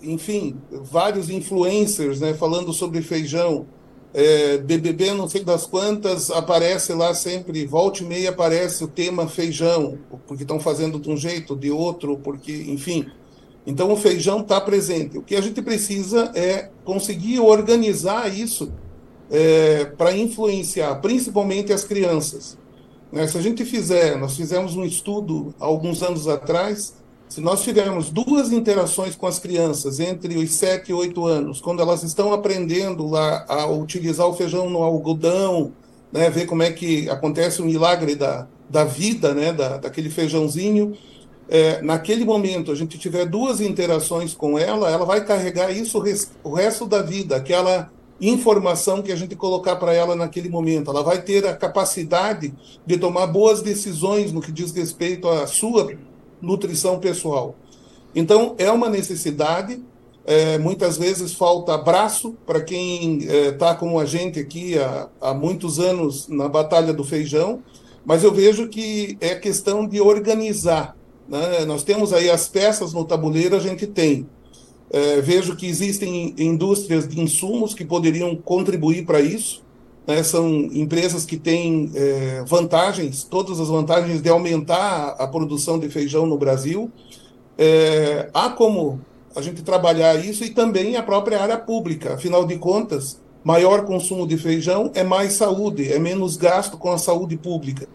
enfim, 0.02 0.56
vários 0.70 1.28
influencers 1.30 2.20
né, 2.20 2.34
falando 2.34 2.72
sobre 2.72 3.02
feijão. 3.02 3.66
É, 4.14 4.58
BBB, 4.58 5.12
não 5.12 5.26
sei 5.26 5.42
das 5.42 5.64
quantas, 5.66 6.30
aparece 6.30 6.92
lá 6.92 7.14
sempre, 7.14 7.64
volta 7.64 8.02
e 8.02 8.06
meia 8.06 8.28
aparece 8.28 8.84
o 8.84 8.88
tema 8.88 9.26
feijão, 9.26 9.98
porque 10.26 10.42
estão 10.42 10.60
fazendo 10.60 11.00
de 11.00 11.08
um 11.08 11.16
jeito, 11.16 11.56
de 11.56 11.70
outro, 11.70 12.18
porque, 12.18 12.52
enfim. 12.68 13.06
Então 13.66 13.90
o 13.90 13.96
feijão 13.96 14.40
está 14.40 14.60
presente. 14.60 15.16
O 15.16 15.22
que 15.22 15.34
a 15.34 15.40
gente 15.40 15.62
precisa 15.62 16.30
é 16.34 16.68
conseguir 16.84 17.40
organizar 17.40 18.28
isso 18.28 18.72
é, 19.30 19.86
para 19.86 20.14
influenciar, 20.14 20.96
principalmente 20.96 21.72
as 21.72 21.84
crianças. 21.84 22.58
Né? 23.10 23.26
Se 23.26 23.38
a 23.38 23.40
gente 23.40 23.64
fizer, 23.64 24.18
nós 24.18 24.36
fizemos 24.36 24.76
um 24.76 24.84
estudo 24.84 25.54
alguns 25.58 26.02
anos 26.02 26.28
atrás, 26.28 26.94
se 27.32 27.40
nós 27.40 27.62
tivermos 27.62 28.10
duas 28.10 28.52
interações 28.52 29.16
com 29.16 29.26
as 29.26 29.38
crianças 29.38 29.98
entre 29.98 30.36
os 30.36 30.50
7 30.50 30.90
e 30.90 30.92
8 30.92 31.24
anos, 31.24 31.62
quando 31.62 31.80
elas 31.80 32.02
estão 32.02 32.30
aprendendo 32.30 33.08
lá 33.08 33.46
a 33.48 33.64
utilizar 33.64 34.26
o 34.26 34.34
feijão 34.34 34.68
no 34.68 34.82
algodão, 34.82 35.72
né, 36.12 36.28
ver 36.28 36.44
como 36.44 36.62
é 36.62 36.70
que 36.70 37.08
acontece 37.08 37.62
o 37.62 37.64
milagre 37.64 38.14
da, 38.14 38.46
da 38.68 38.84
vida, 38.84 39.32
né, 39.32 39.50
da, 39.50 39.78
daquele 39.78 40.10
feijãozinho, 40.10 40.94
é, 41.48 41.80
naquele 41.80 42.22
momento 42.22 42.70
a 42.70 42.74
gente 42.74 42.98
tiver 42.98 43.24
duas 43.24 43.62
interações 43.62 44.34
com 44.34 44.58
ela, 44.58 44.90
ela 44.90 45.06
vai 45.06 45.24
carregar 45.24 45.72
isso 45.72 45.96
o, 45.96 46.02
res, 46.02 46.32
o 46.44 46.52
resto 46.52 46.84
da 46.84 47.00
vida, 47.00 47.34
aquela 47.34 47.90
informação 48.20 49.00
que 49.00 49.10
a 49.10 49.16
gente 49.16 49.34
colocar 49.34 49.76
para 49.76 49.94
ela 49.94 50.14
naquele 50.14 50.50
momento. 50.50 50.90
Ela 50.90 51.02
vai 51.02 51.22
ter 51.22 51.46
a 51.46 51.56
capacidade 51.56 52.52
de 52.86 52.98
tomar 52.98 53.26
boas 53.26 53.62
decisões 53.62 54.30
no 54.32 54.42
que 54.42 54.52
diz 54.52 54.70
respeito 54.70 55.26
à 55.30 55.46
sua 55.46 55.96
nutrição 56.42 56.98
pessoal. 56.98 57.54
Então, 58.14 58.54
é 58.58 58.70
uma 58.70 58.90
necessidade. 58.90 59.80
É, 60.24 60.58
muitas 60.58 60.96
vezes 60.96 61.32
falta 61.32 61.74
abraço 61.74 62.36
para 62.46 62.60
quem 62.60 63.18
está 63.18 63.34
é, 63.34 63.52
tá 63.52 63.74
como 63.74 63.98
a 63.98 64.04
gente 64.04 64.38
aqui 64.38 64.78
há, 64.78 65.08
há 65.20 65.34
muitos 65.34 65.80
anos 65.80 66.28
na 66.28 66.48
Batalha 66.48 66.92
do 66.92 67.02
Feijão, 67.02 67.60
mas 68.04 68.22
eu 68.22 68.32
vejo 68.32 68.68
que 68.68 69.16
é 69.20 69.34
questão 69.34 69.86
de 69.86 70.00
organizar. 70.00 70.96
Né? 71.28 71.64
Nós 71.64 71.82
temos 71.82 72.12
aí 72.12 72.30
as 72.30 72.48
peças 72.48 72.92
no 72.92 73.04
tabuleiro, 73.04 73.56
a 73.56 73.60
gente 73.60 73.86
tem. 73.86 74.28
É, 74.90 75.20
vejo 75.20 75.56
que 75.56 75.66
existem 75.66 76.34
indústrias 76.36 77.08
de 77.08 77.18
insumos 77.20 77.72
que 77.72 77.84
poderiam 77.84 78.36
contribuir 78.36 79.06
para 79.06 79.20
isso. 79.20 79.62
Né, 80.06 80.22
são 80.22 80.48
empresas 80.48 81.24
que 81.24 81.36
têm 81.36 81.90
é, 81.94 82.42
vantagens, 82.46 83.24
todas 83.24 83.60
as 83.60 83.68
vantagens 83.68 84.20
de 84.20 84.28
aumentar 84.28 85.16
a 85.18 85.26
produção 85.26 85.78
de 85.78 85.88
feijão 85.88 86.26
no 86.26 86.36
Brasil. 86.36 86.90
É, 87.56 88.28
há 88.34 88.50
como 88.50 89.00
a 89.34 89.40
gente 89.40 89.62
trabalhar 89.62 90.14
isso 90.16 90.44
e 90.44 90.50
também 90.50 90.96
a 90.96 91.02
própria 91.02 91.40
área 91.40 91.56
pública. 91.56 92.14
Afinal 92.14 92.44
de 92.44 92.58
contas, 92.58 93.20
maior 93.44 93.84
consumo 93.84 94.26
de 94.26 94.36
feijão 94.36 94.90
é 94.94 95.02
mais 95.02 95.34
saúde, 95.34 95.92
é 95.92 95.98
menos 95.98 96.36
gasto 96.36 96.76
com 96.76 96.90
a 96.90 96.98
saúde 96.98 97.36
pública. 97.36 97.88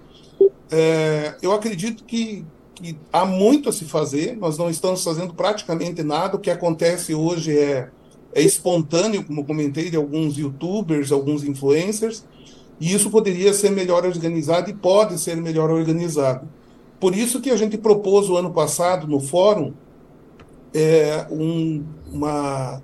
É, 0.71 1.35
eu 1.41 1.51
acredito 1.51 2.03
que, 2.03 2.45
que 2.75 2.97
há 3.11 3.25
muito 3.25 3.69
a 3.69 3.73
se 3.73 3.85
fazer, 3.85 4.37
nós 4.37 4.57
não 4.57 4.69
estamos 4.69 5.03
fazendo 5.03 5.33
praticamente 5.33 6.03
nada. 6.03 6.37
O 6.37 6.39
que 6.39 6.49
acontece 6.49 7.13
hoje 7.13 7.57
é, 7.57 7.89
é 8.38 8.41
espontâneo, 8.43 9.23
como 9.23 9.43
comentei, 9.43 9.89
de 9.89 9.97
alguns 9.97 10.38
youtubers, 10.38 11.11
alguns 11.11 11.43
influencers, 11.43 12.23
e 12.79 12.93
isso 12.93 13.09
poderia 13.09 13.51
ser 13.51 13.71
melhor 13.71 14.05
organizado 14.05 14.69
e 14.69 14.75
pode 14.75 15.19
ser 15.19 15.38
melhor 15.38 15.71
organizado. 15.71 16.47
Por 16.99 17.15
isso 17.15 17.41
que 17.41 17.49
a 17.49 17.57
gente 17.57 17.79
propôs 17.79 18.29
o 18.29 18.38
ano 18.38 18.53
passado 18.53 19.07
no 19.07 19.19
fórum 19.19 19.73
é, 20.71 21.25
um, 21.31 21.83
uma, 22.11 22.83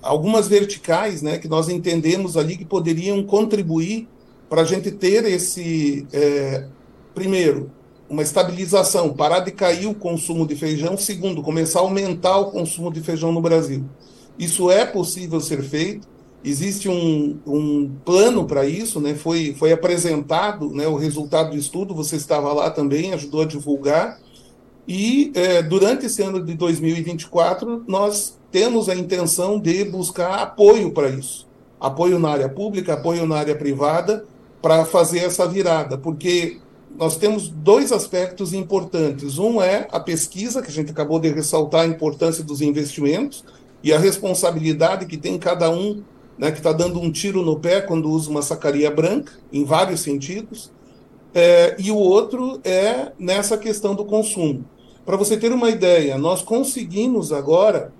algumas 0.00 0.48
verticais 0.48 1.20
né, 1.20 1.36
que 1.36 1.46
nós 1.46 1.68
entendemos 1.68 2.34
ali 2.34 2.56
que 2.56 2.64
poderiam 2.64 3.22
contribuir 3.24 4.08
para 4.48 4.62
a 4.62 4.64
gente 4.64 4.90
ter 4.90 5.26
esse, 5.26 6.06
é, 6.10 6.66
primeiro, 7.14 7.70
uma 8.08 8.22
estabilização, 8.22 9.12
parar 9.12 9.40
de 9.40 9.50
cair 9.50 9.86
o 9.86 9.94
consumo 9.94 10.46
de 10.46 10.56
feijão, 10.56 10.96
segundo, 10.96 11.42
começar 11.42 11.80
a 11.80 11.82
aumentar 11.82 12.38
o 12.38 12.50
consumo 12.50 12.90
de 12.90 13.02
feijão 13.02 13.30
no 13.30 13.42
Brasil. 13.42 13.84
Isso 14.38 14.70
é 14.70 14.86
possível 14.86 15.40
ser 15.40 15.62
feito, 15.62 16.06
existe 16.44 16.88
um, 16.88 17.38
um 17.46 17.90
plano 18.04 18.44
para 18.46 18.64
isso, 18.64 19.00
né? 19.00 19.14
foi, 19.14 19.54
foi 19.58 19.72
apresentado 19.72 20.70
né, 20.70 20.86
o 20.86 20.96
resultado 20.96 21.50
do 21.50 21.56
estudo, 21.56 21.94
você 21.94 22.16
estava 22.16 22.52
lá 22.52 22.70
também, 22.70 23.12
ajudou 23.12 23.42
a 23.42 23.46
divulgar, 23.46 24.18
e 24.86 25.30
é, 25.34 25.62
durante 25.62 26.06
esse 26.06 26.22
ano 26.22 26.42
de 26.42 26.54
2024, 26.54 27.84
nós 27.86 28.38
temos 28.50 28.88
a 28.88 28.94
intenção 28.94 29.60
de 29.60 29.84
buscar 29.84 30.36
apoio 30.36 30.90
para 30.92 31.10
isso. 31.10 31.46
Apoio 31.78 32.18
na 32.18 32.30
área 32.30 32.48
pública, 32.48 32.94
apoio 32.94 33.26
na 33.26 33.36
área 33.36 33.54
privada, 33.54 34.24
para 34.62 34.86
fazer 34.86 35.18
essa 35.18 35.46
virada, 35.46 35.98
porque 35.98 36.58
nós 36.96 37.16
temos 37.16 37.48
dois 37.48 37.92
aspectos 37.92 38.54
importantes. 38.54 39.38
Um 39.38 39.60
é 39.60 39.86
a 39.92 40.00
pesquisa, 40.00 40.62
que 40.62 40.68
a 40.68 40.72
gente 40.72 40.90
acabou 40.90 41.20
de 41.20 41.28
ressaltar 41.28 41.82
a 41.82 41.86
importância 41.86 42.42
dos 42.42 42.62
investimentos 42.62 43.44
e 43.82 43.92
a 43.92 43.98
responsabilidade 43.98 45.06
que 45.06 45.16
tem 45.16 45.38
cada 45.38 45.70
um, 45.70 46.02
né, 46.36 46.50
que 46.50 46.58
está 46.58 46.72
dando 46.72 47.00
um 47.00 47.10
tiro 47.10 47.42
no 47.42 47.58
pé 47.58 47.80
quando 47.80 48.10
usa 48.10 48.30
uma 48.30 48.42
sacaria 48.42 48.90
branca, 48.90 49.32
em 49.52 49.64
vários 49.64 50.00
sentidos. 50.00 50.70
É, 51.34 51.76
e 51.78 51.90
o 51.90 51.96
outro 51.96 52.60
é 52.64 53.12
nessa 53.18 53.56
questão 53.56 53.94
do 53.94 54.04
consumo. 54.04 54.64
Para 55.04 55.16
você 55.16 55.36
ter 55.36 55.52
uma 55.52 55.70
ideia, 55.70 56.18
nós 56.18 56.42
conseguimos 56.42 57.32
agora 57.32 57.92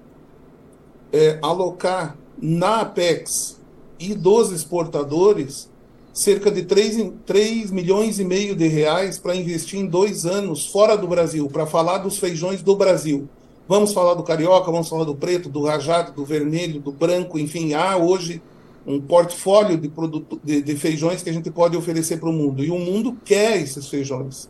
é, 1.12 1.38
alocar 1.42 2.16
na 2.40 2.82
Apex 2.82 3.60
e 3.98 4.14
dos 4.14 4.52
exportadores 4.52 5.70
cerca 6.12 6.50
de 6.50 6.64
3, 6.64 7.12
3 7.24 7.70
milhões 7.70 8.18
e 8.18 8.24
meio 8.24 8.56
de 8.56 8.66
reais 8.66 9.18
para 9.18 9.36
investir 9.36 9.78
em 9.78 9.86
dois 9.86 10.26
anos 10.26 10.66
fora 10.66 10.96
do 10.96 11.06
Brasil, 11.06 11.48
para 11.48 11.64
falar 11.64 11.98
dos 11.98 12.18
feijões 12.18 12.60
do 12.60 12.74
Brasil. 12.74 13.28
Vamos 13.68 13.92
falar 13.92 14.14
do 14.14 14.22
carioca, 14.22 14.72
vamos 14.72 14.88
falar 14.88 15.04
do 15.04 15.14
preto, 15.14 15.50
do 15.50 15.62
rajado, 15.62 16.12
do 16.12 16.24
vermelho, 16.24 16.80
do 16.80 16.90
branco, 16.90 17.38
enfim, 17.38 17.74
há 17.74 17.98
hoje 17.98 18.40
um 18.86 18.98
portfólio 18.98 19.76
de, 19.76 19.90
produto, 19.90 20.40
de, 20.42 20.62
de 20.62 20.74
feijões 20.74 21.22
que 21.22 21.28
a 21.28 21.32
gente 21.32 21.50
pode 21.50 21.76
oferecer 21.76 22.18
para 22.18 22.30
o 22.30 22.32
mundo. 22.32 22.64
E 22.64 22.70
o 22.70 22.78
mundo 22.78 23.18
quer 23.22 23.60
esses 23.60 23.86
feijões. 23.88 24.48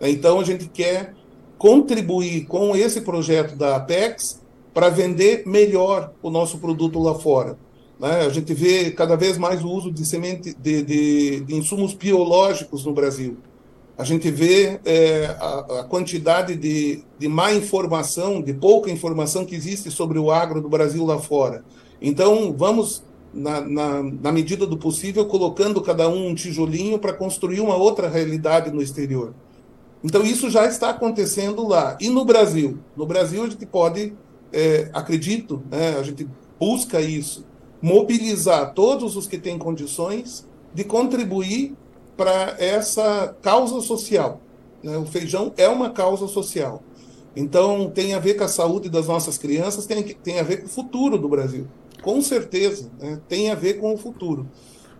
Então 0.00 0.38
a 0.38 0.44
gente 0.44 0.68
quer 0.68 1.14
contribuir 1.58 2.46
com 2.46 2.76
esse 2.76 3.00
projeto 3.00 3.56
da 3.56 3.74
Apex 3.74 4.40
para 4.72 4.88
vender 4.88 5.42
melhor 5.44 6.12
o 6.22 6.30
nosso 6.30 6.58
produto 6.58 7.00
lá 7.00 7.16
fora. 7.16 7.58
Né? 7.98 8.20
A 8.20 8.28
gente 8.28 8.54
vê 8.54 8.92
cada 8.92 9.16
vez 9.16 9.36
mais 9.36 9.64
o 9.64 9.68
uso 9.68 9.90
de 9.90 10.06
semente 10.06 10.54
de, 10.54 10.82
de, 10.82 11.40
de 11.40 11.54
insumos 11.56 11.92
biológicos 11.92 12.84
no 12.84 12.92
Brasil. 12.92 13.36
A 14.00 14.04
gente 14.04 14.30
vê 14.30 14.80
é, 14.84 15.26
a, 15.38 15.80
a, 15.80 15.84
quantidade 15.84 16.56
de, 16.56 17.04
de 17.18 17.28
má 17.28 17.52
informação, 17.52 18.40
de 18.40 18.54
pouca 18.54 18.90
informação 18.90 19.44
que 19.44 19.54
existe 19.54 19.90
sobre 19.90 20.18
o 20.18 20.30
agro 20.30 20.60
do 20.60 20.68
Brasil 20.68 21.04
lá 21.04 21.18
fora. 21.18 21.62
Então, 22.00 22.54
vamos, 22.56 23.04
na, 23.32 23.60
na, 23.60 24.02
na 24.02 24.32
medida 24.32 24.66
do 24.66 24.78
possível, 24.78 25.26
colocando 25.26 25.82
cada 25.82 26.08
um 26.08 26.28
um 26.28 26.34
tijolinho 26.34 26.98
para 26.98 27.12
construir 27.12 27.60
uma 27.60 27.76
outra 27.76 28.08
realidade 28.08 28.70
no 28.70 28.80
exterior. 28.80 29.34
Então, 30.02 30.22
isso 30.24 30.48
já 30.48 30.64
está 30.64 30.90
acontecendo 30.90 31.68
lá. 31.68 31.98
E 32.00 32.08
no 32.08 32.24
Brasil? 32.24 32.78
No 32.96 33.04
Brasil, 33.04 33.44
a 33.44 33.50
gente 33.50 33.66
pode 33.66 34.14
é, 34.52 34.88
acredito, 34.92 35.62
né, 35.70 35.96
a 35.98 36.02
gente 36.02 36.26
busca 36.58 37.00
isso, 37.00 37.44
mobilizar 37.80 38.74
todos 38.74 39.16
os 39.16 39.26
que 39.26 39.38
têm 39.38 39.58
condições 39.58 40.46
de 40.74 40.84
contribuir 40.84 41.74
para 42.20 42.54
essa 42.58 43.34
causa 43.40 43.80
social. 43.80 44.42
Né? 44.82 44.94
O 44.98 45.06
feijão 45.06 45.54
é 45.56 45.66
uma 45.66 45.88
causa 45.88 46.28
social. 46.28 46.82
Então, 47.34 47.90
tem 47.90 48.12
a 48.12 48.18
ver 48.18 48.34
com 48.34 48.44
a 48.44 48.48
saúde 48.48 48.90
das 48.90 49.06
nossas 49.06 49.38
crianças, 49.38 49.86
tem, 49.86 50.02
tem 50.02 50.38
a 50.38 50.42
ver 50.42 50.58
com 50.58 50.66
o 50.66 50.68
futuro 50.68 51.16
do 51.16 51.30
Brasil. 51.30 51.66
Com 52.02 52.20
certeza, 52.20 52.90
né? 53.00 53.18
tem 53.26 53.50
a 53.50 53.54
ver 53.54 53.80
com 53.80 53.94
o 53.94 53.96
futuro. 53.96 54.46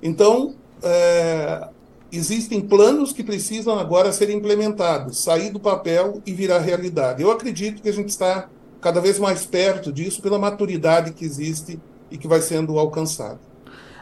Então, 0.03 0.55
é, 0.83 1.69
existem 2.11 2.59
planos 2.59 3.13
que 3.13 3.23
precisam 3.23 3.79
agora 3.79 4.15
ser 4.15 4.31
implementados, 4.31 5.23
sair 5.23 5.51
do 5.51 5.61
papel 5.61 6.23
e 6.25 6.33
virar 6.33 6.61
realidade. 6.61 7.21
Eu 7.21 7.31
acredito 7.31 7.83
que 7.83 7.89
a 7.91 7.93
gente 7.93 8.09
está 8.09 8.49
cada 8.81 8.99
vez 8.99 9.19
mais 9.19 9.45
perto 9.45 9.93
disso 9.93 10.23
pela 10.23 10.39
maturidade 10.39 11.13
que 11.13 11.27
existe 11.27 11.79
e 12.11 12.17
que 12.17 12.27
vai 12.27 12.41
sendo 12.41 12.79
alcançada. 12.79 13.50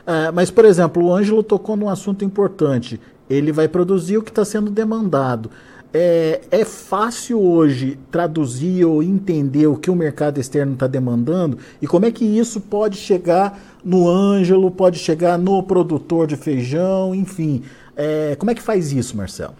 É, 0.08 0.30
mas, 0.30 0.50
por 0.50 0.64
exemplo, 0.64 1.04
o 1.04 1.14
Ângelo 1.14 1.42
tocou 1.42 1.76
num 1.76 1.90
assunto 1.90 2.24
importante. 2.24 2.98
Ele 3.28 3.52
vai 3.52 3.68
produzir 3.68 4.16
o 4.16 4.22
que 4.22 4.30
está 4.30 4.42
sendo 4.42 4.70
demandado. 4.70 5.50
É, 5.92 6.40
é, 6.50 6.64
fácil 6.64 7.38
hoje 7.38 7.98
traduzir 8.10 8.86
ou 8.86 9.02
entender 9.02 9.66
o 9.66 9.76
que 9.76 9.90
o 9.90 9.94
mercado 9.94 10.40
externo 10.40 10.72
está 10.72 10.86
demandando 10.86 11.58
e 11.80 11.86
como 11.86 12.06
é 12.06 12.10
que 12.10 12.24
isso 12.24 12.60
pode 12.60 12.96
chegar 12.96 13.58
no 13.84 14.08
Ângelo, 14.08 14.70
pode 14.70 14.98
chegar 14.98 15.38
no 15.38 15.62
produtor 15.62 16.26
de 16.26 16.36
feijão, 16.36 17.14
enfim. 17.14 17.62
É, 17.94 18.34
como 18.36 18.50
é 18.50 18.54
que 18.54 18.62
faz 18.62 18.92
isso, 18.92 19.14
Marcelo? 19.14 19.56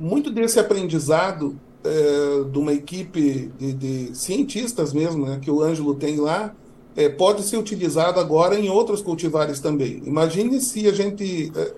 Muito 0.00 0.30
desse 0.30 0.58
aprendizado 0.58 1.56
é, 1.84 2.44
de 2.50 2.58
uma 2.58 2.72
equipe 2.72 3.52
de, 3.58 3.72
de, 3.74 4.16
cientistas 4.16 4.94
mesmo, 4.94 5.26
né, 5.26 5.38
que 5.42 5.50
o 5.50 5.62
Ângelo 5.62 5.94
tem 5.94 6.18
lá, 6.18 6.54
é, 6.96 7.08
pode 7.08 7.42
ser 7.42 7.56
utilizado 7.56 8.20
agora 8.20 8.58
em 8.58 8.68
outros 8.68 9.00
cultivares 9.00 9.60
também. 9.60 10.02
Imagine 10.04 10.60
se 10.60 10.86
a 10.86 10.92
gente 10.92 11.52
é, 11.54 11.74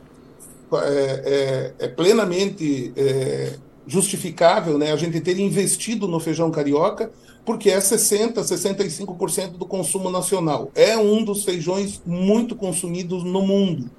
é, 0.73 1.75
é, 1.79 1.85
é 1.85 1.89
plenamente 1.89 2.93
é, 2.97 3.55
justificável 3.87 4.79
né, 4.79 4.93
a 4.93 4.97
gente 4.97 5.21
ter 5.21 5.39
investido 5.39 6.09
no 6.09 6.19
feijão 6.19 6.51
carioca, 6.51 7.11
porque 7.45 7.71
é 7.71 7.79
60%, 7.79 8.35
65% 8.35 9.53
do 9.53 9.67
consumo 9.67 10.11
nacional. 10.11 10.71
É 10.75 10.97
um 10.97 11.23
dos 11.23 11.45
feijões 11.45 12.01
muito 12.05 12.57
consumidos 12.57 13.23
no 13.23 13.43
mundo, 13.43 13.91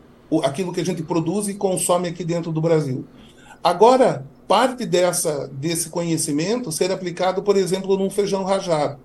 aquilo 0.43 0.74
que 0.74 0.82
a 0.82 0.86
gente 0.86 1.03
produz 1.03 1.47
e 1.47 1.53
consome 1.53 2.09
aqui 2.09 2.24
dentro 2.24 2.51
do 2.51 2.59
Brasil. 2.59 3.05
Agora, 3.63 4.26
parte 4.47 4.86
dessa, 4.86 5.47
desse 5.51 5.89
conhecimento 5.89 6.72
ser 6.72 6.91
aplicado, 6.91 7.43
por 7.43 7.55
exemplo, 7.55 7.97
num 7.97 8.09
feijão 8.09 8.43
rajado. 8.43 8.99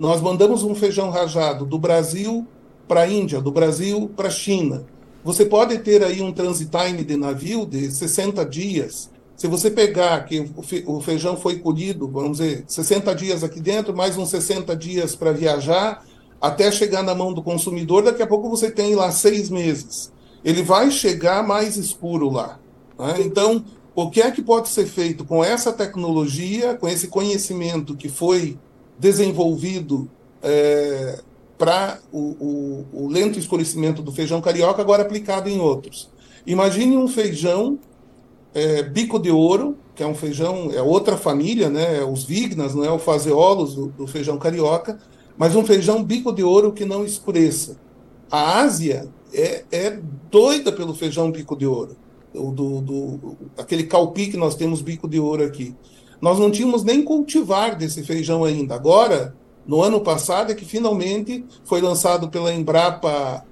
Nós 0.00 0.22
mandamos 0.22 0.62
um 0.62 0.74
feijão 0.74 1.10
rajado 1.10 1.66
do 1.66 1.78
Brasil 1.78 2.46
para 2.88 3.02
a 3.02 3.06
Índia, 3.06 3.38
do 3.38 3.52
Brasil 3.52 4.10
para 4.16 4.28
a 4.28 4.30
China. 4.30 4.86
Você 5.22 5.44
pode 5.44 5.76
ter 5.80 6.02
aí 6.02 6.22
um 6.22 6.32
transit 6.32 6.70
time 6.70 7.04
de 7.04 7.18
navio 7.18 7.66
de 7.66 7.90
60 7.90 8.42
dias. 8.46 9.10
Se 9.36 9.46
você 9.46 9.70
pegar 9.70 10.24
que 10.24 10.50
o 10.86 11.02
feijão 11.02 11.36
foi 11.36 11.58
colhido, 11.58 12.08
vamos 12.08 12.38
dizer, 12.38 12.64
60 12.66 13.14
dias 13.14 13.44
aqui 13.44 13.60
dentro, 13.60 13.94
mais 13.94 14.16
uns 14.16 14.30
60 14.30 14.74
dias 14.74 15.14
para 15.14 15.32
viajar, 15.32 16.02
até 16.40 16.72
chegar 16.72 17.02
na 17.02 17.14
mão 17.14 17.34
do 17.34 17.42
consumidor, 17.42 18.02
daqui 18.02 18.22
a 18.22 18.26
pouco 18.26 18.48
você 18.48 18.70
tem 18.70 18.94
lá 18.94 19.12
seis 19.12 19.50
meses. 19.50 20.10
Ele 20.42 20.62
vai 20.62 20.90
chegar 20.90 21.46
mais 21.46 21.76
escuro 21.76 22.30
lá. 22.30 22.58
Né? 22.98 23.16
Então, 23.18 23.62
o 23.94 24.08
que 24.08 24.22
é 24.22 24.30
que 24.30 24.40
pode 24.40 24.70
ser 24.70 24.86
feito 24.86 25.26
com 25.26 25.44
essa 25.44 25.74
tecnologia, 25.74 26.74
com 26.74 26.88
esse 26.88 27.08
conhecimento 27.08 27.94
que 27.94 28.08
foi 28.08 28.56
desenvolvido 29.00 30.08
é, 30.42 31.20
para 31.56 31.98
o, 32.12 32.18
o, 32.18 33.04
o, 33.04 33.08
lento 33.08 33.38
escurecimento 33.38 34.02
do 34.02 34.12
feijão 34.12 34.40
carioca, 34.40 34.80
agora 34.82 35.02
aplicado 35.02 35.48
em 35.48 35.58
outros. 35.58 36.10
Imagine 36.46 36.96
um 36.96 37.08
feijão 37.08 37.78
é, 38.54 38.82
bico 38.82 39.18
de 39.18 39.30
ouro, 39.30 39.76
que 39.94 40.02
é 40.02 40.06
um 40.06 40.14
feijão, 40.14 40.70
é 40.72 40.82
outra 40.82 41.16
família, 41.16 41.68
né, 41.68 41.98
é 41.98 42.04
os 42.04 42.24
vignas, 42.24 42.74
não 42.74 42.84
é 42.84 42.90
o 42.90 42.98
faseolos 42.98 43.74
do, 43.74 43.86
do 43.88 44.06
feijão 44.06 44.38
carioca, 44.38 44.98
mas 45.36 45.56
um 45.56 45.64
feijão 45.64 46.02
bico 46.02 46.32
de 46.32 46.42
ouro 46.42 46.72
que 46.72 46.84
não 46.84 47.04
escureça. 47.04 47.78
A 48.30 48.60
Ásia 48.60 49.08
é, 49.32 49.64
é 49.70 49.98
doida 50.30 50.70
pelo 50.72 50.94
feijão 50.94 51.30
bico 51.30 51.56
de 51.56 51.66
ouro, 51.66 51.96
do, 52.32 52.80
do, 52.80 53.36
aquele 53.56 53.84
calpi 53.84 54.28
que 54.28 54.36
nós 54.36 54.54
temos 54.54 54.82
bico 54.82 55.08
de 55.08 55.18
ouro 55.18 55.44
aqui. 55.44 55.74
Nós 56.20 56.38
não 56.38 56.50
tínhamos 56.50 56.84
nem 56.84 57.02
cultivar 57.02 57.76
desse 57.76 58.02
feijão 58.02 58.44
ainda. 58.44 58.74
Agora, 58.74 59.34
no 59.66 59.82
ano 59.82 60.00
passado, 60.00 60.52
é 60.52 60.54
que 60.54 60.64
finalmente 60.64 61.44
foi 61.64 61.80
lançado 61.80 62.28
pela 62.28 62.52
Embrapa 62.52 63.44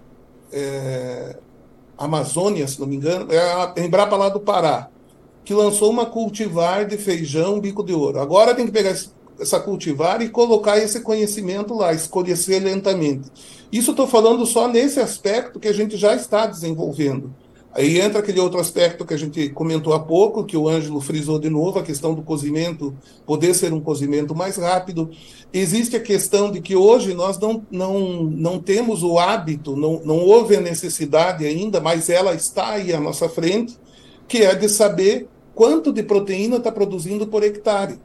é, 0.52 1.36
Amazônia, 1.96 2.66
se 2.68 2.78
não 2.80 2.86
me 2.86 2.96
engano, 2.96 3.32
é 3.32 3.38
a 3.38 3.74
Embrapa 3.76 4.16
lá 4.16 4.28
do 4.28 4.40
Pará, 4.40 4.88
que 5.44 5.54
lançou 5.54 5.90
uma 5.90 6.06
cultivar 6.06 6.86
de 6.86 6.96
feijão 6.96 7.60
bico 7.60 7.82
de 7.82 7.92
ouro. 7.92 8.20
Agora 8.20 8.54
tem 8.54 8.66
que 8.66 8.72
pegar 8.72 8.94
essa 9.40 9.60
cultivar 9.60 10.20
e 10.20 10.28
colocar 10.28 10.78
esse 10.78 11.00
conhecimento 11.00 11.74
lá, 11.74 11.92
escolher 11.92 12.36
lentamente. 12.60 13.30
Isso 13.70 13.92
estou 13.92 14.06
falando 14.06 14.44
só 14.46 14.68
nesse 14.68 15.00
aspecto 15.00 15.60
que 15.60 15.68
a 15.68 15.72
gente 15.72 15.96
já 15.96 16.14
está 16.14 16.46
desenvolvendo. 16.46 17.34
Aí 17.79 18.01
entra 18.01 18.18
aquele 18.18 18.41
outro 18.41 18.59
aspecto 18.59 19.05
que 19.05 19.14
a 19.14 19.16
gente 19.16 19.51
comentou 19.51 19.93
há 19.93 20.01
pouco, 20.01 20.45
que 20.45 20.57
o 20.57 20.68
Ângelo 20.68 21.01
frisou 21.01 21.39
de 21.39 21.49
novo, 21.49 21.79
a 21.79 21.83
questão 21.85 22.12
do 22.12 22.22
cozimento 22.22 22.93
poder 23.24 23.55
ser 23.55 23.72
um 23.72 23.81
cozimento 23.81 24.35
mais 24.35 24.57
rápido. 24.57 25.09
Existe 25.53 25.95
a 25.95 26.01
questão 26.01 26.51
de 26.51 26.61
que 26.61 26.74
hoje 26.74 27.14
nós 27.14 27.39
não, 27.39 27.64
não, 27.70 28.24
não 28.24 28.59
temos 28.59 29.05
o 29.05 29.16
hábito, 29.16 29.76
não, 29.76 30.03
não 30.05 30.16
houve 30.18 30.57
a 30.57 30.61
necessidade 30.61 31.47
ainda, 31.47 31.81
mas 31.81 32.11
ela 32.11 32.35
está 32.35 32.70
aí 32.70 32.93
à 32.93 32.99
nossa 32.99 33.29
frente, 33.29 33.79
que 34.26 34.39
é 34.39 34.57
de 34.57 34.68
saber 34.68 35.29
quanto 35.55 35.93
de 35.93 36.03
proteína 36.03 36.57
está 36.57 36.72
produzindo 36.72 37.29
por 37.29 37.45
hectare. 37.45 38.01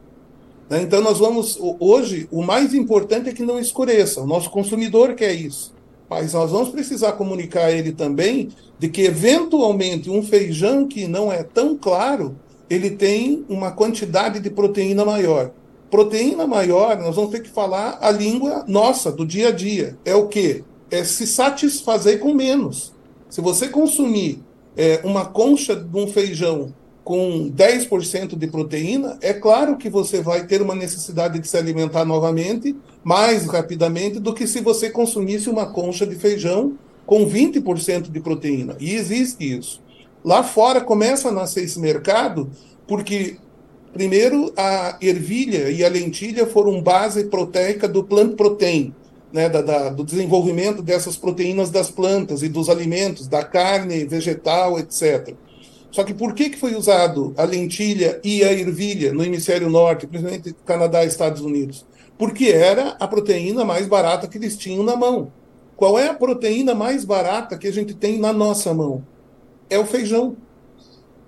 Né? 0.70 0.82
Então, 0.82 1.00
nós 1.00 1.18
vamos. 1.18 1.58
Hoje, 1.80 2.28
o 2.30 2.44
mais 2.44 2.74
importante 2.74 3.28
é 3.28 3.32
que 3.32 3.42
não 3.42 3.58
escureça. 3.58 4.20
O 4.20 4.26
nosso 4.26 4.50
consumidor 4.50 5.14
quer 5.14 5.34
isso. 5.34 5.73
Mas 6.14 6.32
nós 6.32 6.52
vamos 6.52 6.68
precisar 6.68 7.12
comunicar 7.12 7.64
a 7.64 7.72
ele 7.72 7.90
também 7.90 8.50
de 8.78 8.88
que, 8.88 9.02
eventualmente, 9.02 10.08
um 10.08 10.22
feijão 10.22 10.86
que 10.86 11.08
não 11.08 11.32
é 11.32 11.42
tão 11.42 11.76
claro, 11.76 12.36
ele 12.70 12.90
tem 12.90 13.44
uma 13.48 13.72
quantidade 13.72 14.38
de 14.38 14.48
proteína 14.48 15.04
maior. 15.04 15.50
Proteína 15.90 16.46
maior, 16.46 16.96
nós 16.98 17.16
vamos 17.16 17.32
ter 17.32 17.42
que 17.42 17.48
falar 17.48 17.98
a 18.00 18.12
língua 18.12 18.64
nossa, 18.68 19.10
do 19.10 19.26
dia 19.26 19.48
a 19.48 19.50
dia. 19.50 19.98
É 20.04 20.14
o 20.14 20.28
quê? 20.28 20.62
É 20.88 21.02
se 21.02 21.26
satisfazer 21.26 22.20
com 22.20 22.32
menos. 22.32 22.92
Se 23.28 23.40
você 23.40 23.68
consumir 23.68 24.40
é, 24.76 25.00
uma 25.02 25.24
concha 25.24 25.74
de 25.74 25.96
um 25.98 26.06
feijão 26.06 26.72
com 27.04 27.50
10% 27.54 28.34
de 28.34 28.46
proteína, 28.46 29.18
é 29.20 29.34
claro 29.34 29.76
que 29.76 29.90
você 29.90 30.22
vai 30.22 30.46
ter 30.46 30.62
uma 30.62 30.74
necessidade 30.74 31.38
de 31.38 31.46
se 31.46 31.56
alimentar 31.56 32.04
novamente 32.06 32.74
mais 33.04 33.44
rapidamente 33.46 34.18
do 34.18 34.32
que 34.32 34.46
se 34.46 34.62
você 34.62 34.88
consumisse 34.88 35.50
uma 35.50 35.66
concha 35.66 36.06
de 36.06 36.16
feijão 36.16 36.78
com 37.04 37.28
20% 37.28 38.10
de 38.10 38.20
proteína. 38.20 38.74
E 38.80 38.94
existe 38.94 39.44
isso. 39.58 39.82
Lá 40.24 40.42
fora 40.42 40.80
começa 40.80 41.28
a 41.28 41.32
nascer 41.32 41.64
esse 41.64 41.78
mercado 41.78 42.50
porque 42.88 43.36
primeiro 43.92 44.50
a 44.56 44.96
ervilha 45.02 45.70
e 45.70 45.84
a 45.84 45.88
lentilha 45.88 46.46
foram 46.46 46.80
base 46.80 47.24
proteica 47.24 47.86
do 47.86 48.02
plant 48.02 48.34
protein, 48.34 48.94
né, 49.30 49.50
da, 49.50 49.60
da, 49.60 49.88
do 49.90 50.02
desenvolvimento 50.02 50.80
dessas 50.80 51.18
proteínas 51.18 51.68
das 51.68 51.90
plantas 51.90 52.42
e 52.42 52.48
dos 52.48 52.70
alimentos, 52.70 53.28
da 53.28 53.44
carne 53.44 54.04
vegetal, 54.04 54.78
etc. 54.78 55.34
Só 55.94 56.02
que 56.02 56.12
por 56.12 56.34
que, 56.34 56.50
que 56.50 56.58
foi 56.58 56.74
usado 56.74 57.32
a 57.36 57.44
lentilha 57.44 58.20
e 58.24 58.42
a 58.42 58.52
ervilha 58.52 59.12
no 59.12 59.22
hemisfério 59.22 59.70
norte, 59.70 60.08
principalmente 60.08 60.52
Canadá 60.66 61.04
e 61.04 61.06
Estados 61.06 61.40
Unidos? 61.40 61.86
Porque 62.18 62.46
era 62.46 62.96
a 62.98 63.06
proteína 63.06 63.64
mais 63.64 63.86
barata 63.86 64.26
que 64.26 64.36
eles 64.36 64.56
tinham 64.56 64.82
na 64.82 64.96
mão. 64.96 65.30
Qual 65.76 65.96
é 65.96 66.08
a 66.08 66.14
proteína 66.14 66.74
mais 66.74 67.04
barata 67.04 67.56
que 67.56 67.68
a 67.68 67.72
gente 67.72 67.94
tem 67.94 68.18
na 68.18 68.32
nossa 68.32 68.74
mão? 68.74 69.04
É 69.70 69.78
o 69.78 69.86
feijão. 69.86 70.36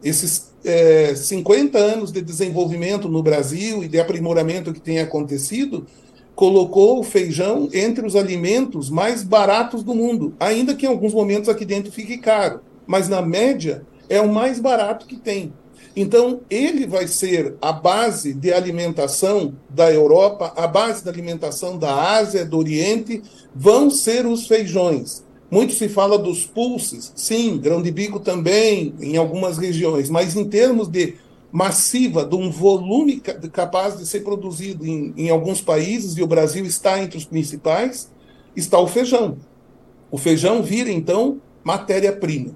Esses 0.03 0.53
é, 0.65 1.15
50 1.15 1.79
anos 1.79 2.11
de 2.11 2.21
desenvolvimento 2.21 3.09
no 3.09 3.23
Brasil 3.23 3.85
e 3.85 3.89
de 3.89 4.01
aprimoramento 4.01 4.73
que 4.73 4.81
tem 4.81 4.99
acontecido 4.99 5.87
colocou 6.35 6.99
o 6.99 7.05
feijão 7.05 7.69
entre 7.73 8.05
os 8.05 8.17
alimentos 8.17 8.91
mais 8.91 9.23
baratos 9.23 9.85
do 9.85 9.95
mundo, 9.95 10.35
ainda 10.41 10.75
que 10.75 10.87
em 10.87 10.89
alguns 10.89 11.15
momentos 11.15 11.49
aqui 11.49 11.65
dentro 11.65 11.93
fique 11.93 12.19
caro. 12.19 12.63
Mas 12.85 13.09
na 13.09 13.23
média, 13.23 13.87
é 14.09 14.21
o 14.21 14.33
mais 14.33 14.61
barato 14.61 15.07
que 15.07 15.17
tem. 15.17 15.53
Então, 15.97 16.43
ele 16.51 16.87
vai 16.87 17.09
ser 17.09 17.55
a 17.61 17.73
base 17.73 18.35
de 18.35 18.53
alimentação 18.53 19.55
da 19.71 19.91
Europa, 19.91 20.53
a 20.55 20.67
base 20.67 21.03
da 21.03 21.11
alimentação 21.11 21.79
da 21.79 22.13
Ásia, 22.13 22.45
do 22.45 22.59
Oriente, 22.59 23.23
vão 23.55 23.89
ser 23.89 24.27
os 24.27 24.47
feijões. 24.47 25.25
Muito 25.51 25.73
se 25.73 25.89
fala 25.89 26.19
dos 26.19 26.45
pulses, 26.45 27.13
sim, 27.17 27.57
grão 27.57 27.81
de 27.81 27.91
bico 27.91 28.21
também, 28.21 28.95
em 29.01 29.17
algumas 29.17 29.57
regiões, 29.57 30.11
mas 30.11 30.37
em 30.37 30.45
termos 30.45 30.89
de 30.89 31.15
massiva, 31.51 32.27
de 32.27 32.35
um 32.35 32.51
volume 32.51 33.19
capaz 33.51 33.97
de 33.97 34.05
ser 34.05 34.21
produzido 34.21 34.87
em, 34.87 35.15
em 35.17 35.31
alguns 35.31 35.63
países, 35.63 36.17
e 36.19 36.23
o 36.23 36.27
Brasil 36.27 36.67
está 36.67 37.03
entre 37.03 37.17
os 37.17 37.25
principais, 37.25 38.11
está 38.55 38.79
o 38.79 38.87
feijão. 38.87 39.39
O 40.11 40.19
feijão 40.19 40.63
vira, 40.63 40.91
então, 40.91 41.41
matéria-prima. 41.65 42.55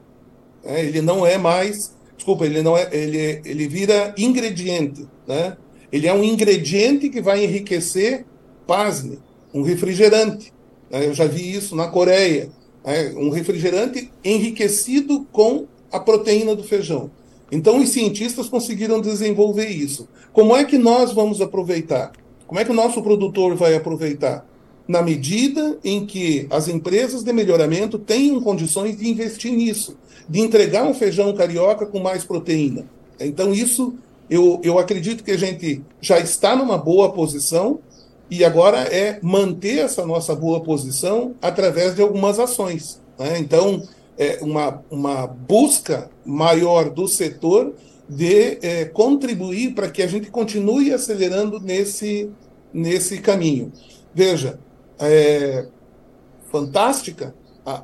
É, 0.64 0.84
ele 0.84 1.00
não 1.00 1.26
é 1.26 1.38
mais, 1.38 1.94
desculpa, 2.16 2.44
ele 2.44 2.62
não 2.62 2.76
é, 2.76 2.88
ele, 2.92 3.40
ele 3.44 3.68
vira 3.68 4.14
ingrediente, 4.18 5.06
né? 5.26 5.56
Ele 5.92 6.06
é 6.06 6.14
um 6.14 6.22
ingrediente 6.22 7.08
que 7.08 7.20
vai 7.20 7.44
enriquecer, 7.44 8.24
pasme, 8.66 9.18
um 9.52 9.62
refrigerante. 9.62 10.52
Né? 10.90 11.06
Eu 11.06 11.14
já 11.14 11.26
vi 11.26 11.52
isso 11.52 11.74
na 11.74 11.88
Coreia, 11.88 12.50
né? 12.84 13.12
um 13.16 13.30
refrigerante 13.30 14.11
enriquecido 14.24 15.26
com 15.32 15.66
a 15.90 15.98
proteína 15.98 16.54
do 16.54 16.62
feijão. 16.62 17.11
Então, 17.50 17.80
os 17.80 17.88
cientistas 17.88 18.48
conseguiram 18.48 19.00
desenvolver 19.00 19.68
isso. 19.68 20.08
Como 20.32 20.54
é 20.54 20.64
que 20.64 20.78
nós 20.78 21.12
vamos 21.12 21.40
aproveitar? 21.40 22.12
Como 22.46 22.61
é 22.61 22.64
que 22.64 22.70
o 22.70 22.74
nosso 22.74 23.02
produtor 23.02 23.56
vai 23.56 23.74
aproveitar? 23.74 24.46
Na 24.91 25.03
medida 25.03 25.78
em 25.84 26.05
que 26.05 26.49
as 26.51 26.66
empresas 26.66 27.22
de 27.22 27.32
melhoramento 27.32 27.99
tenham 27.99 28.41
condições 28.41 28.97
de 28.97 29.09
investir 29.09 29.53
nisso 29.53 29.97
de 30.30 30.38
entregar 30.38 30.84
um 30.84 30.95
feijão 30.95 31.34
carioca 31.34 31.84
com 31.84 31.99
mais 31.99 32.24
proteína. 32.24 32.84
Então, 33.18 33.53
isso 33.53 33.95
eu, 34.30 34.61
eu 34.62 34.78
acredito 34.78 35.24
que 35.24 35.32
a 35.32 35.36
gente 35.36 35.82
já 36.01 36.20
está 36.20 36.55
numa 36.55 36.78
boa 36.78 37.11
posição 37.12 37.80
e 38.30 38.45
agora 38.45 38.78
é 38.78 39.18
manter 39.20 39.78
essa 39.78 40.07
nossa 40.07 40.32
boa 40.36 40.61
posição 40.61 41.34
através 41.43 41.97
de 41.97 42.01
algumas 42.01 42.38
ações. 42.38 43.03
Né? 43.18 43.41
Então, 43.41 43.82
é 44.16 44.38
uma, 44.41 44.84
uma 44.88 45.26
busca 45.26 46.09
maior 46.24 46.91
do 46.91 47.09
setor 47.09 47.74
de 48.09 48.59
é, 48.62 48.84
contribuir 48.84 49.74
para 49.74 49.91
que 49.91 50.01
a 50.01 50.07
gente 50.07 50.30
continue 50.30 50.93
acelerando 50.93 51.59
nesse, 51.59 52.30
nesse 52.72 53.18
caminho. 53.18 53.72
Veja, 54.14 54.61
é, 55.01 55.66
fantástica 56.51 57.34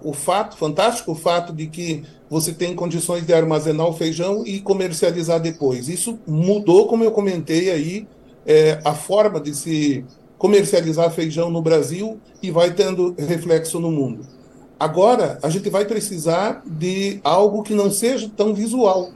o 0.02 0.12
fato, 0.12 0.56
fantástico 0.56 1.12
o 1.12 1.14
fato 1.14 1.52
de 1.52 1.66
que 1.66 2.02
você 2.28 2.52
tem 2.52 2.74
condições 2.74 3.26
de 3.26 3.32
armazenar 3.32 3.86
o 3.86 3.92
feijão 3.92 4.44
e 4.46 4.60
comercializar 4.60 5.40
depois. 5.40 5.88
Isso 5.88 6.18
mudou, 6.26 6.86
como 6.86 7.04
eu 7.04 7.10
comentei 7.10 7.70
aí, 7.70 8.08
é, 8.44 8.80
a 8.84 8.94
forma 8.94 9.40
de 9.40 9.54
se 9.54 10.04
comercializar 10.38 11.10
feijão 11.10 11.50
no 11.50 11.62
Brasil 11.62 12.20
e 12.42 12.50
vai 12.50 12.72
tendo 12.72 13.14
reflexo 13.18 13.78
no 13.80 13.90
mundo. 13.90 14.26
Agora, 14.78 15.38
a 15.42 15.48
gente 15.48 15.70
vai 15.70 15.84
precisar 15.84 16.62
de 16.66 17.20
algo 17.24 17.62
que 17.62 17.74
não 17.74 17.90
seja 17.90 18.30
tão 18.36 18.52
visual, 18.52 19.10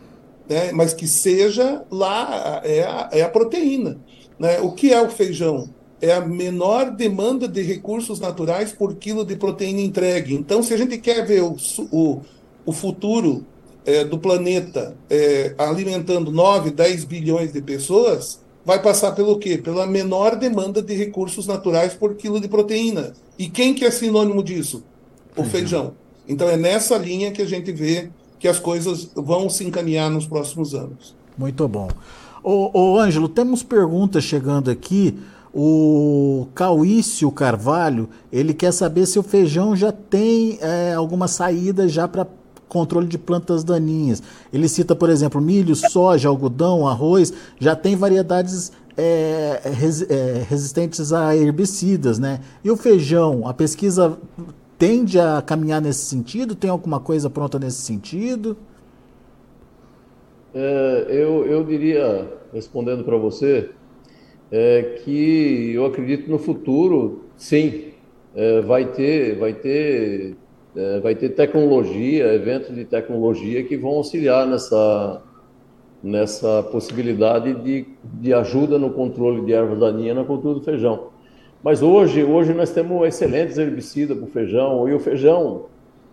né, 0.48 0.72
mas 0.72 0.94
que 0.94 1.06
seja 1.06 1.84
lá, 1.90 2.60
é 2.64 2.82
a, 2.82 3.08
é 3.12 3.22
a 3.22 3.28
proteína. 3.28 3.98
Né? 4.38 4.58
O 4.60 4.72
que 4.72 4.92
é 4.92 5.00
o 5.00 5.10
feijão? 5.10 5.68
É 6.00 6.14
a 6.14 6.20
menor 6.20 6.90
demanda 6.90 7.46
de 7.46 7.62
recursos 7.62 8.18
naturais 8.18 8.72
por 8.72 8.94
quilo 8.94 9.24
de 9.24 9.36
proteína 9.36 9.80
entregue. 9.80 10.34
Então, 10.34 10.62
se 10.62 10.72
a 10.72 10.76
gente 10.76 10.98
quer 10.98 11.26
ver 11.26 11.42
o, 11.42 11.56
o, 11.92 12.20
o 12.64 12.72
futuro 12.72 13.44
é, 13.84 14.04
do 14.04 14.18
planeta 14.18 14.96
é, 15.08 15.54
alimentando 15.58 16.30
9, 16.30 16.70
10 16.70 17.04
bilhões 17.04 17.52
de 17.52 17.60
pessoas, 17.60 18.40
vai 18.64 18.80
passar 18.80 19.12
pelo 19.12 19.38
quê? 19.38 19.58
Pela 19.58 19.86
menor 19.86 20.36
demanda 20.36 20.82
de 20.82 20.94
recursos 20.94 21.46
naturais 21.46 21.94
por 21.94 22.14
quilo 22.14 22.40
de 22.40 22.48
proteína. 22.48 23.12
E 23.38 23.48
quem 23.48 23.74
que 23.74 23.84
é 23.84 23.90
sinônimo 23.90 24.42
disso? 24.42 24.82
O 25.36 25.44
feijão. 25.44 25.94
Então, 26.26 26.48
é 26.48 26.56
nessa 26.56 26.96
linha 26.96 27.30
que 27.30 27.42
a 27.42 27.46
gente 27.46 27.72
vê 27.72 28.10
que 28.38 28.48
as 28.48 28.58
coisas 28.58 29.10
vão 29.14 29.50
se 29.50 29.64
encaminhar 29.64 30.10
nos 30.10 30.26
próximos 30.26 30.74
anos. 30.74 31.14
Muito 31.36 31.68
bom. 31.68 31.88
Ô, 32.42 32.70
ô 32.72 32.98
Ângelo, 32.98 33.28
temos 33.28 33.62
perguntas 33.62 34.24
chegando 34.24 34.70
aqui. 34.70 35.18
O 35.52 36.46
Cauício 36.54 37.30
Carvalho, 37.32 38.08
ele 38.32 38.54
quer 38.54 38.72
saber 38.72 39.06
se 39.06 39.18
o 39.18 39.22
feijão 39.22 39.74
já 39.74 39.90
tem 39.90 40.58
é, 40.60 40.94
alguma 40.94 41.26
saída 41.26 41.88
já 41.88 42.06
para 42.06 42.26
controle 42.68 43.08
de 43.08 43.18
plantas 43.18 43.64
daninhas. 43.64 44.22
Ele 44.52 44.68
cita, 44.68 44.94
por 44.94 45.10
exemplo, 45.10 45.40
milho, 45.40 45.74
soja, 45.74 46.28
algodão, 46.28 46.86
arroz, 46.86 47.32
já 47.58 47.74
tem 47.74 47.96
variedades 47.96 48.70
é, 48.96 49.60
res, 49.64 50.08
é, 50.08 50.46
resistentes 50.48 51.12
a 51.12 51.36
herbicidas, 51.36 52.18
né? 52.18 52.40
E 52.62 52.70
o 52.70 52.76
feijão, 52.76 53.46
a 53.48 53.52
pesquisa 53.52 54.16
tende 54.78 55.18
a 55.18 55.42
caminhar 55.42 55.80
nesse 55.80 56.06
sentido? 56.06 56.54
Tem 56.54 56.70
alguma 56.70 57.00
coisa 57.00 57.28
pronta 57.28 57.58
nesse 57.58 57.82
sentido? 57.82 58.56
É, 60.54 61.06
eu, 61.08 61.46
eu 61.46 61.64
diria, 61.64 62.32
respondendo 62.52 63.04
para 63.04 63.16
você, 63.16 63.70
é, 64.50 64.98
que 65.04 65.72
eu 65.74 65.86
acredito 65.86 66.30
no 66.30 66.38
futuro, 66.38 67.24
sim, 67.36 67.92
é, 68.34 68.60
vai 68.60 68.86
ter, 68.86 69.36
vai 69.38 69.52
ter, 69.52 70.36
é, 70.76 71.00
vai 71.00 71.14
ter 71.14 71.30
tecnologia, 71.30 72.32
eventos 72.34 72.74
de 72.74 72.84
tecnologia 72.84 73.62
que 73.62 73.76
vão 73.76 73.92
auxiliar 73.92 74.46
nessa, 74.46 75.22
nessa 76.02 76.62
possibilidade 76.64 77.54
de, 77.62 77.86
de 78.04 78.32
ajuda 78.32 78.78
no 78.78 78.90
controle 78.90 79.44
de 79.44 79.52
ervas 79.52 79.78
daninhas 79.78 80.16
na 80.16 80.24
cultura 80.24 80.54
do 80.54 80.62
feijão. 80.62 81.08
Mas 81.62 81.82
hoje, 81.82 82.24
hoje 82.24 82.54
nós 82.54 82.70
temos 82.70 83.06
excelentes 83.06 83.58
herbicidas 83.58 84.16
para 84.16 84.26
o 84.26 84.30
feijão, 84.30 84.88
e 84.88 84.94
o 84.94 84.98
feijão, 84.98 85.66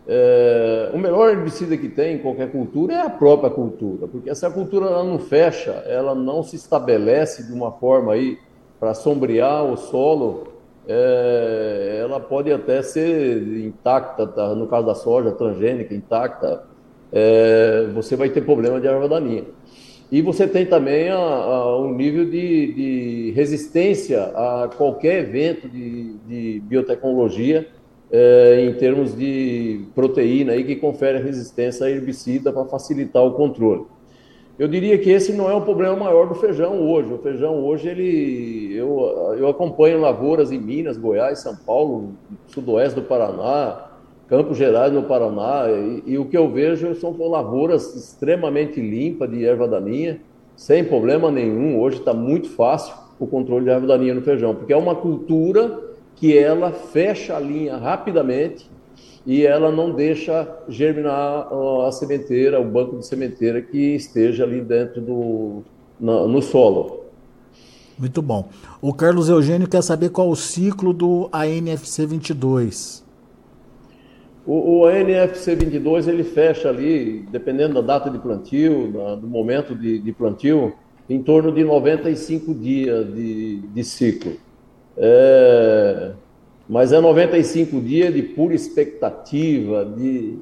é, 0.09 0.89
o 0.93 0.97
melhor 0.97 1.29
herbicida 1.31 1.75
que 1.75 1.89
tem 1.89 2.15
em 2.15 2.19
qualquer 2.19 2.49
cultura 2.49 2.93
é 2.93 3.01
a 3.01 3.09
própria 3.09 3.49
cultura, 3.49 4.07
porque 4.07 4.29
essa 4.29 4.49
cultura 4.49 4.85
ela 4.85 5.03
não 5.03 5.19
fecha, 5.19 5.71
ela 5.85 6.15
não 6.15 6.41
se 6.41 6.55
estabelece 6.55 7.45
de 7.45 7.51
uma 7.51 7.73
forma 7.73 8.13
aí 8.13 8.37
para 8.79 8.93
sombrear 8.93 9.65
o 9.65 9.75
solo, 9.75 10.47
é, 10.87 11.99
ela 12.01 12.21
pode 12.21 12.53
até 12.53 12.81
ser 12.81 13.41
intacta, 13.57 14.25
tá? 14.25 14.55
no 14.55 14.67
caso 14.67 14.87
da 14.87 14.95
soja 14.95 15.31
transgênica, 15.31 15.93
intacta, 15.93 16.63
é, 17.11 17.87
você 17.93 18.15
vai 18.15 18.29
ter 18.29 18.41
problema 18.41 18.79
de 18.79 18.87
erva 18.87 19.09
daninha. 19.09 19.43
E 20.09 20.21
você 20.21 20.47
tem 20.47 20.65
também 20.65 21.09
a, 21.09 21.17
a, 21.17 21.81
um 21.81 21.93
nível 21.93 22.23
de, 22.23 22.73
de, 22.73 23.31
resistência 23.35 24.23
a 24.23 24.69
qualquer 24.77 25.19
evento 25.23 25.67
de, 25.67 26.13
de 26.19 26.61
biotecnologia 26.61 27.67
é, 28.11 28.65
em 28.65 28.73
termos 28.73 29.15
de 29.15 29.81
proteína 29.93 30.53
aí, 30.53 30.63
que 30.63 30.75
confere 30.75 31.19
resistência 31.19 31.85
a 31.85 31.89
herbicida 31.89 32.51
para 32.51 32.65
facilitar 32.65 33.23
o 33.23 33.33
controle. 33.33 33.85
Eu 34.57 34.67
diria 34.67 34.97
que 34.97 35.11
esse 35.11 35.33
não 35.33 35.49
é 35.49 35.53
o 35.53 35.61
problema 35.61 35.95
maior 35.95 36.27
do 36.27 36.33
feijão 36.33 36.81
hoje. 36.81 37.13
O 37.13 37.19
feijão 37.19 37.63
hoje, 37.63 37.89
ele, 37.89 38.73
eu, 38.75 39.35
eu 39.37 39.47
acompanho 39.47 40.01
lavouras 40.01 40.51
em 40.51 40.57
Minas, 40.57 40.97
Goiás, 40.97 41.39
São 41.39 41.55
Paulo, 41.55 42.13
sudoeste 42.47 42.99
do 42.99 43.03
Paraná, 43.03 43.87
Campos 44.27 44.57
Gerais 44.57 44.91
no 44.91 45.03
Paraná, 45.03 45.67
e, 45.69 46.03
e, 46.13 46.17
o 46.17 46.25
que 46.25 46.35
eu 46.35 46.49
vejo 46.49 46.95
são 46.95 47.15
lavouras 47.29 47.95
extremamente 47.95 48.81
limpas 48.81 49.29
de 49.29 49.45
erva 49.45 49.67
daninha, 49.67 50.19
sem 50.55 50.83
problema 50.83 51.29
nenhum. 51.29 51.79
Hoje 51.79 51.99
está 51.99 52.13
muito 52.13 52.49
fácil 52.49 52.95
o 53.19 53.27
controle 53.27 53.65
de 53.65 53.69
erva 53.69 53.85
daninha 53.85 54.15
no 54.15 54.21
feijão, 54.21 54.55
porque 54.55 54.73
é 54.73 54.77
uma 54.77 54.95
cultura 54.95 55.86
que 56.17 56.37
ela 56.37 56.71
fecha 56.71 57.35
a 57.35 57.39
linha 57.39 57.77
rapidamente 57.77 58.69
e 59.25 59.45
ela 59.45 59.71
não 59.71 59.93
deixa 59.93 60.47
germinar 60.67 61.47
a 61.85 61.91
sementeira, 61.91 62.59
o 62.59 62.65
banco 62.65 62.97
de 62.97 63.05
sementeira 63.05 63.61
que 63.61 63.95
esteja 63.95 64.43
ali 64.43 64.61
dentro 64.61 65.01
do 65.01 65.63
no, 65.99 66.27
no 66.27 66.41
solo. 66.41 67.01
Muito 67.97 68.21
bom. 68.21 68.49
O 68.79 68.93
Carlos 68.93 69.27
Eugênio 69.27 69.67
quer 69.67 69.81
saber 69.81 70.09
qual 70.09 70.29
o 70.29 70.35
ciclo 70.35 70.93
do 70.93 71.29
ANFC 71.31 72.05
22. 72.05 73.03
O, 74.45 74.81
o 74.81 74.89
NFC 74.89 75.55
22 75.55 76.07
ele 76.07 76.23
fecha 76.23 76.69
ali, 76.69 77.25
dependendo 77.31 77.73
da 77.73 77.81
data 77.81 78.09
de 78.09 78.17
plantio, 78.17 78.93
da, 78.93 79.15
do 79.15 79.27
momento 79.27 79.75
de, 79.75 79.99
de, 79.99 80.13
plantio, 80.13 80.73
em 81.09 81.21
torno 81.21 81.51
de 81.51 81.65
95 81.65 82.53
dias 82.53 83.13
de, 83.13 83.57
de 83.57 83.83
ciclo. 83.83 84.37
É, 84.97 86.11
mas 86.67 86.91
é 86.91 86.99
95 86.99 87.79
dias 87.79 88.13
de 88.13 88.21
pura 88.23 88.53
expectativa, 88.53 89.85
de, 89.85 90.39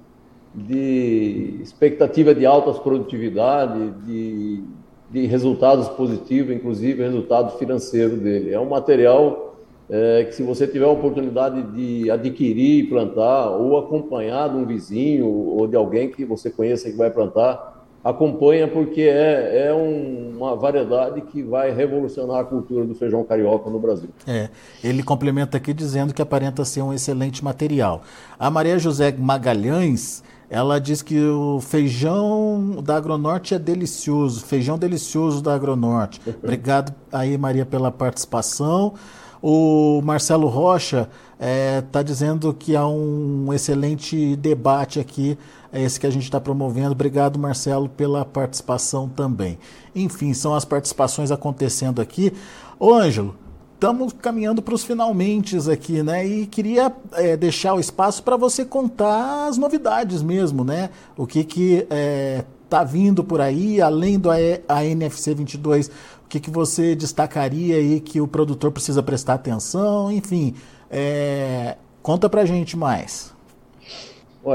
de 0.53 1.59
expectativa 1.61 2.33
de 2.33 2.45
altas 2.45 2.79
produtividade, 2.79 3.91
de, 4.05 4.63
de 5.11 5.25
resultados 5.27 5.87
positivos, 5.89 6.55
inclusive 6.55 7.03
resultado 7.03 7.57
financeiro 7.57 8.15
dele. 8.17 8.53
É 8.53 8.59
um 8.59 8.69
material 8.69 9.55
é, 9.89 10.23
que 10.23 10.33
se 10.33 10.41
você 10.41 10.65
tiver 10.65 10.85
a 10.85 10.89
oportunidade 10.89 11.61
de 11.73 12.09
adquirir 12.09 12.85
e 12.85 12.87
plantar, 12.87 13.49
ou 13.51 13.77
acompanhar 13.77 14.49
de 14.49 14.57
um 14.57 14.65
vizinho 14.65 15.27
ou 15.27 15.67
de 15.67 15.75
alguém 15.75 16.09
que 16.09 16.25
você 16.25 16.49
conheça 16.49 16.89
que 16.89 16.97
vai 16.97 17.11
plantar, 17.11 17.85
acompanha 18.03 18.67
porque 18.67 19.01
é, 19.01 19.67
é 19.67 19.73
um, 19.73 20.24
uma 20.45 20.55
variedade 20.55 21.21
que 21.21 21.41
vai 21.43 21.71
revolucionar 21.71 22.39
a 22.39 22.43
cultura 22.43 22.85
do 22.85 22.95
feijão 22.95 23.23
carioca 23.23 23.69
no 23.69 23.79
Brasil. 23.79 24.09
É, 24.27 24.49
ele 24.83 25.03
complementa 25.03 25.57
aqui 25.57 25.73
dizendo 25.73 26.13
que 26.13 26.21
aparenta 26.21 26.63
ser 26.63 26.81
um 26.81 26.93
excelente 26.93 27.43
material. 27.43 28.03
A 28.39 28.49
Maria 28.49 28.77
José 28.77 29.11
Magalhães, 29.17 30.23
ela 30.49 30.79
diz 30.79 31.01
que 31.01 31.19
o 31.19 31.59
feijão 31.59 32.81
da 32.83 32.95
Agronorte 32.95 33.53
é 33.53 33.59
delicioso, 33.59 34.45
feijão 34.45 34.77
delicioso 34.77 35.41
da 35.41 35.53
Agronorte. 35.53 36.21
Obrigado 36.43 36.93
aí, 37.11 37.37
Maria, 37.37 37.65
pela 37.65 37.91
participação. 37.91 38.93
O 39.41 40.01
Marcelo 40.03 40.47
Rocha 40.47 41.09
está 41.33 41.45
é, 41.45 41.81
tá 41.81 42.01
dizendo 42.01 42.53
que 42.53 42.75
há 42.75 42.87
um 42.87 43.53
excelente 43.53 44.35
debate 44.37 44.99
aqui, 44.99 45.37
é 45.75 45.81
esse 45.81 45.99
que 45.99 46.07
a 46.07 46.09
gente 46.09 46.23
está 46.23 46.39
promovendo. 46.39 46.93
Obrigado, 46.93 47.37
Marcelo, 47.37 47.89
pela 47.89 48.23
participação 48.23 49.09
também. 49.09 49.59
Enfim, 49.93 50.33
são 50.33 50.55
as 50.55 50.63
participações 50.63 51.31
acontecendo 51.31 52.01
aqui. 52.01 52.31
Ô, 52.79 52.93
Ângelo, 52.93 53.35
estamos 53.73 54.13
caminhando 54.13 54.61
para 54.61 54.73
os 54.73 54.85
finalmente 54.85 55.57
aqui, 55.69 56.01
né? 56.01 56.25
E 56.25 56.47
queria 56.47 56.95
é, 57.11 57.35
deixar 57.35 57.73
o 57.73 57.79
espaço 57.79 58.23
para 58.23 58.37
você 58.37 58.63
contar 58.63 59.47
as 59.49 59.57
novidades 59.57 60.23
mesmo, 60.23 60.63
né? 60.63 60.91
O 61.17 61.27
que 61.27 61.43
que 61.43 61.85
é, 61.89 62.45
tá 62.69 62.81
vindo 62.85 63.21
por 63.21 63.41
aí, 63.41 63.81
além 63.81 64.17
do 64.17 64.29
NFC 64.31 65.35
22 65.35 65.91
o 66.25 66.27
que, 66.27 66.39
que 66.39 66.49
você 66.49 66.95
destacaria 66.95 67.75
aí 67.75 67.99
que 67.99 68.19
o 68.19 68.27
produtor 68.27 68.71
precisa 68.71 69.03
prestar 69.03 69.35
atenção? 69.35 70.11
Enfim, 70.11 70.55
é, 70.89 71.77
conta 72.01 72.27
pra 72.27 72.45
gente 72.45 72.75
mais. 72.75 73.34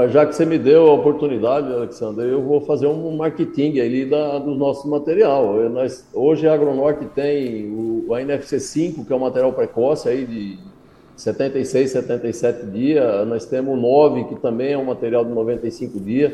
Já 0.09 0.25
que 0.25 0.33
você 0.33 0.45
me 0.45 0.57
deu 0.57 0.87
a 0.87 0.93
oportunidade, 0.93 1.71
Alexandre, 1.71 2.29
eu 2.29 2.41
vou 2.41 2.61
fazer 2.61 2.87
um 2.87 3.15
marketing 3.17 3.79
ali 3.79 4.05
da, 4.05 4.39
do 4.39 4.55
nosso 4.55 4.89
material. 4.89 5.57
Eu, 5.57 5.69
nós, 5.69 6.07
hoje 6.13 6.47
a 6.47 6.53
Agronorte 6.53 7.05
tem 7.13 7.69
o, 7.69 8.05
o 8.07 8.17
NFC 8.17 8.59
5, 8.59 9.03
que 9.03 9.11
é 9.11 9.15
um 9.15 9.19
material 9.19 9.51
precoce 9.51 10.07
aí 10.07 10.25
de 10.25 10.57
76, 11.17 11.91
77 11.91 12.65
dias. 12.67 13.27
Nós 13.27 13.45
temos 13.45 13.77
o 13.77 13.81
9, 13.81 14.23
que 14.25 14.35
também 14.35 14.71
é 14.71 14.77
um 14.77 14.85
material 14.85 15.25
de 15.25 15.31
95 15.31 15.99
dias. 15.99 16.33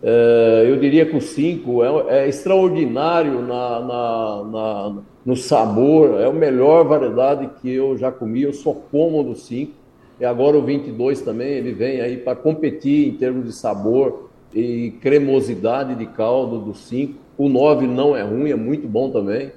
É, 0.00 0.66
eu 0.68 0.78
diria 0.78 1.04
que 1.04 1.16
o 1.16 1.20
5 1.20 1.82
é, 1.82 2.18
é, 2.18 2.28
extraordinário 2.28 3.42
na, 3.42 3.80
na, 3.80 4.44
na, 4.44 4.96
no 5.26 5.36
sabor, 5.36 6.20
é 6.20 6.26
a 6.26 6.32
melhor 6.32 6.84
variedade 6.84 7.50
que 7.60 7.72
eu 7.72 7.96
já 7.96 8.12
comi, 8.12 8.42
eu 8.42 8.52
sou 8.52 8.74
cômodo 8.92 9.34
5. 9.34 9.81
E 10.22 10.24
agora 10.24 10.56
o 10.56 10.62
22 10.62 11.20
também, 11.20 11.48
ele 11.48 11.72
vem 11.72 12.00
aí 12.00 12.16
para 12.16 12.36
competir 12.36 13.08
em 13.08 13.12
termos 13.14 13.44
de 13.44 13.52
sabor 13.52 14.30
e 14.54 14.92
cremosidade 15.00 15.96
de 15.96 16.06
caldo 16.06 16.60
do 16.60 16.74
5. 16.76 17.18
O 17.36 17.48
9 17.48 17.88
não 17.88 18.16
é 18.16 18.22
ruim, 18.22 18.52
é 18.52 18.54
muito 18.54 18.86
bom 18.86 19.10
também. 19.10 19.50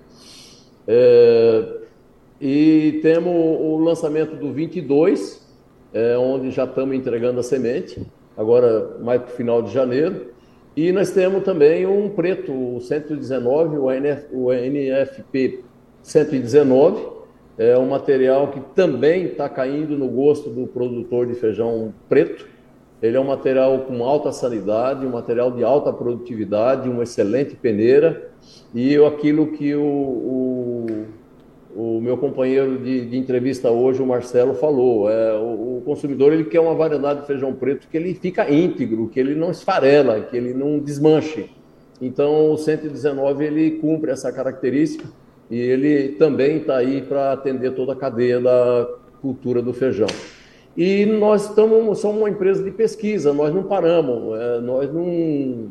É, 0.88 1.68
e 2.42 3.00
temos 3.04 3.32
o 3.32 3.78
lançamento 3.78 4.36
do 4.38 4.52
22, 4.52 5.48
é, 5.94 6.18
onde 6.18 6.50
já 6.50 6.64
estamos 6.64 6.96
entregando 6.96 7.40
a 7.40 7.44
semente, 7.44 8.02
agora 8.36 8.98
mais 9.04 9.22
para 9.22 9.34
o 9.34 9.36
final 9.36 9.62
de 9.62 9.72
janeiro. 9.72 10.32
E 10.76 10.92
nós 10.92 11.12
temos 11.12 11.44
também 11.44 11.86
um 11.86 12.10
preto, 12.10 12.52
o 12.52 12.82
119, 12.82 13.78
o, 13.78 13.92
NF, 13.92 14.26
o 14.32 14.52
NFP 14.52 15.64
119, 16.02 17.15
é 17.58 17.78
um 17.78 17.88
material 17.88 18.50
que 18.50 18.60
também 18.76 19.26
está 19.26 19.48
caindo 19.48 19.98
no 19.98 20.08
gosto 20.08 20.50
do 20.50 20.68
produtor 20.68 21.26
de 21.26 21.36
feijão 21.36 21.94
preto. 22.10 22.48
Ele 23.02 23.16
é 23.16 23.20
um 23.20 23.26
material 23.26 23.80
com 23.80 24.04
alta 24.04 24.32
sanidade, 24.32 25.06
um 25.06 25.12
material 25.12 25.52
de 25.52 25.64
alta 25.64 25.92
produtividade, 25.94 26.90
uma 26.90 27.04
excelente 27.04 27.56
peneira. 27.56 28.30
E 28.74 28.96
aquilo 28.98 29.52
que 29.52 29.74
o, 29.76 29.84
o 29.84 31.06
o 31.76 32.00
meu 32.00 32.18
companheiro 32.18 32.78
de, 32.78 33.06
de, 33.06 33.18
entrevista 33.18 33.70
hoje, 33.70 34.02
o 34.02 34.06
Marcelo, 34.06 34.54
falou. 34.54 35.10
É, 35.10 35.34
o, 35.34 35.78
o, 35.78 35.82
consumidor 35.84 36.32
ele 36.32 36.46
quer 36.46 36.62
uma 36.62 36.74
variedade 36.74 37.20
de 37.20 37.28
feijão 37.28 37.54
preto 37.54 37.90
que 37.90 37.98
ele 37.98 38.14
fica 38.14 38.50
íntegro, 38.50 39.10
que 39.10 39.20
ele 39.20 39.36
não 39.36 39.52
esfarela, 39.52 40.22
que 40.22 40.38
ele 40.38 40.54
não 40.54 40.80
desmanche. 40.80 41.50
Então, 42.02 42.52
o 42.52 42.58
119 42.58 43.44
ele 43.44 43.72
cumpre 43.72 44.10
essa 44.12 44.32
característica 44.32 45.06
e 45.50 45.60
ele 45.60 46.10
também 46.14 46.58
está 46.58 46.78
aí 46.78 47.02
para 47.02 47.34
atender 47.34 47.72
toda 47.72 47.94
a 47.94 47.96
cadeia 47.96 48.40
da 48.40 48.88
cultura 49.22 49.62
do 49.62 49.74
feijão. 49.74 50.08
E 50.76 51.06
nós 51.06 51.50
estamos, 51.50 52.00
somos 52.00 52.18
uma 52.18 52.30
empresa 52.30 52.64
de 52.64 52.72
pesquisa, 52.72 53.34
nós 53.34 53.54
não 53.54 53.64
paramos, 53.64 54.38
é, 54.38 54.60
nós 54.60 54.94
não, 54.94 55.70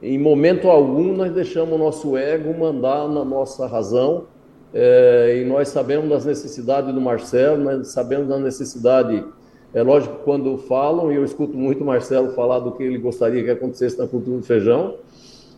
em 0.00 0.18
momento 0.18 0.68
algum, 0.68 1.12
nós 1.12 1.32
deixamos 1.32 1.74
o 1.74 1.78
nosso 1.78 2.16
ego 2.16 2.56
mandar 2.56 3.08
na 3.08 3.24
nossa 3.24 3.66
razão 3.66 4.26
é, 4.72 5.40
e 5.40 5.44
nós 5.44 5.68
sabemos 5.68 6.08
das 6.08 6.24
necessidades 6.24 6.92
do 6.92 7.00
Marcelo, 7.00 7.62
nós 7.62 7.88
sabemos 7.88 8.28
da 8.28 8.38
necessidade 8.38 9.24
É 9.72 9.82
lógico 9.82 10.20
quando 10.24 10.56
falam, 10.56 11.10
e 11.10 11.16
eu 11.16 11.24
escuto 11.24 11.56
muito 11.56 11.82
o 11.82 11.86
Marcelo 11.86 12.32
falar 12.32 12.60
do 12.60 12.72
que 12.72 12.82
ele 12.82 12.98
gostaria 12.98 13.42
que 13.42 13.50
acontecesse 13.50 13.98
na 13.98 14.06
cultura 14.06 14.38
do 14.38 14.44
feijão, 14.44 14.94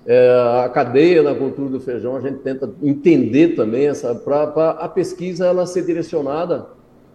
é, 0.07 0.63
a 0.65 0.69
cadeia 0.69 1.23
na 1.23 1.35
cultura 1.35 1.69
do 1.69 1.81
feijão, 1.81 2.17
a 2.17 2.21
gente 2.21 2.39
tenta 2.39 2.71
entender 2.81 3.57
também 3.57 3.89
essa 3.89 4.15
para 4.15 4.71
a 4.71 4.89
pesquisa 4.89 5.47
ela 5.47 5.67
ser 5.67 5.85
direcionada 5.85 6.69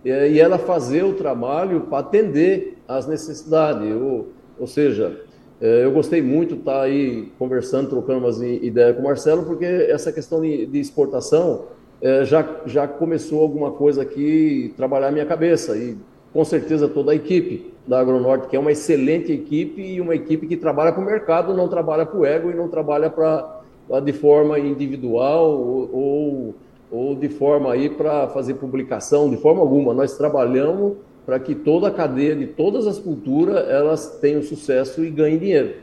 é, 0.04 0.30
e 0.30 0.39
ela 0.39 0.58
fazer 0.58 1.04
o 1.04 1.14
trabalho 1.14 1.82
para 1.82 2.00
atender 2.00 2.78
às 2.86 3.08
necessidades. 3.08 3.96
Ou, 3.96 4.28
ou 4.60 4.68
seja, 4.68 5.22
é, 5.62 5.86
eu 5.86 5.92
gostei 5.92 6.22
muito 6.22 6.56
estar 6.56 6.82
aí 6.82 7.32
conversando, 7.39 7.89
trocando 7.89 8.20
umas 8.20 8.42
ideias 8.42 8.96
com 8.96 9.02
o 9.02 9.06
Marcelo, 9.06 9.44
porque 9.44 9.66
essa 9.66 10.12
questão 10.12 10.42
de, 10.42 10.66
de 10.66 10.80
exportação 10.80 11.68
é, 12.02 12.26
já, 12.26 12.46
já 12.66 12.88
começou 12.88 13.42
alguma 13.42 13.72
coisa 13.72 14.02
aqui 14.02 14.74
trabalhar 14.76 15.08
a 15.08 15.12
minha 15.12 15.26
cabeça 15.26 15.78
e 15.78 15.96
com 16.34 16.44
certeza 16.44 16.89
toda 16.89 17.14
a 17.14 17.16
equipe 17.16 17.70
da 17.88 17.99
Agronorte, 17.99 18.47
que 18.47 18.55
é 18.55 18.59
uma 18.59 18.71
excelente 18.71 19.32
equipe 19.32 19.82
e 19.82 19.99
uma 19.99 20.15
equipe 20.15 20.47
que 20.47 20.55
trabalha 20.55 20.91
para 20.91 21.01
o 21.01 21.05
mercado, 21.05 21.53
não 21.53 21.67
trabalha 21.67 22.05
para 22.05 22.19
o 22.19 22.25
ego 22.25 22.51
e 22.51 22.53
não 22.53 22.67
trabalha 22.67 23.09
para 23.09 23.59
de 24.03 24.13
forma 24.13 24.57
individual 24.59 25.49
ou, 25.51 25.89
ou, 25.91 26.55
ou 26.91 27.15
de 27.15 27.27
forma 27.27 27.73
aí 27.73 27.89
para 27.89 28.27
fazer 28.29 28.53
publicação, 28.53 29.29
de 29.29 29.38
forma 29.38 29.61
alguma. 29.61 29.93
Nós 29.93 30.17
trabalhamos 30.17 30.93
para 31.25 31.39
que 31.39 31.53
toda 31.53 31.88
a 31.88 31.91
cadeia 31.91 32.36
de 32.36 32.47
todas 32.47 32.88
as 32.88 32.97
culturas 32.99 33.67
elas 33.69 34.19
tenham 34.21 34.41
sucesso 34.41 35.03
e 35.03 35.09
ganhem 35.09 35.38
dinheiro. 35.38 35.75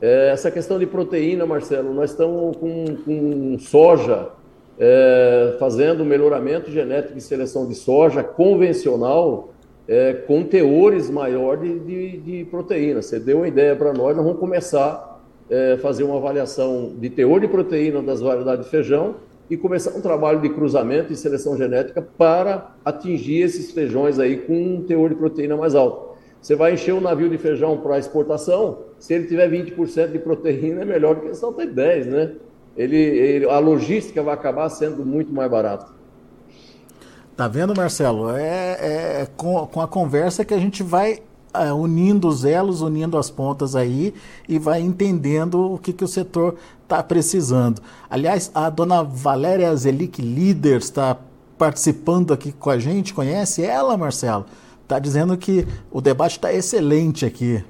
É, 0.00 0.30
essa 0.30 0.50
questão 0.50 0.78
de 0.78 0.86
proteína, 0.86 1.46
Marcelo, 1.46 1.94
nós 1.94 2.10
estamos 2.10 2.56
com, 2.56 2.84
com 3.04 3.58
soja 3.58 4.28
é, 4.78 5.56
fazendo 5.58 6.04
melhoramento 6.04 6.70
genético 6.70 7.16
e 7.16 7.20
seleção 7.20 7.66
de 7.66 7.74
soja 7.74 8.22
convencional 8.22 9.50
é, 9.88 10.12
com 10.12 10.42
teores 10.42 11.08
maiores 11.08 11.84
de, 11.86 12.18
de, 12.18 12.18
de, 12.18 12.44
proteína. 12.44 13.02
Você 13.02 13.20
deu 13.20 13.38
uma 13.38 13.48
ideia 13.48 13.76
para 13.76 13.92
nós, 13.92 14.16
nós 14.16 14.24
vamos 14.24 14.40
começar 14.40 15.20
a 15.50 15.54
é, 15.54 15.76
fazer 15.76 16.02
uma 16.02 16.16
avaliação 16.16 16.94
de 16.98 17.08
teor 17.08 17.40
de 17.40 17.48
proteína 17.48 18.02
das 18.02 18.20
variedades 18.20 18.64
de 18.64 18.70
feijão 18.70 19.16
e 19.48 19.56
começar 19.56 19.96
um 19.96 20.00
trabalho 20.00 20.40
de 20.40 20.48
cruzamento 20.48 21.12
e 21.12 21.16
seleção 21.16 21.56
genética 21.56 22.02
para 22.02 22.74
atingir 22.84 23.42
esses 23.42 23.70
feijões 23.70 24.18
aí 24.18 24.38
com 24.38 24.60
um 24.60 24.82
teor 24.82 25.08
de 25.08 25.14
proteína 25.14 25.56
mais 25.56 25.74
alto. 25.74 26.16
Você 26.40 26.54
vai 26.54 26.74
encher 26.74 26.92
um 26.92 27.00
navio 27.00 27.28
de 27.28 27.38
feijão 27.38 27.78
para 27.78 27.98
exportação, 27.98 28.78
se 28.98 29.14
ele 29.14 29.26
tiver 29.26 29.50
20% 29.50 30.12
de 30.12 30.18
proteína, 30.18 30.82
é 30.82 30.84
melhor 30.84 31.14
do 31.14 31.22
que 31.22 31.42
não 31.42 31.52
ter 31.52 31.68
10%, 31.68 32.04
né? 32.06 32.32
Ele, 32.76 32.96
ele, 32.96 33.46
a 33.46 33.58
logística 33.58 34.22
vai 34.22 34.34
acabar 34.34 34.68
sendo 34.68 35.04
muito 35.04 35.32
mais 35.32 35.50
barata. 35.50 35.95
Tá 37.36 37.46
vendo, 37.46 37.76
Marcelo? 37.76 38.30
É, 38.30 39.22
é 39.22 39.28
com, 39.36 39.66
com 39.66 39.80
a 39.82 39.86
conversa 39.86 40.44
que 40.44 40.54
a 40.54 40.58
gente 40.58 40.82
vai 40.82 41.20
é, 41.52 41.70
unindo 41.70 42.28
os 42.28 42.44
elos, 42.46 42.80
unindo 42.80 43.18
as 43.18 43.28
pontas 43.28 43.76
aí 43.76 44.14
e 44.48 44.58
vai 44.58 44.80
entendendo 44.80 45.74
o 45.74 45.78
que, 45.78 45.92
que 45.92 46.04
o 46.04 46.08
setor 46.08 46.56
está 46.82 47.02
precisando. 47.02 47.82
Aliás, 48.08 48.50
a 48.54 48.70
dona 48.70 49.02
Valéria 49.02 49.74
Zelic 49.76 50.22
Líder 50.22 50.78
está 50.78 51.18
participando 51.58 52.32
aqui 52.32 52.52
com 52.52 52.70
a 52.70 52.78
gente. 52.78 53.12
Conhece 53.12 53.62
ela, 53.62 53.98
Marcelo? 53.98 54.46
Está 54.82 54.98
dizendo 54.98 55.36
que 55.36 55.66
o 55.90 56.00
debate 56.00 56.36
está 56.36 56.52
excelente 56.52 57.26
aqui. 57.26 57.62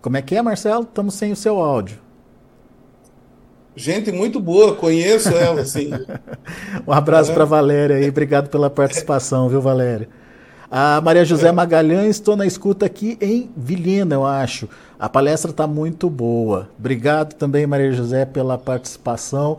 Como 0.00 0.16
é 0.16 0.22
que 0.22 0.36
é, 0.36 0.40
Marcelo? 0.40 0.84
Estamos 0.84 1.14
sem 1.14 1.32
o 1.32 1.36
seu 1.36 1.60
áudio. 1.60 2.03
Gente 3.76 4.12
muito 4.12 4.38
boa, 4.38 4.76
conheço 4.76 5.30
ela, 5.30 5.62
assim. 5.62 5.90
um 6.86 6.92
abraço 6.92 7.32
é. 7.32 7.34
para 7.34 7.44
Valéria 7.44 7.96
aí, 7.96 8.08
obrigado 8.08 8.48
pela 8.48 8.70
participação, 8.70 9.48
viu, 9.48 9.60
Valéria? 9.60 10.08
A 10.70 11.00
Maria 11.00 11.24
José 11.24 11.48
é. 11.48 11.52
Magalhães, 11.52 12.16
estou 12.16 12.36
na 12.36 12.46
escuta 12.46 12.86
aqui 12.86 13.18
em 13.20 13.50
Vilhena, 13.56 14.14
eu 14.14 14.24
acho. 14.24 14.68
A 14.98 15.08
palestra 15.08 15.50
está 15.50 15.66
muito 15.66 16.08
boa. 16.08 16.68
Obrigado 16.78 17.34
também, 17.34 17.66
Maria 17.66 17.92
José, 17.92 18.24
pela 18.24 18.56
participação. 18.56 19.58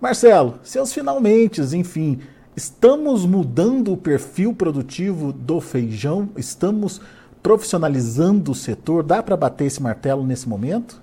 Marcelo, 0.00 0.58
seus 0.64 0.92
finalmente, 0.92 1.60
enfim, 1.60 2.18
estamos 2.56 3.24
mudando 3.24 3.92
o 3.92 3.96
perfil 3.96 4.52
produtivo 4.52 5.32
do 5.32 5.60
feijão? 5.60 6.28
Estamos 6.36 7.00
profissionalizando 7.40 8.50
o 8.50 8.54
setor? 8.56 9.04
Dá 9.04 9.22
para 9.22 9.36
bater 9.36 9.66
esse 9.66 9.80
martelo 9.80 10.26
nesse 10.26 10.48
momento? 10.48 11.00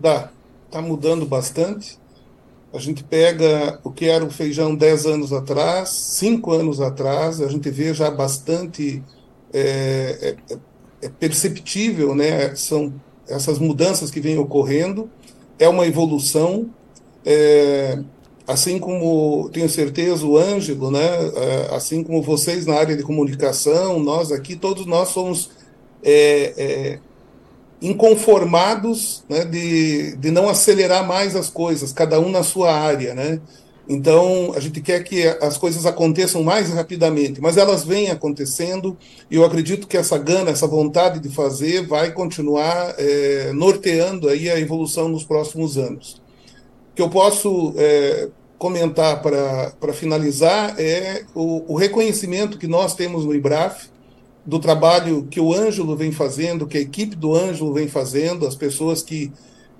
Dá 0.00 0.28
está 0.72 0.80
mudando 0.80 1.26
bastante. 1.26 1.98
A 2.72 2.78
gente 2.78 3.04
pega 3.04 3.78
o 3.84 3.90
que 3.90 4.06
era 4.06 4.24
o 4.24 4.30
feijão 4.30 4.74
10 4.74 5.04
anos 5.04 5.32
atrás, 5.32 5.90
5 5.90 6.50
anos 6.50 6.80
atrás, 6.80 7.42
a 7.42 7.48
gente 7.48 7.70
vê 7.70 7.92
já 7.92 8.10
bastante 8.10 9.02
é, 9.52 10.34
é, 10.50 10.56
é 11.02 11.08
perceptível, 11.10 12.14
né? 12.14 12.54
São 12.56 12.94
essas 13.28 13.58
mudanças 13.58 14.10
que 14.10 14.20
vêm 14.20 14.38
ocorrendo, 14.38 15.10
é 15.58 15.68
uma 15.68 15.86
evolução, 15.86 16.70
é, 17.26 18.02
assim 18.48 18.78
como 18.78 19.50
tenho 19.50 19.68
certeza 19.68 20.26
o 20.26 20.38
Ângelo, 20.38 20.90
né? 20.90 21.06
É, 21.36 21.74
assim 21.74 22.02
como 22.02 22.22
vocês 22.22 22.64
na 22.64 22.74
área 22.74 22.96
de 22.96 23.02
comunicação, 23.02 24.00
nós 24.00 24.32
aqui, 24.32 24.56
todos 24.56 24.86
nós 24.86 25.10
somos 25.10 25.50
é, 26.02 26.54
é 26.56 26.98
inconformados 27.82 29.24
né, 29.28 29.44
de, 29.44 30.16
de 30.16 30.30
não 30.30 30.48
acelerar 30.48 31.06
mais 31.06 31.34
as 31.34 31.50
coisas, 31.50 31.92
cada 31.92 32.20
um 32.20 32.30
na 32.30 32.42
sua 32.42 32.72
área, 32.72 33.14
né? 33.14 33.40
Então, 33.88 34.52
a 34.54 34.60
gente 34.60 34.80
quer 34.80 35.02
que 35.02 35.26
as 35.40 35.58
coisas 35.58 35.84
aconteçam 35.84 36.42
mais 36.44 36.70
rapidamente, 36.70 37.40
mas 37.40 37.56
elas 37.56 37.84
vêm 37.84 38.10
acontecendo 38.10 38.96
e 39.28 39.34
eu 39.34 39.44
acredito 39.44 39.88
que 39.88 39.96
essa 39.96 40.16
gana, 40.16 40.50
essa 40.50 40.68
vontade 40.68 41.18
de 41.18 41.28
fazer 41.28 41.84
vai 41.86 42.12
continuar 42.12 42.94
é, 42.96 43.52
norteando 43.52 44.28
aí 44.28 44.48
a 44.48 44.58
evolução 44.58 45.08
nos 45.08 45.24
próximos 45.24 45.76
anos. 45.76 46.22
O 46.92 46.94
que 46.94 47.02
eu 47.02 47.10
posso 47.10 47.74
é, 47.76 48.28
comentar 48.56 49.20
para 49.20 49.92
finalizar 49.92 50.78
é 50.78 51.24
o, 51.34 51.72
o 51.72 51.76
reconhecimento 51.76 52.58
que 52.58 52.68
nós 52.68 52.94
temos 52.94 53.24
no 53.24 53.34
IBRAF, 53.34 53.90
do 54.44 54.58
trabalho 54.58 55.26
que 55.30 55.40
o 55.40 55.54
Ângelo 55.54 55.96
vem 55.96 56.10
fazendo, 56.10 56.66
que 56.66 56.76
a 56.76 56.80
equipe 56.80 57.14
do 57.14 57.34
Ângelo 57.34 57.72
vem 57.72 57.88
fazendo, 57.88 58.46
as 58.46 58.56
pessoas 58.56 59.02
que 59.02 59.32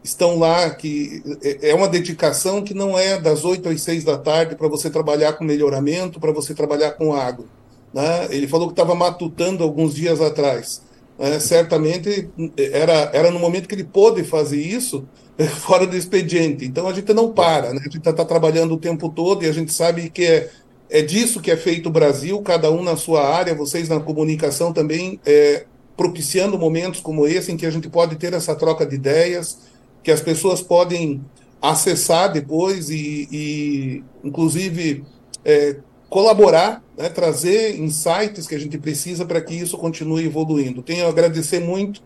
estão 0.02 0.38
lá, 0.38 0.70
que 0.70 1.22
é, 1.42 1.70
é 1.70 1.74
uma 1.74 1.88
dedicação 1.88 2.62
que 2.62 2.74
não 2.74 2.98
é 2.98 3.20
das 3.20 3.44
8 3.44 3.68
às 3.68 3.82
6 3.82 4.04
da 4.04 4.18
tarde 4.18 4.56
para 4.56 4.68
você 4.68 4.90
trabalhar 4.90 5.34
com 5.34 5.44
melhoramento, 5.44 6.20
para 6.20 6.32
você 6.32 6.54
trabalhar 6.54 6.92
com 6.92 7.14
água. 7.14 7.46
Né? 7.92 8.28
Ele 8.30 8.48
falou 8.48 8.68
que 8.68 8.72
estava 8.72 8.94
matutando 8.94 9.62
alguns 9.62 9.94
dias 9.94 10.20
atrás. 10.20 10.82
Né? 11.18 11.38
Certamente 11.38 12.28
era, 12.56 13.10
era 13.12 13.30
no 13.30 13.38
momento 13.38 13.68
que 13.68 13.74
ele 13.74 13.84
pôde 13.84 14.24
fazer 14.24 14.60
isso, 14.60 15.04
fora 15.60 15.86
do 15.86 15.96
expediente. 15.96 16.64
Então 16.64 16.88
a 16.88 16.92
gente 16.92 17.12
não 17.12 17.32
para, 17.32 17.72
né? 17.72 17.80
a 17.80 17.84
gente 17.84 17.98
está 17.98 18.24
trabalhando 18.24 18.74
o 18.74 18.78
tempo 18.78 19.08
todo 19.08 19.44
e 19.44 19.48
a 19.48 19.52
gente 19.52 19.72
sabe 19.72 20.10
que 20.10 20.24
é 20.24 20.50
é 20.92 21.00
disso 21.00 21.40
que 21.40 21.50
é 21.50 21.56
feito 21.56 21.88
o 21.88 21.92
Brasil, 21.92 22.40
cada 22.42 22.70
um 22.70 22.82
na 22.82 22.96
sua 22.96 23.26
área, 23.26 23.54
vocês 23.54 23.88
na 23.88 23.98
comunicação 23.98 24.74
também, 24.74 25.18
é, 25.24 25.64
propiciando 25.96 26.58
momentos 26.58 27.00
como 27.00 27.26
esse, 27.26 27.50
em 27.50 27.56
que 27.56 27.64
a 27.64 27.70
gente 27.70 27.88
pode 27.88 28.16
ter 28.16 28.34
essa 28.34 28.54
troca 28.54 28.84
de 28.84 28.96
ideias, 28.96 29.56
que 30.02 30.10
as 30.10 30.20
pessoas 30.20 30.60
podem 30.60 31.24
acessar 31.62 32.30
depois 32.30 32.90
e, 32.90 33.26
e 33.32 34.04
inclusive, 34.22 35.02
é, 35.42 35.76
colaborar, 36.10 36.84
né, 36.98 37.08
trazer 37.08 37.80
insights 37.80 38.46
que 38.46 38.54
a 38.54 38.60
gente 38.60 38.76
precisa 38.76 39.24
para 39.24 39.40
que 39.40 39.54
isso 39.54 39.78
continue 39.78 40.26
evoluindo. 40.26 40.82
Tenho 40.82 41.06
a 41.06 41.08
agradecer 41.08 41.58
muito 41.58 42.02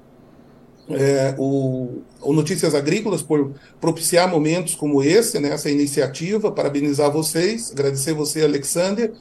é, 0.91 1.35
o, 1.37 2.03
o, 2.21 2.33
Notícias 2.33 2.75
Agrícolas 2.75 3.23
por 3.23 3.53
propiciar 3.81 4.31
momentos 4.31 4.75
como 4.75 5.03
esse, 5.03 5.39
né, 5.39 5.51
essa 5.51 5.71
iniciativa, 5.71 6.53
parabenizar 6.53 7.11
vocês, 7.11 7.73
agradecer 7.73 8.13
você, 8.13 8.43
Alexander, 8.43 9.13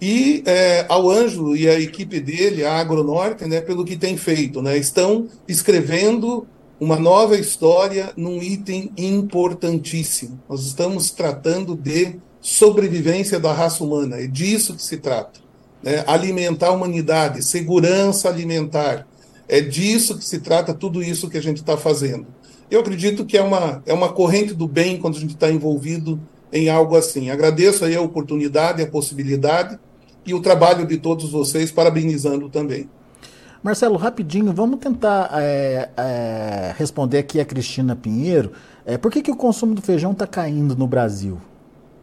e 0.00 0.42
é, 0.44 0.84
ao 0.88 1.08
Ângelo 1.08 1.56
e 1.56 1.68
a 1.68 1.78
equipe 1.78 2.20
dele, 2.20 2.64
a 2.64 2.74
Agronorte, 2.74 3.46
né, 3.46 3.60
pelo 3.60 3.84
que 3.84 3.96
tem 3.96 4.16
feito. 4.16 4.60
Né, 4.60 4.76
estão 4.76 5.28
escrevendo 5.46 6.46
uma 6.80 6.96
nova 6.96 7.36
história 7.36 8.12
num 8.16 8.42
item 8.42 8.90
importantíssimo. 8.96 10.40
Nós 10.48 10.66
estamos 10.66 11.10
tratando 11.10 11.76
de 11.76 12.16
sobrevivência 12.40 13.38
da 13.38 13.52
raça 13.52 13.82
humana, 13.82 14.18
é 14.18 14.26
disso 14.26 14.74
que 14.74 14.82
se 14.82 14.98
trata. 14.98 15.40
Né, 15.82 16.02
alimentar 16.06 16.68
a 16.68 16.72
humanidade, 16.72 17.44
segurança 17.44 18.28
alimentar, 18.28 19.06
é 19.48 19.60
disso 19.60 20.16
que 20.16 20.24
se 20.24 20.40
trata 20.40 20.74
tudo 20.74 21.02
isso 21.02 21.28
que 21.28 21.38
a 21.38 21.42
gente 21.42 21.58
está 21.58 21.76
fazendo. 21.76 22.26
Eu 22.70 22.80
acredito 22.80 23.24
que 23.24 23.36
é 23.36 23.42
uma, 23.42 23.82
é 23.86 23.92
uma 23.92 24.12
corrente 24.12 24.54
do 24.54 24.66
bem 24.66 24.98
quando 24.98 25.16
a 25.16 25.20
gente 25.20 25.34
está 25.34 25.50
envolvido 25.50 26.20
em 26.52 26.68
algo 26.68 26.96
assim. 26.96 27.30
Agradeço 27.30 27.84
aí 27.84 27.94
a 27.94 28.00
oportunidade, 28.00 28.82
a 28.82 28.86
possibilidade 28.86 29.78
e 30.24 30.32
o 30.32 30.40
trabalho 30.40 30.86
de 30.86 30.96
todos 30.96 31.30
vocês, 31.30 31.70
parabenizando 31.70 32.48
também. 32.48 32.88
Marcelo, 33.62 33.96
rapidinho, 33.96 34.52
vamos 34.52 34.78
tentar 34.78 35.30
é, 35.34 35.88
é, 35.96 36.74
responder 36.76 37.18
aqui 37.18 37.40
a 37.40 37.44
Cristina 37.44 37.96
Pinheiro. 37.96 38.52
É, 38.84 38.98
por 38.98 39.10
que, 39.10 39.22
que 39.22 39.30
o 39.30 39.36
consumo 39.36 39.74
do 39.74 39.80
feijão 39.80 40.12
está 40.12 40.26
caindo 40.26 40.76
no 40.76 40.86
Brasil? 40.86 41.40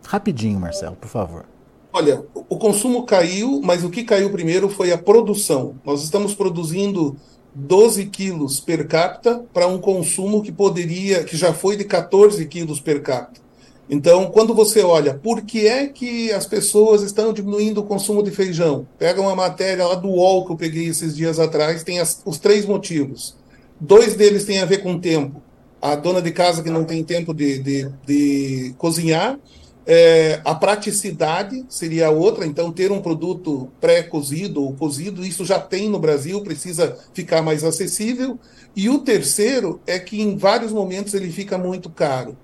Rapidinho, 0.08 0.60
Marcelo, 0.60 0.96
por 0.96 1.08
favor. 1.08 1.46
Olha, 1.94 2.24
o 2.34 2.58
consumo 2.58 3.04
caiu, 3.04 3.62
mas 3.64 3.84
o 3.84 3.89
que 3.89 4.04
caiu 4.04 4.32
primeiro 4.32 4.70
foi 4.70 4.92
a 4.92 4.98
produção. 4.98 5.76
Nós 5.86 6.04
estamos 6.04 6.34
produzindo 6.34 7.16
12 7.54 8.06
quilos 8.06 8.60
per 8.60 8.88
capita 8.88 9.43
para 9.54 9.68
um 9.68 9.78
consumo 9.78 10.41
que 10.41 10.52
poderia, 10.52 11.24
que 11.24 11.36
já 11.36 11.54
foi 11.54 11.76
de 11.76 11.84
14 11.84 12.45
quilos 12.45 12.80
per 12.80 13.02
capita. 13.02 13.41
Então, 13.89 14.32
quando 14.32 14.54
você 14.54 14.82
olha, 14.82 15.14
por 15.14 15.41
que 15.41 15.68
é 15.68 15.88
que 15.88 16.32
as 16.32 16.45
pessoas 16.45 17.02
estão 17.02 17.34
diminuindo 17.34 17.82
o 17.82 17.84
consumo 17.84 18.24
de 18.24 18.32
feijão? 18.32 18.88
Pega 18.97 19.20
uma 19.20 19.36
matéria 19.36 19.86
lá 19.86 19.95
do 19.95 20.08
UOL 20.08 20.45
que 20.45 20.54
eu 20.54 20.56
peguei 20.56 20.88
esses 20.88 21.14
dias 21.14 21.39
atrás, 21.39 21.84
tem 21.84 21.99
as, 21.99 22.22
os 22.26 22.39
três 22.39 22.66
motivos. 22.66 23.36
Dois 23.78 24.16
deles 24.16 24.45
têm 24.45 24.62
a 24.62 24.66
ver 24.66 24.78
com 24.78 24.97
tempo. 24.97 25.41
A 25.82 25.95
dona 25.95 26.22
de 26.22 26.32
casa 26.32 26.64
que 26.64 26.70
não 26.70 26.86
tem 26.86 27.04
tempo 27.04 27.34
de, 27.34 27.60
de, 27.60 27.89
de 28.06 28.74
cozinhar, 28.78 29.38
é, 29.86 30.40
a 30.46 30.54
praticidade 30.54 31.66
seria 31.68 32.12
outra, 32.12 32.46
então 32.46 32.72
ter 32.72 32.92
um 32.92 33.02
produto 33.02 33.70
pré-cozido 33.80 34.64
ou 34.64 34.74
cozido, 34.74 35.26
isso 35.26 35.44
já 35.44 35.60
tem 35.60 35.90
no 35.90 36.00
Brasil, 36.00 36.42
precisa 36.42 36.98
ficar 37.14 37.42
mais 37.42 37.64
acessível. 37.64 38.40
E 38.76 38.90
o 38.90 39.00
terceiro 39.00 39.82
é 39.88 39.98
que 39.98 40.22
em 40.22 40.38
vários 40.38 40.72
momentos 40.72 41.14
ele 41.14 41.32
fica 41.32 41.58
muito 41.58 41.90
caro. 41.90 42.38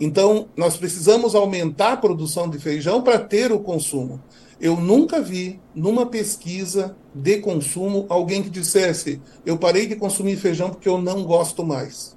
Então, 0.00 0.48
nós 0.56 0.76
precisamos 0.76 1.34
aumentar 1.34 1.92
a 1.92 1.96
produção 1.96 2.48
de 2.48 2.58
feijão 2.58 3.02
para 3.02 3.18
ter 3.18 3.52
o 3.52 3.60
consumo. 3.60 4.20
Eu 4.60 4.76
nunca 4.76 5.20
vi, 5.20 5.60
numa 5.74 6.06
pesquisa 6.06 6.96
de 7.14 7.38
consumo, 7.38 8.06
alguém 8.08 8.42
que 8.42 8.50
dissesse: 8.50 9.20
eu 9.44 9.56
parei 9.56 9.86
de 9.86 9.96
consumir 9.96 10.36
feijão 10.36 10.70
porque 10.70 10.88
eu 10.88 11.00
não 11.00 11.24
gosto 11.24 11.64
mais. 11.64 12.16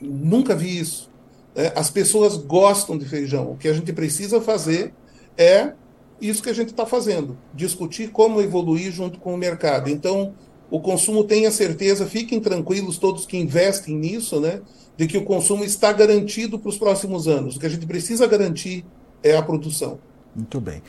Nunca 0.00 0.54
vi 0.54 0.78
isso. 0.78 1.10
É, 1.54 1.72
as 1.76 1.90
pessoas 1.90 2.36
gostam 2.36 2.98
de 2.98 3.04
feijão. 3.04 3.52
O 3.52 3.56
que 3.56 3.68
a 3.68 3.72
gente 3.72 3.92
precisa 3.92 4.40
fazer 4.40 4.92
é 5.36 5.72
isso 6.20 6.42
que 6.42 6.50
a 6.50 6.54
gente 6.54 6.70
está 6.70 6.86
fazendo: 6.86 7.36
discutir 7.54 8.10
como 8.10 8.40
evoluir 8.40 8.90
junto 8.92 9.18
com 9.18 9.34
o 9.34 9.38
mercado. 9.38 9.88
Então, 9.88 10.34
o 10.70 10.80
consumo 10.80 11.24
tenha 11.24 11.50
certeza, 11.50 12.06
fiquem 12.06 12.40
tranquilos 12.40 12.98
todos 12.98 13.26
que 13.26 13.36
investem 13.36 13.96
nisso, 13.96 14.40
né? 14.40 14.60
de 14.96 15.06
que 15.06 15.18
o 15.18 15.24
consumo 15.24 15.64
está 15.64 15.92
garantido 15.92 16.58
para 16.58 16.68
os 16.68 16.78
próximos 16.78 17.26
anos. 17.26 17.56
O 17.56 17.60
que 17.60 17.66
a 17.66 17.70
gente 17.70 17.86
precisa 17.86 18.26
garantir 18.26 18.84
é 19.22 19.36
a 19.36 19.42
produção. 19.42 19.98
Muito 20.34 20.60
bem. 20.60 20.82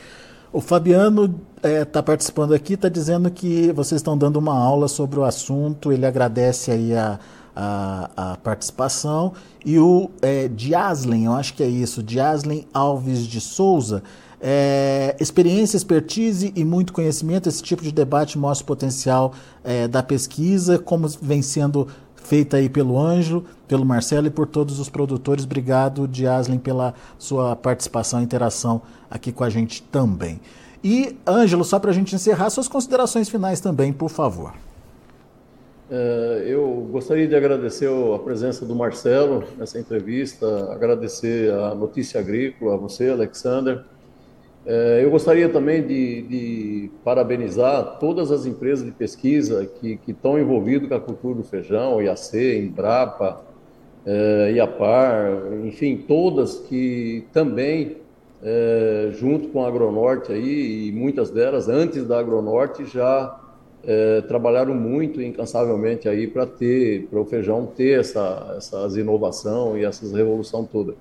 O 0.52 0.60
Fabiano 0.60 1.40
está 1.56 1.68
é, 1.68 1.84
tá 1.84 2.02
participando 2.02 2.54
aqui, 2.54 2.74
está 2.74 2.88
dizendo 2.88 3.30
que 3.30 3.72
vocês 3.72 3.98
estão 3.98 4.16
dando 4.16 4.36
uma 4.36 4.56
aula 4.56 4.88
sobre 4.88 5.18
o 5.18 5.24
assunto, 5.24 5.92
ele 5.92 6.06
agradece 6.06 6.70
aí 6.70 6.94
a, 6.94 7.18
a, 7.56 8.10
a 8.16 8.36
participação. 8.36 9.32
E 9.64 9.78
o 9.78 10.10
é, 10.20 10.46
Diaslen, 10.46 11.24
eu 11.24 11.32
acho 11.32 11.54
que 11.54 11.62
é 11.62 11.68
isso, 11.68 12.02
Diaslen 12.02 12.68
Alves 12.72 13.26
de 13.26 13.40
Souza, 13.40 14.02
é, 14.38 15.16
experiência, 15.18 15.76
expertise 15.76 16.52
e 16.54 16.62
muito 16.62 16.92
conhecimento, 16.92 17.48
esse 17.48 17.62
tipo 17.62 17.82
de 17.82 17.90
debate 17.90 18.38
mostra 18.38 18.62
o 18.62 18.66
potencial 18.66 19.32
é, 19.64 19.88
da 19.88 20.02
pesquisa, 20.02 20.78
como 20.78 21.08
vem 21.22 21.40
sendo 21.40 21.88
feita 22.14 22.58
aí 22.58 22.68
pelo 22.68 22.98
Ângelo, 22.98 23.44
pelo 23.66 23.84
Marcelo 23.84 24.26
e 24.26 24.30
por 24.30 24.46
todos 24.46 24.78
os 24.78 24.88
produtores. 24.88 25.44
Obrigado, 25.44 26.06
Diaslin, 26.06 26.58
pela 26.58 26.92
sua 27.18 27.56
participação 27.56 28.20
e 28.20 28.24
interação 28.24 28.82
aqui 29.10 29.32
com 29.32 29.44
a 29.44 29.50
gente 29.50 29.82
também. 29.82 30.40
E, 30.84 31.16
Ângelo, 31.26 31.64
só 31.64 31.78
para 31.78 31.90
a 31.90 31.94
gente 31.94 32.14
encerrar, 32.14 32.50
suas 32.50 32.68
considerações 32.68 33.28
finais 33.28 33.60
também, 33.60 33.92
por 33.92 34.10
favor. 34.10 34.52
É, 35.88 36.44
eu 36.48 36.88
gostaria 36.90 37.28
de 37.28 37.36
agradecer 37.36 37.88
a 37.88 38.18
presença 38.18 38.66
do 38.66 38.74
Marcelo 38.74 39.44
nessa 39.56 39.78
entrevista, 39.78 40.72
agradecer 40.72 41.52
a 41.52 41.76
Notícia 41.76 42.18
Agrícola, 42.18 42.74
a 42.74 42.76
você, 42.76 43.08
Alexander, 43.08 43.84
é, 44.66 45.00
eu 45.04 45.10
gostaria 45.12 45.48
também 45.48 45.86
de, 45.86 46.22
de, 46.22 46.90
parabenizar 47.04 47.98
todas 48.00 48.32
as 48.32 48.46
empresas 48.46 48.84
de 48.84 48.90
pesquisa 48.90 49.64
que, 49.64 49.96
que 49.98 50.10
estão 50.10 50.36
envolvidas 50.36 50.88
com 50.88 50.94
a 50.96 51.00
cultura 51.00 51.36
do 51.36 51.44
feijão, 51.44 52.02
IAC, 52.02 52.58
Embrapa, 52.58 53.44
IAPAR, 54.52 55.52
enfim, 55.64 55.96
todas 55.96 56.58
que 56.60 57.24
também, 57.32 57.98
junto 59.12 59.48
com 59.48 59.64
a 59.64 59.68
Agronorte 59.68 60.32
aí, 60.32 60.88
e 60.88 60.92
muitas 60.92 61.30
delas, 61.30 61.68
antes 61.68 62.04
da 62.04 62.18
Agronorte, 62.18 62.84
já 62.86 63.36
é, 63.86 64.20
trabalharam 64.22 64.74
muito 64.74 65.22
incansavelmente 65.22 66.08
aí 66.08 66.26
para 66.26 66.44
ter, 66.44 67.06
para 67.08 67.20
o 67.20 67.24
feijão 67.24 67.66
ter 67.66 68.00
essa, 68.00 68.54
essas 68.56 68.96
inovação 68.96 69.78
e 69.78 69.84
essas 69.84 70.12
revolução 70.12 70.64
toda. 70.64 70.94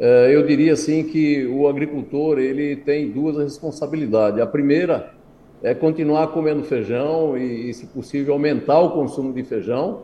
É, 0.00 0.34
eu 0.34 0.44
diria 0.44 0.72
assim 0.72 1.04
que 1.04 1.46
o 1.46 1.68
agricultor 1.68 2.38
ele 2.40 2.74
tem 2.74 3.10
duas 3.10 3.36
responsabilidades. 3.36 4.40
A 4.40 4.46
primeira 4.46 5.14
é 5.62 5.74
continuar 5.74 6.26
comendo 6.28 6.64
feijão 6.64 7.36
e, 7.36 7.72
se 7.72 7.86
possível, 7.86 8.34
aumentar 8.34 8.80
o 8.80 8.90
consumo 8.90 9.32
de 9.32 9.44
feijão 9.44 10.02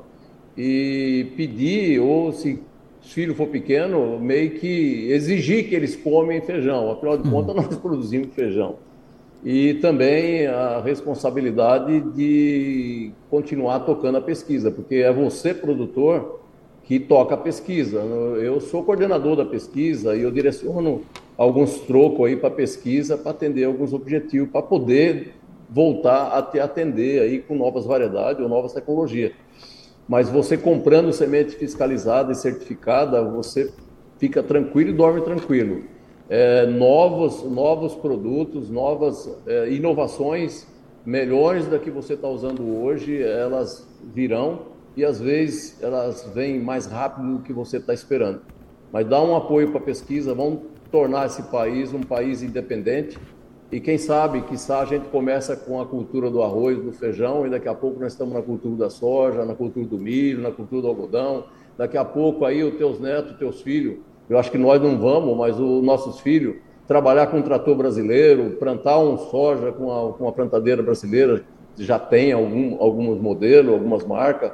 e 0.56 1.32
pedir, 1.36 1.98
ou 1.98 2.32
se 2.32 2.60
filho 3.02 3.34
for 3.34 3.48
pequeno, 3.48 4.20
meio 4.20 4.52
que 4.52 5.10
exigir 5.10 5.68
que 5.68 5.74
eles 5.74 5.96
comem 5.96 6.40
feijão. 6.42 6.92
Afinal 6.92 7.18
de 7.18 7.28
contas, 7.28 7.56
nós 7.56 7.76
produzimos 7.76 8.28
feijão. 8.34 8.76
E 9.44 9.74
também 9.74 10.46
a 10.46 10.80
responsabilidade 10.80 12.00
de 12.12 13.12
continuar 13.30 13.80
tocando 13.80 14.18
a 14.18 14.20
pesquisa, 14.20 14.70
porque 14.70 14.96
é 14.96 15.12
você, 15.12 15.54
produtor, 15.54 16.40
que 16.82 16.98
toca 16.98 17.34
a 17.34 17.38
pesquisa. 17.38 17.98
Eu 17.98 18.60
sou 18.60 18.82
coordenador 18.82 19.36
da 19.36 19.44
pesquisa 19.44 20.16
e 20.16 20.22
eu 20.22 20.30
direciono 20.30 21.02
alguns 21.36 21.80
trocos 21.80 22.26
aí 22.26 22.36
para 22.36 22.50
pesquisa 22.50 23.16
para 23.16 23.30
atender 23.30 23.64
alguns 23.64 23.92
objetivos, 23.92 24.50
para 24.50 24.62
poder 24.62 25.34
voltar 25.70 26.28
a 26.36 26.42
te 26.42 26.58
atender 26.58 27.20
aí 27.20 27.38
com 27.40 27.54
novas 27.54 27.84
variedades 27.84 28.42
ou 28.42 28.48
novas 28.48 28.72
tecnologias. 28.72 29.32
Mas 30.08 30.30
você 30.30 30.56
comprando 30.56 31.12
semente 31.12 31.54
fiscalizada 31.54 32.32
e 32.32 32.34
certificada, 32.34 33.22
você 33.22 33.70
fica 34.18 34.42
tranquilo 34.42 34.90
e 34.90 34.94
dorme 34.94 35.20
tranquilo. 35.20 35.84
É, 36.28 36.66
novos, 36.66 37.42
novos 37.42 37.94
produtos, 37.94 38.68
novas 38.68 39.34
é, 39.46 39.70
inovações 39.72 40.66
melhores 41.04 41.66
da 41.66 41.78
que 41.78 41.90
você 41.90 42.14
está 42.14 42.28
usando 42.28 42.62
hoje, 42.82 43.22
elas 43.22 43.88
virão 44.14 44.66
e 44.94 45.04
às 45.04 45.18
vezes 45.18 45.82
elas 45.82 46.30
vêm 46.34 46.60
mais 46.60 46.86
rápido 46.86 47.38
do 47.38 47.42
que 47.42 47.52
você 47.52 47.78
está 47.78 47.94
esperando. 47.94 48.42
Mas 48.92 49.06
dá 49.06 49.22
um 49.22 49.34
apoio 49.34 49.70
para 49.70 49.80
a 49.80 49.82
pesquisa, 49.82 50.34
vamos 50.34 50.60
tornar 50.90 51.26
esse 51.26 51.42
país 51.44 51.92
um 51.94 52.02
país 52.02 52.42
independente 52.42 53.18
e 53.70 53.80
quem 53.80 53.98
sabe, 53.98 54.40
quiçá 54.42 54.80
a 54.80 54.86
gente 54.86 55.08
começa 55.08 55.54
com 55.54 55.78
a 55.78 55.84
cultura 55.84 56.30
do 56.30 56.42
arroz, 56.42 56.82
do 56.82 56.90
feijão 56.90 57.46
e 57.46 57.50
daqui 57.50 57.68
a 57.68 57.74
pouco 57.74 58.00
nós 58.00 58.12
estamos 58.12 58.32
na 58.32 58.40
cultura 58.40 58.76
da 58.76 58.90
soja, 58.90 59.44
na 59.44 59.54
cultura 59.54 59.86
do 59.86 59.98
milho, 59.98 60.40
na 60.40 60.50
cultura 60.50 60.82
do 60.82 60.88
algodão. 60.88 61.44
Daqui 61.76 61.98
a 61.98 62.04
pouco 62.04 62.46
aí 62.46 62.64
os 62.64 62.76
teus 62.76 62.98
netos, 62.98 63.32
os 63.32 63.38
teus 63.38 63.60
filhos, 63.60 63.98
eu 64.28 64.38
acho 64.38 64.50
que 64.50 64.58
nós 64.58 64.80
não 64.82 64.98
vamos, 64.98 65.36
mas 65.36 65.58
os 65.58 65.82
nossos 65.82 66.20
filhos, 66.20 66.56
trabalhar 66.86 67.26
com 67.28 67.38
um 67.38 67.42
trator 67.42 67.74
brasileiro, 67.74 68.56
plantar 68.58 68.98
um 68.98 69.16
soja 69.16 69.72
com 69.72 69.92
a, 69.92 70.12
com 70.12 70.28
a 70.28 70.32
plantadeira 70.32 70.82
brasileira, 70.82 71.42
já 71.76 71.98
tem 71.98 72.32
algum, 72.32 72.76
alguns 72.80 73.20
modelos, 73.20 73.72
algumas 73.72 74.04
marcas, 74.04 74.52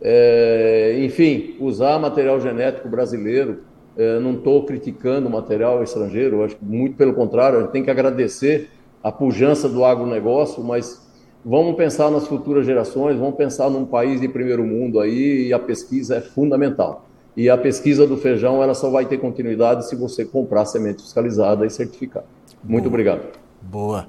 é, 0.00 0.98
enfim, 1.00 1.56
usar 1.60 1.98
material 1.98 2.40
genético 2.40 2.88
brasileiro. 2.88 3.58
É, 3.96 4.20
não 4.20 4.34
estou 4.34 4.62
criticando 4.64 5.26
o 5.26 5.30
material 5.30 5.82
estrangeiro, 5.82 6.44
acho 6.44 6.56
que 6.56 6.64
muito 6.64 6.96
pelo 6.96 7.14
contrário, 7.14 7.58
a 7.58 7.62
gente 7.62 7.70
tem 7.70 7.82
que 7.82 7.90
agradecer 7.90 8.68
a 9.02 9.10
pujança 9.10 9.70
do 9.70 9.84
agronegócio, 9.86 10.62
mas 10.62 11.10
vamos 11.42 11.76
pensar 11.76 12.10
nas 12.10 12.28
futuras 12.28 12.66
gerações, 12.66 13.18
vamos 13.18 13.36
pensar 13.36 13.70
num 13.70 13.86
país 13.86 14.20
de 14.20 14.28
primeiro 14.28 14.64
mundo 14.64 15.00
aí, 15.00 15.46
e 15.46 15.52
a 15.52 15.58
pesquisa 15.58 16.16
é 16.16 16.20
fundamental. 16.20 17.05
E 17.36 17.50
a 17.50 17.58
pesquisa 17.58 18.06
do 18.06 18.16
feijão 18.16 18.62
ela 18.62 18.74
só 18.74 18.90
vai 18.90 19.04
ter 19.04 19.18
continuidade 19.18 19.88
se 19.88 19.94
você 19.94 20.24
comprar 20.24 20.64
semente 20.64 21.02
fiscalizada 21.02 21.66
e 21.66 21.70
certificada. 21.70 22.26
Muito 22.64 22.84
Boa. 22.84 22.88
obrigado. 22.88 23.22
Boa. 23.60 24.06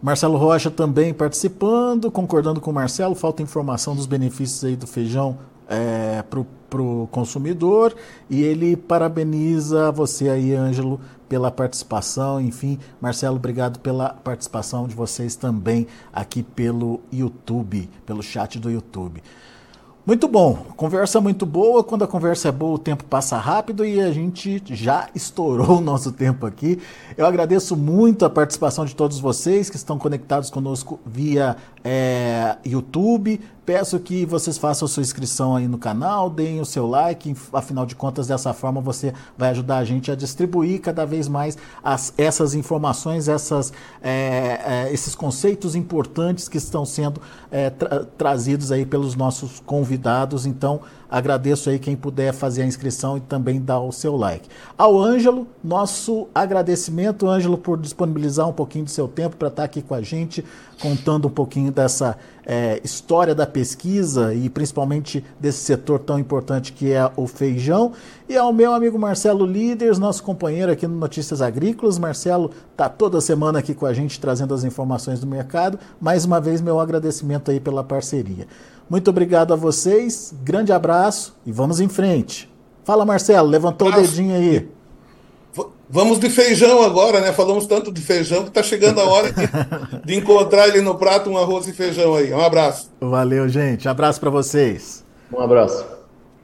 Marcelo 0.00 0.36
Rocha 0.36 0.70
também 0.70 1.12
participando, 1.12 2.10
concordando 2.10 2.60
com 2.60 2.70
o 2.70 2.74
Marcelo, 2.74 3.14
falta 3.14 3.42
informação 3.42 3.96
dos 3.96 4.06
benefícios 4.06 4.64
aí 4.64 4.76
do 4.76 4.86
feijão 4.86 5.38
é, 5.68 6.22
para 6.22 6.80
o 6.80 7.08
consumidor 7.10 7.94
e 8.30 8.42
ele 8.42 8.76
parabeniza 8.76 9.90
você 9.90 10.28
aí, 10.28 10.54
Ângelo, 10.54 11.00
pela 11.28 11.50
participação. 11.50 12.40
Enfim, 12.40 12.78
Marcelo, 13.00 13.36
obrigado 13.36 13.80
pela 13.80 14.10
participação 14.10 14.86
de 14.86 14.94
vocês 14.94 15.34
também 15.34 15.86
aqui 16.12 16.42
pelo 16.42 17.00
YouTube, 17.12 17.88
pelo 18.06 18.22
chat 18.22 18.58
do 18.58 18.70
YouTube. 18.70 19.22
Muito 20.08 20.26
bom, 20.26 20.64
conversa 20.74 21.20
muito 21.20 21.44
boa. 21.44 21.84
Quando 21.84 22.02
a 22.02 22.08
conversa 22.08 22.48
é 22.48 22.50
boa, 22.50 22.76
o 22.76 22.78
tempo 22.78 23.04
passa 23.04 23.36
rápido 23.36 23.84
e 23.84 24.00
a 24.00 24.10
gente 24.10 24.62
já 24.70 25.06
estourou 25.14 25.76
o 25.76 25.80
nosso 25.82 26.12
tempo 26.12 26.46
aqui. 26.46 26.78
Eu 27.14 27.26
agradeço 27.26 27.76
muito 27.76 28.24
a 28.24 28.30
participação 28.30 28.86
de 28.86 28.96
todos 28.96 29.20
vocês 29.20 29.68
que 29.68 29.76
estão 29.76 29.98
conectados 29.98 30.48
conosco 30.48 30.98
via 31.04 31.58
é, 31.84 32.56
YouTube, 32.64 33.40
Peço 33.68 34.00
que 34.00 34.24
vocês 34.24 34.56
façam 34.56 34.86
a 34.86 34.88
sua 34.88 35.02
inscrição 35.02 35.54
aí 35.54 35.68
no 35.68 35.76
canal, 35.76 36.30
deem 36.30 36.58
o 36.58 36.64
seu 36.64 36.86
like, 36.86 37.36
afinal 37.52 37.84
de 37.84 37.94
contas, 37.94 38.26
dessa 38.26 38.54
forma 38.54 38.80
você 38.80 39.12
vai 39.36 39.50
ajudar 39.50 39.76
a 39.76 39.84
gente 39.84 40.10
a 40.10 40.14
distribuir 40.14 40.80
cada 40.80 41.04
vez 41.04 41.28
mais 41.28 41.58
as, 41.84 42.14
essas 42.16 42.54
informações, 42.54 43.28
essas, 43.28 43.70
é, 44.00 44.86
é, 44.88 44.90
esses 44.90 45.14
conceitos 45.14 45.74
importantes 45.74 46.48
que 46.48 46.56
estão 46.56 46.86
sendo 46.86 47.20
é, 47.50 47.68
tra 47.68 48.06
trazidos 48.16 48.72
aí 48.72 48.86
pelos 48.86 49.14
nossos 49.14 49.60
convidados. 49.60 50.46
Então, 50.46 50.80
agradeço 51.10 51.70
aí 51.70 51.78
quem 51.78 51.96
puder 51.96 52.32
fazer 52.32 52.62
a 52.62 52.66
inscrição 52.66 53.16
e 53.16 53.20
também 53.20 53.60
dar 53.60 53.80
o 53.80 53.92
seu 53.92 54.16
like. 54.16 54.48
Ao 54.76 54.98
Ângelo, 54.98 55.46
nosso 55.62 56.28
agradecimento, 56.34 57.28
Ângelo, 57.28 57.56
por 57.56 57.78
disponibilizar 57.78 58.48
um 58.48 58.52
pouquinho 58.52 58.84
do 58.84 58.90
seu 58.90 59.08
tempo 59.08 59.36
para 59.36 59.48
estar 59.48 59.64
aqui 59.64 59.82
com 59.82 59.94
a 59.94 60.02
gente, 60.02 60.44
contando 60.80 61.28
um 61.28 61.30
pouquinho 61.30 61.72
dessa 61.72 62.16
é, 62.46 62.80
história 62.82 63.34
da 63.34 63.46
pesquisa 63.46 64.32
e 64.32 64.48
principalmente 64.48 65.24
desse 65.38 65.58
setor 65.58 65.98
tão 65.98 66.18
importante 66.18 66.72
que 66.72 66.92
é 66.92 67.10
o 67.16 67.26
feijão. 67.26 67.92
E 68.28 68.36
ao 68.36 68.52
meu 68.52 68.72
amigo 68.72 68.98
Marcelo 68.98 69.44
Líderes, 69.44 69.98
nosso 69.98 70.22
companheiro 70.22 70.72
aqui 70.72 70.86
no 70.86 70.96
Notícias 70.96 71.42
Agrícolas. 71.42 71.98
Marcelo 71.98 72.50
está 72.72 72.88
toda 72.88 73.20
semana 73.20 73.58
aqui 73.58 73.74
com 73.74 73.86
a 73.86 73.92
gente 73.92 74.20
trazendo 74.20 74.54
as 74.54 74.64
informações 74.64 75.20
do 75.20 75.26
mercado. 75.26 75.78
Mais 76.00 76.24
uma 76.24 76.40
vez, 76.40 76.60
meu 76.60 76.80
agradecimento 76.80 77.50
aí 77.50 77.60
pela 77.60 77.84
parceria. 77.84 78.46
Muito 78.88 79.10
obrigado 79.10 79.52
a 79.52 79.56
vocês, 79.56 80.34
grande 80.42 80.72
abraço 80.72 81.36
e 81.44 81.52
vamos 81.52 81.78
em 81.80 81.88
frente. 81.88 82.50
Fala, 82.84 83.04
Marcelo, 83.04 83.48
levantou 83.48 83.88
o 83.88 83.92
dedinho 83.92 84.34
aí. 84.34 84.68
Vamos 85.90 86.18
de 86.18 86.28
feijão 86.28 86.82
agora, 86.82 87.20
né? 87.20 87.32
Falamos 87.32 87.66
tanto 87.66 87.90
de 87.90 88.00
feijão 88.00 88.42
que 88.42 88.48
está 88.48 88.62
chegando 88.62 89.00
a 89.00 89.04
hora 89.04 89.32
de, 89.32 89.42
de, 90.04 90.14
encontrar 90.14 90.64
ali 90.64 90.80
no 90.80 90.94
prato 90.94 91.30
um 91.30 91.36
arroz 91.36 91.66
e 91.66 91.72
feijão 91.72 92.14
aí. 92.14 92.32
Um 92.32 92.40
abraço. 92.40 92.90
Valeu, 93.00 93.48
gente. 93.48 93.88
Abraço 93.88 94.20
para 94.20 94.30
vocês. 94.30 95.04
Um 95.32 95.40
abraço. 95.40 95.84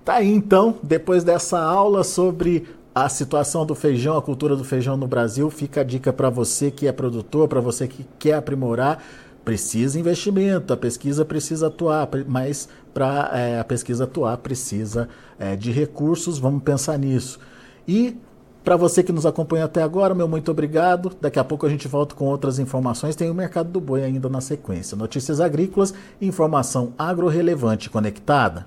Tá 0.05 0.15
aí 0.17 0.31
então, 0.31 0.77
depois 0.83 1.25
dessa 1.25 1.59
aula 1.59 2.05
sobre 2.05 2.67
a 2.95 3.09
situação 3.09 3.67
do 3.67 3.75
feijão, 3.75 4.17
a 4.17 4.23
cultura 4.23 4.55
do 4.55 4.65
feijão 4.65 4.97
no 4.97 5.07
Brasil, 5.07 5.51
fica 5.51 5.81
a 5.81 5.85
dica 5.85 6.13
para 6.13 6.31
você 6.31 6.71
que 6.71 6.87
é 6.87 6.93
produtor, 6.93 7.49
para 7.49 7.61
você 7.61 7.89
que 7.89 8.07
quer 8.19 8.35
aprimorar. 8.35 9.03
Precisa 9.45 10.01
investimento, 10.01 10.73
a 10.73 10.77
pesquisa 10.77 11.25
precisa 11.25 11.67
atuar, 11.67 12.09
mas 12.27 12.69
para 12.95 13.31
é, 13.35 13.61
a 13.61 13.65
pesquisa 13.65 14.05
atuar 14.05 14.39
precisa 14.39 15.09
é, 15.39 15.55
de 15.55 15.71
recursos, 15.71 16.39
vamos 16.39 16.63
pensar 16.63 16.99
nisso. 16.99 17.39
E 17.87 18.17
para 18.65 18.77
você 18.77 19.03
que 19.03 19.13
nos 19.13 19.27
acompanha 19.27 19.67
até 19.67 19.83
agora, 19.83 20.15
meu 20.15 20.27
muito 20.27 20.51
obrigado. 20.51 21.13
Daqui 21.21 21.39
a 21.39 21.45
pouco 21.45 21.67
a 21.67 21.69
gente 21.69 21.87
volta 21.87 22.15
com 22.15 22.25
outras 22.25 22.59
informações. 22.59 23.15
Tem 23.15 23.31
o 23.31 23.35
mercado 23.35 23.69
do 23.71 23.79
boi 23.79 24.03
ainda 24.03 24.27
na 24.31 24.41
sequência. 24.41 24.97
Notícias 24.97 25.39
agrícolas, 25.39 25.93
informação 26.19 26.95
agro-relevante 26.97 27.91
conectada. 27.91 28.67